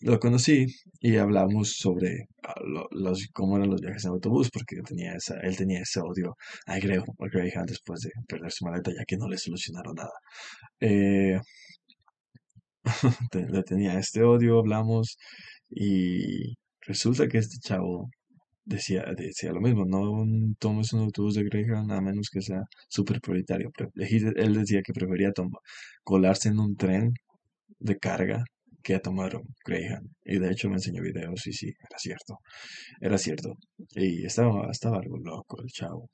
lo 0.00 0.18
conocí 0.18 0.66
y 1.00 1.16
hablamos 1.16 1.74
sobre 1.76 2.28
ah, 2.42 2.54
los, 2.92 3.28
cómo 3.34 3.56
eran 3.58 3.70
los 3.70 3.82
viajes 3.82 4.04
en 4.06 4.12
autobús, 4.12 4.50
porque 4.50 4.76
tenía 4.82 5.12
esa, 5.14 5.38
él 5.40 5.56
tenía 5.56 5.80
ese 5.80 6.00
odio 6.00 6.34
a 6.66 6.78
Greyhound 6.78 7.68
después 7.68 8.00
de 8.00 8.10
perder 8.26 8.50
su 8.50 8.64
maleta, 8.64 8.90
ya 8.96 9.04
que 9.06 9.18
no 9.18 9.28
le 9.28 9.36
solucionaron 9.36 9.94
nada. 9.94 10.12
Eh, 10.80 11.38
le 13.50 13.62
tenía 13.62 13.98
este 13.98 14.22
odio, 14.22 14.58
hablamos 14.58 15.18
y 15.70 16.54
resulta 16.86 17.28
que 17.28 17.38
este 17.38 17.58
chavo 17.60 18.08
decía, 18.64 19.04
decía 19.16 19.52
lo 19.52 19.60
mismo, 19.60 19.84
no 19.84 20.24
tomes 20.58 20.92
un 20.92 21.00
autobús 21.00 21.34
de 21.34 21.44
Greyhound 21.44 21.92
a 21.92 22.00
menos 22.00 22.30
que 22.30 22.40
sea 22.42 22.62
súper 22.88 23.20
prioritario. 23.20 23.70
Él 23.96 24.54
decía 24.54 24.82
que 24.82 24.92
prefería 24.92 25.32
tomar, 25.32 25.60
colarse 26.02 26.48
en 26.48 26.58
un 26.58 26.76
tren 26.76 27.14
de 27.78 27.98
carga 27.98 28.44
que 28.82 28.94
a 28.94 29.00
tomar 29.00 29.36
un 29.36 29.54
Greyhound. 29.66 30.10
Y 30.24 30.38
de 30.38 30.50
hecho 30.52 30.68
me 30.68 30.76
enseñó 30.76 31.02
videos 31.02 31.46
y 31.46 31.52
sí, 31.52 31.68
era 31.68 31.98
cierto. 31.98 32.38
Era 33.00 33.18
cierto. 33.18 33.54
Y 33.94 34.26
estaba, 34.26 34.70
estaba 34.70 34.98
algo 34.98 35.18
loco 35.18 35.62
el 35.62 35.68
chavo. 35.70 36.10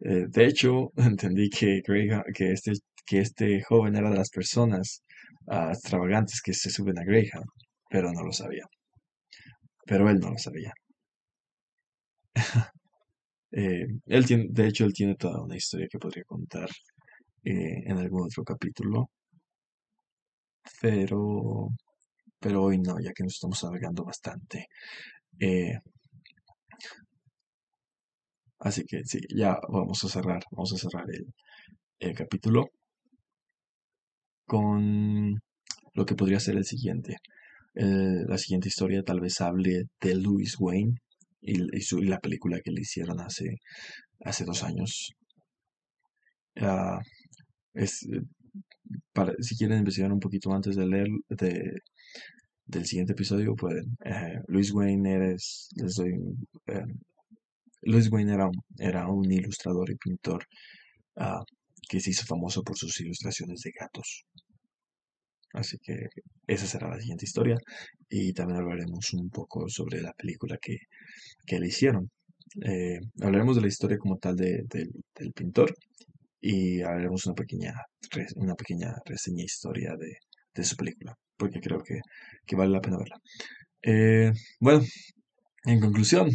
Eh, 0.00 0.26
de 0.28 0.46
hecho, 0.46 0.92
entendí 0.96 1.48
que, 1.50 1.82
que, 2.34 2.52
este, 2.52 2.72
que 3.06 3.20
este 3.20 3.62
joven 3.62 3.96
era 3.96 4.10
de 4.10 4.16
las 4.16 4.30
personas 4.30 5.02
uh, 5.46 5.70
extravagantes 5.70 6.40
que 6.42 6.54
se 6.54 6.70
suben 6.70 6.98
a 6.98 7.04
Greyhound, 7.04 7.46
pero 7.90 8.12
no 8.12 8.22
lo 8.22 8.32
sabía. 8.32 8.64
Pero 9.86 10.08
él 10.10 10.18
no 10.20 10.30
lo 10.30 10.38
sabía. 10.38 10.72
eh, 13.52 13.86
él 14.06 14.26
tiene, 14.26 14.46
de 14.50 14.68
hecho, 14.68 14.84
él 14.84 14.92
tiene 14.94 15.16
toda 15.16 15.42
una 15.42 15.56
historia 15.56 15.88
que 15.90 15.98
podría 15.98 16.24
contar 16.24 16.68
eh, 17.44 17.82
en 17.86 17.98
algún 17.98 18.24
otro 18.26 18.44
capítulo. 18.44 19.10
Pero, 20.80 21.68
pero 22.40 22.62
hoy 22.64 22.78
no, 22.78 22.96
ya 23.00 23.12
que 23.12 23.22
nos 23.24 23.34
estamos 23.34 23.62
alargando 23.64 24.04
bastante. 24.04 24.66
Eh, 25.40 25.78
así 28.60 28.84
que 28.84 29.04
sí, 29.04 29.20
ya 29.34 29.58
vamos 29.68 30.02
a 30.04 30.08
cerrar, 30.08 30.42
vamos 30.52 30.72
a 30.72 30.78
cerrar 30.78 31.06
el, 31.10 32.14
capítulo 32.14 32.70
con 34.46 35.40
lo 35.94 36.04
que 36.06 36.14
podría 36.14 36.40
ser 36.40 36.56
el 36.56 36.64
siguiente. 36.64 37.16
La 37.74 38.38
siguiente 38.38 38.68
historia 38.68 39.02
tal 39.02 39.20
vez 39.20 39.40
hable 39.40 39.84
de 40.00 40.14
Louis 40.16 40.56
Wayne 40.58 40.96
y, 41.42 41.56
la 42.06 42.20
película 42.20 42.60
que 42.64 42.70
le 42.72 42.82
hicieron 42.82 43.20
hace, 43.20 43.58
hace 44.24 44.44
dos 44.44 44.62
años. 44.62 45.12
Ah, 46.56 47.00
es, 47.74 48.04
eh, 48.04 48.22
para, 49.12 49.34
si 49.40 49.56
quieren 49.56 49.78
investigar 49.78 50.12
un 50.12 50.20
poquito 50.20 50.52
antes 50.52 50.76
de 50.76 50.86
leer 50.86 51.08
de, 51.30 51.80
del 52.66 52.86
siguiente 52.86 53.12
episodio, 53.12 53.54
pueden. 53.56 53.96
Eh, 54.04 54.40
Louis 54.48 54.72
Wayne 54.72 55.12
eres, 55.14 55.68
les 55.76 55.94
doy, 55.96 56.12
Louis 57.82 58.10
Wayne 58.10 58.34
era, 58.34 58.48
era 58.78 59.08
un 59.08 59.30
ilustrador 59.30 59.90
y 59.90 59.96
pintor 59.96 60.44
ah, 61.16 61.42
que 61.88 62.00
se 62.00 62.10
hizo 62.10 62.24
famoso 62.26 62.62
por 62.62 62.76
sus 62.76 63.00
ilustraciones 63.00 63.60
de 63.62 63.72
gatos. 63.78 64.24
Así 65.52 65.78
que 65.78 66.06
esa 66.46 66.66
será 66.66 66.88
la 66.88 67.00
siguiente 67.00 67.24
historia. 67.24 67.56
Y 68.08 68.32
también 68.32 68.60
hablaremos 68.60 69.12
un 69.14 69.30
poco 69.30 69.68
sobre 69.68 70.00
la 70.00 70.12
película 70.12 70.58
que, 70.60 70.76
que 71.46 71.58
le 71.58 71.68
hicieron. 71.68 72.10
Eh, 72.64 72.98
hablaremos 73.20 73.56
de 73.56 73.62
la 73.62 73.68
historia 73.68 73.98
como 73.98 74.18
tal 74.18 74.36
de, 74.36 74.64
del 74.68 75.32
pintor 75.32 75.74
y 76.40 76.82
hablaremos 76.82 77.26
una 77.26 77.34
pequeña, 77.34 77.72
una 78.36 78.54
pequeña 78.54 78.94
reseña 79.06 79.44
historia 79.44 79.94
de, 79.96 80.16
de 80.54 80.64
su 80.64 80.76
película, 80.76 81.14
porque 81.36 81.60
creo 81.60 81.82
que, 81.82 82.00
que 82.46 82.56
vale 82.56 82.72
la 82.72 82.80
pena 82.80 82.98
verla. 82.98 83.16
Eh, 83.82 84.32
bueno, 84.60 84.82
en 85.64 85.80
conclusión, 85.80 86.30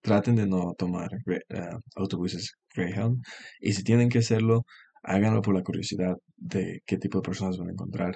traten 0.00 0.36
de 0.36 0.46
no 0.46 0.74
tomar 0.76 1.10
eh, 1.26 1.68
autobuses 1.96 2.52
Greyhound 2.74 3.22
y 3.60 3.72
si 3.74 3.82
tienen 3.84 4.08
que 4.08 4.18
hacerlo, 4.18 4.64
háganlo 5.02 5.42
por 5.42 5.54
la 5.54 5.62
curiosidad 5.62 6.16
de 6.38 6.82
qué 6.86 6.98
tipo 6.98 7.18
de 7.18 7.22
personas 7.22 7.58
van 7.58 7.68
a 7.68 7.72
encontrar. 7.72 8.14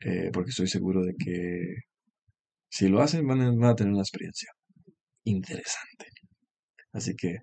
Eh, 0.00 0.30
porque 0.32 0.50
estoy 0.50 0.66
seguro 0.68 1.04
de 1.04 1.14
que 1.14 1.76
si 2.68 2.88
lo 2.88 3.00
hacen 3.02 3.26
van 3.26 3.64
a, 3.64 3.74
tener 3.74 3.92
una 3.92 4.02
experiencia 4.02 4.50
interesante. 5.24 6.06
Así 6.92 7.14
que 7.14 7.36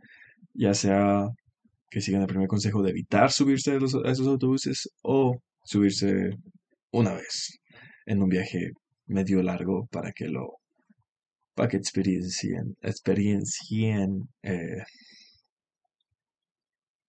ya 0.53 0.73
sea 0.73 1.27
que 1.89 2.01
sigan 2.01 2.21
el 2.21 2.27
primer 2.27 2.47
consejo 2.47 2.83
de 2.83 2.91
evitar 2.91 3.31
subirse 3.31 3.71
a, 3.71 3.77
esos 4.11 4.27
autobuses 4.27 4.89
o 5.03 5.37
subirse 5.63 6.31
una 6.91 7.13
vez 7.13 7.59
en 8.05 8.21
un 8.23 8.29
viaje 8.29 8.71
medio 9.07 9.41
largo 9.41 9.87
para 9.91 10.11
que 10.11 10.27
lo 10.27 10.59
para 11.55 11.69
que 11.69 11.77
experiencien, 11.77 12.75
experiencien 12.81 14.29
eh, 14.43 14.83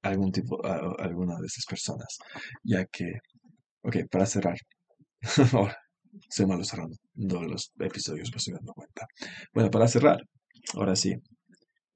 algún 0.03 0.33
tipo, 0.33 0.65
alguna 0.99 1.39
de 1.41 1.47
esas 1.47 1.65
personas. 1.67 2.19
Ya 2.63 2.85
que, 2.87 3.13
ok, 3.83 3.97
para 4.11 4.27
cerrar, 4.27 4.59
ahora, 5.53 5.77
soy 6.29 6.47
malo 6.47 6.65
cerrando 6.65 6.97
los 7.15 7.73
episodios, 7.79 8.31
me 8.33 8.37
estoy 8.39 8.55
dando 8.55 8.73
cuenta. 8.75 9.07
Bueno, 9.55 9.71
para 9.71 9.89
cerrar, 9.89 10.23
ahora 10.75 10.97
sí, 10.97 11.15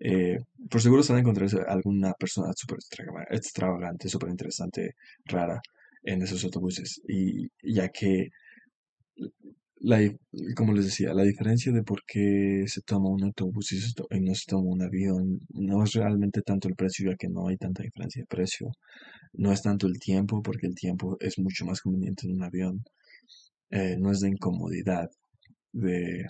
eh, 0.00 0.38
por 0.70 0.80
seguro 0.82 1.02
se 1.02 1.12
van 1.12 1.18
a 1.18 1.20
encontrar 1.22 1.48
alguna 1.68 2.12
persona 2.14 2.52
súper 2.54 2.78
extravagante, 3.30 4.08
súper 4.08 4.30
interesante, 4.30 4.94
rara 5.24 5.60
en 6.02 6.22
esos 6.22 6.44
autobuses. 6.44 7.00
Y 7.08 7.48
ya 7.62 7.88
que 7.88 8.28
la, 9.84 9.98
como 10.56 10.72
les 10.72 10.86
decía, 10.86 11.12
la 11.14 11.24
diferencia 11.24 11.70
de 11.72 11.82
por 11.82 12.04
qué 12.06 12.64
se 12.66 12.80
toma 12.82 13.10
un 13.10 13.24
autobús 13.24 13.72
y, 13.72 14.20
no 14.20 14.34
se 14.34 14.44
toma 14.46 14.70
un 14.70 14.82
avión 14.82 15.40
no 15.50 15.84
es 15.84 15.92
realmente 15.92 16.40
tanto 16.42 16.68
el 16.68 16.74
precio, 16.74 17.10
ya 17.10 17.16
que 17.16 17.28
no 17.28 17.48
hay 17.48 17.56
tanta 17.58 17.82
diferencia 17.82 18.22
de 18.22 18.26
precio. 18.26 18.70
No 19.34 19.52
es 19.52 19.62
tanto 19.62 19.86
el 19.86 19.98
tiempo, 19.98 20.42
porque 20.42 20.66
el 20.68 20.74
tiempo 20.74 21.16
es 21.20 21.38
mucho 21.38 21.66
más 21.66 21.80
conveniente 21.82 22.26
en 22.26 22.34
un 22.36 22.44
avión. 22.44 22.84
Eh, 23.70 23.96
no 23.98 24.10
es 24.12 24.22
la 24.22 24.28
incomodidad 24.28 25.08
de... 25.72 26.26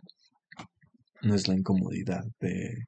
No 1.22 1.34
es 1.34 1.48
la 1.48 1.54
incomodidad 1.54 2.24
de... 2.40 2.86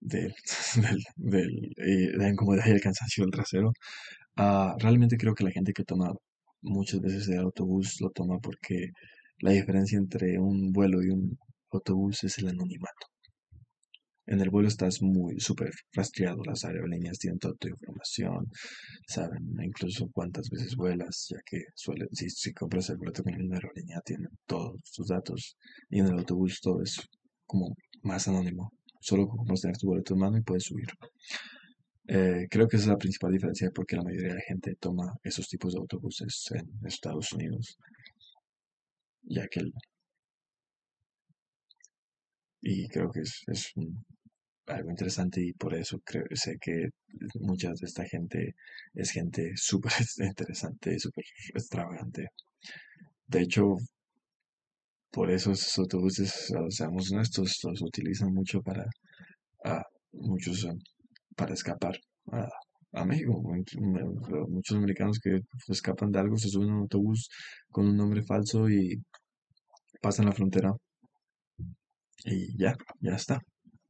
de, 0.00 0.26
eh, 1.78 2.12
la 2.16 2.28
incomodidad 2.28 2.66
y 2.66 2.70
el 2.72 2.80
cansancio 2.80 3.24
del 3.24 3.32
trasero. 3.32 3.72
Ah, 4.36 4.76
realmente 4.80 5.16
creo 5.16 5.34
que 5.34 5.44
la 5.44 5.50
gente 5.52 5.72
que 5.72 5.84
toma 5.84 6.12
muchas 6.64 7.00
veces 7.00 7.28
el 7.28 7.38
autobús 7.40 8.00
lo 8.00 8.10
toma 8.10 8.38
porque 8.40 8.90
la 9.44 9.50
diferencia 9.50 9.98
entre 9.98 10.38
un 10.38 10.72
vuelo 10.72 11.02
y 11.02 11.10
un 11.10 11.38
autobús 11.70 12.24
es 12.24 12.38
el 12.38 12.48
anonimato. 12.48 13.06
En 14.26 14.40
el 14.40 14.48
vuelo 14.48 14.68
estás 14.68 15.02
muy 15.02 15.38
súper 15.38 15.70
rastreado, 15.92 16.42
las 16.46 16.64
aerolíneas 16.64 17.18
tienen 17.18 17.38
toda 17.38 17.52
tu 17.60 17.68
información, 17.68 18.46
saben 19.06 19.42
incluso 19.62 20.08
cuántas 20.14 20.48
veces 20.48 20.74
vuelas, 20.76 21.26
ya 21.28 21.36
que 21.44 21.58
suele, 21.74 22.06
si, 22.12 22.54
compras 22.54 22.88
el 22.88 22.96
boleto 22.96 23.22
con 23.22 23.34
una 23.34 23.56
aerolínea 23.56 24.00
tienen 24.02 24.30
todos 24.46 24.80
tus 24.96 25.08
datos 25.08 25.58
y 25.90 25.98
en 25.98 26.06
el 26.06 26.20
autobús 26.20 26.60
todo 26.62 26.82
es 26.82 26.98
como 27.44 27.76
más 28.02 28.26
anónimo, 28.26 28.72
solo 28.98 29.28
puedes 29.46 29.60
tener 29.60 29.76
tu 29.76 29.88
boleto 29.88 30.14
en 30.14 30.20
mano 30.20 30.38
y 30.38 30.42
puedes 30.42 30.64
subir. 30.64 30.88
Eh, 32.08 32.46
creo 32.50 32.66
que 32.66 32.76
esa 32.76 32.84
es 32.84 32.90
la 32.92 32.96
principal 32.96 33.32
diferencia 33.32 33.70
porque 33.74 33.96
la 33.96 34.04
mayoría 34.04 34.28
de 34.28 34.36
la 34.36 34.48
gente 34.48 34.74
toma 34.80 35.12
esos 35.22 35.48
tipos 35.48 35.74
de 35.74 35.80
autobuses 35.80 36.46
en 36.52 36.86
Estados 36.86 37.30
Unidos, 37.34 37.76
ya 39.24 39.46
que 39.48 39.60
y 42.62 42.88
creo 42.88 43.10
que 43.10 43.20
es, 43.20 43.42
es 43.46 43.72
algo 44.66 44.90
interesante 44.90 45.40
y 45.42 45.52
por 45.52 45.74
eso 45.74 46.00
sé 46.34 46.56
que 46.60 46.88
mucha 47.40 47.68
de 47.68 47.86
esta 47.86 48.04
gente 48.06 48.54
es 48.94 49.10
gente 49.10 49.52
súper 49.56 49.92
interesante, 50.18 50.98
súper 50.98 51.24
extravagante. 51.54 52.28
De 53.26 53.42
hecho, 53.42 53.76
por 55.10 55.30
eso 55.30 55.52
esos 55.52 55.78
autobuses, 55.78 56.52
seamos 56.70 57.12
honestos, 57.12 57.58
los 57.64 57.82
utilizan 57.82 58.32
mucho 58.34 58.60
para 58.62 58.84
a 59.64 59.82
muchos 60.12 60.66
para 61.36 61.54
escapar 61.54 61.96
a, 62.32 62.48
a 62.94 63.04
México. 63.04 63.42
Muchos 64.48 64.76
americanos 64.76 65.18
que 65.20 65.40
escapan 65.68 66.10
de 66.10 66.20
algo 66.20 66.36
se 66.38 66.48
suben 66.48 66.70
a 66.70 66.74
un 66.74 66.80
autobús 66.82 67.28
con 67.70 67.86
un 67.88 67.96
nombre 67.96 68.22
falso 68.22 68.68
y 68.68 69.02
pasan 70.00 70.26
la 70.26 70.32
frontera. 70.32 70.72
Y 72.24 72.56
ya, 72.56 72.74
ya 73.00 73.14
está. 73.14 73.40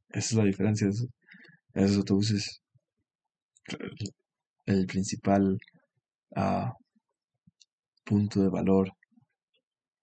Esa 0.09 0.27
es 0.29 0.33
la 0.33 0.43
diferencia 0.45 0.87
esos 0.87 1.97
autobuses. 1.97 2.61
El 4.65 4.85
principal 4.85 5.57
ah, 6.35 6.71
punto 8.03 8.41
de 8.41 8.49
valor, 8.49 8.91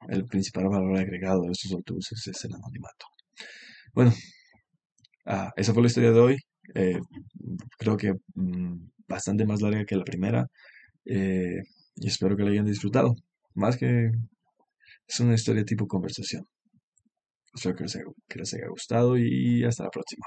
el 0.09 0.27
principal 0.27 0.69
valor 0.69 0.99
agregado 0.99 1.43
de 1.43 1.53
estos 1.53 1.73
autobuses 1.73 2.27
es 2.27 2.45
el 2.45 2.55
anonimato. 2.55 3.07
Bueno, 3.95 4.13
ah, 5.27 5.51
esa 5.57 5.73
fue 5.73 5.83
la 5.83 5.89
historia 5.89 6.13
de 6.13 6.21
hoy. 6.21 6.37
Eh, 6.75 6.99
creo 7.79 7.97
que 7.97 8.13
mm, 8.35 8.92
bastante 9.09 9.47
más 9.47 9.63
larga 9.63 9.85
que 9.85 9.97
la 9.97 10.05
primera. 10.05 10.47
Eh, 11.05 11.63
y 11.97 12.09
espero 12.09 12.37
que 12.37 12.45
la 12.45 12.51
hayan 12.51 12.67
disfrutado. 12.67 13.15
Más 13.55 13.77
que 13.77 14.11
es 15.07 15.21
una 15.21 15.35
historia 15.35 15.65
tipo 15.65 15.87
conversación. 15.87 16.47
Espero 17.55 17.77
que 17.77 18.39
les 18.39 18.55
haya 18.55 18.69
gustado 18.69 19.17
y 19.19 19.65
hasta 19.65 19.85
la 19.85 19.91
próxima. 19.91 20.27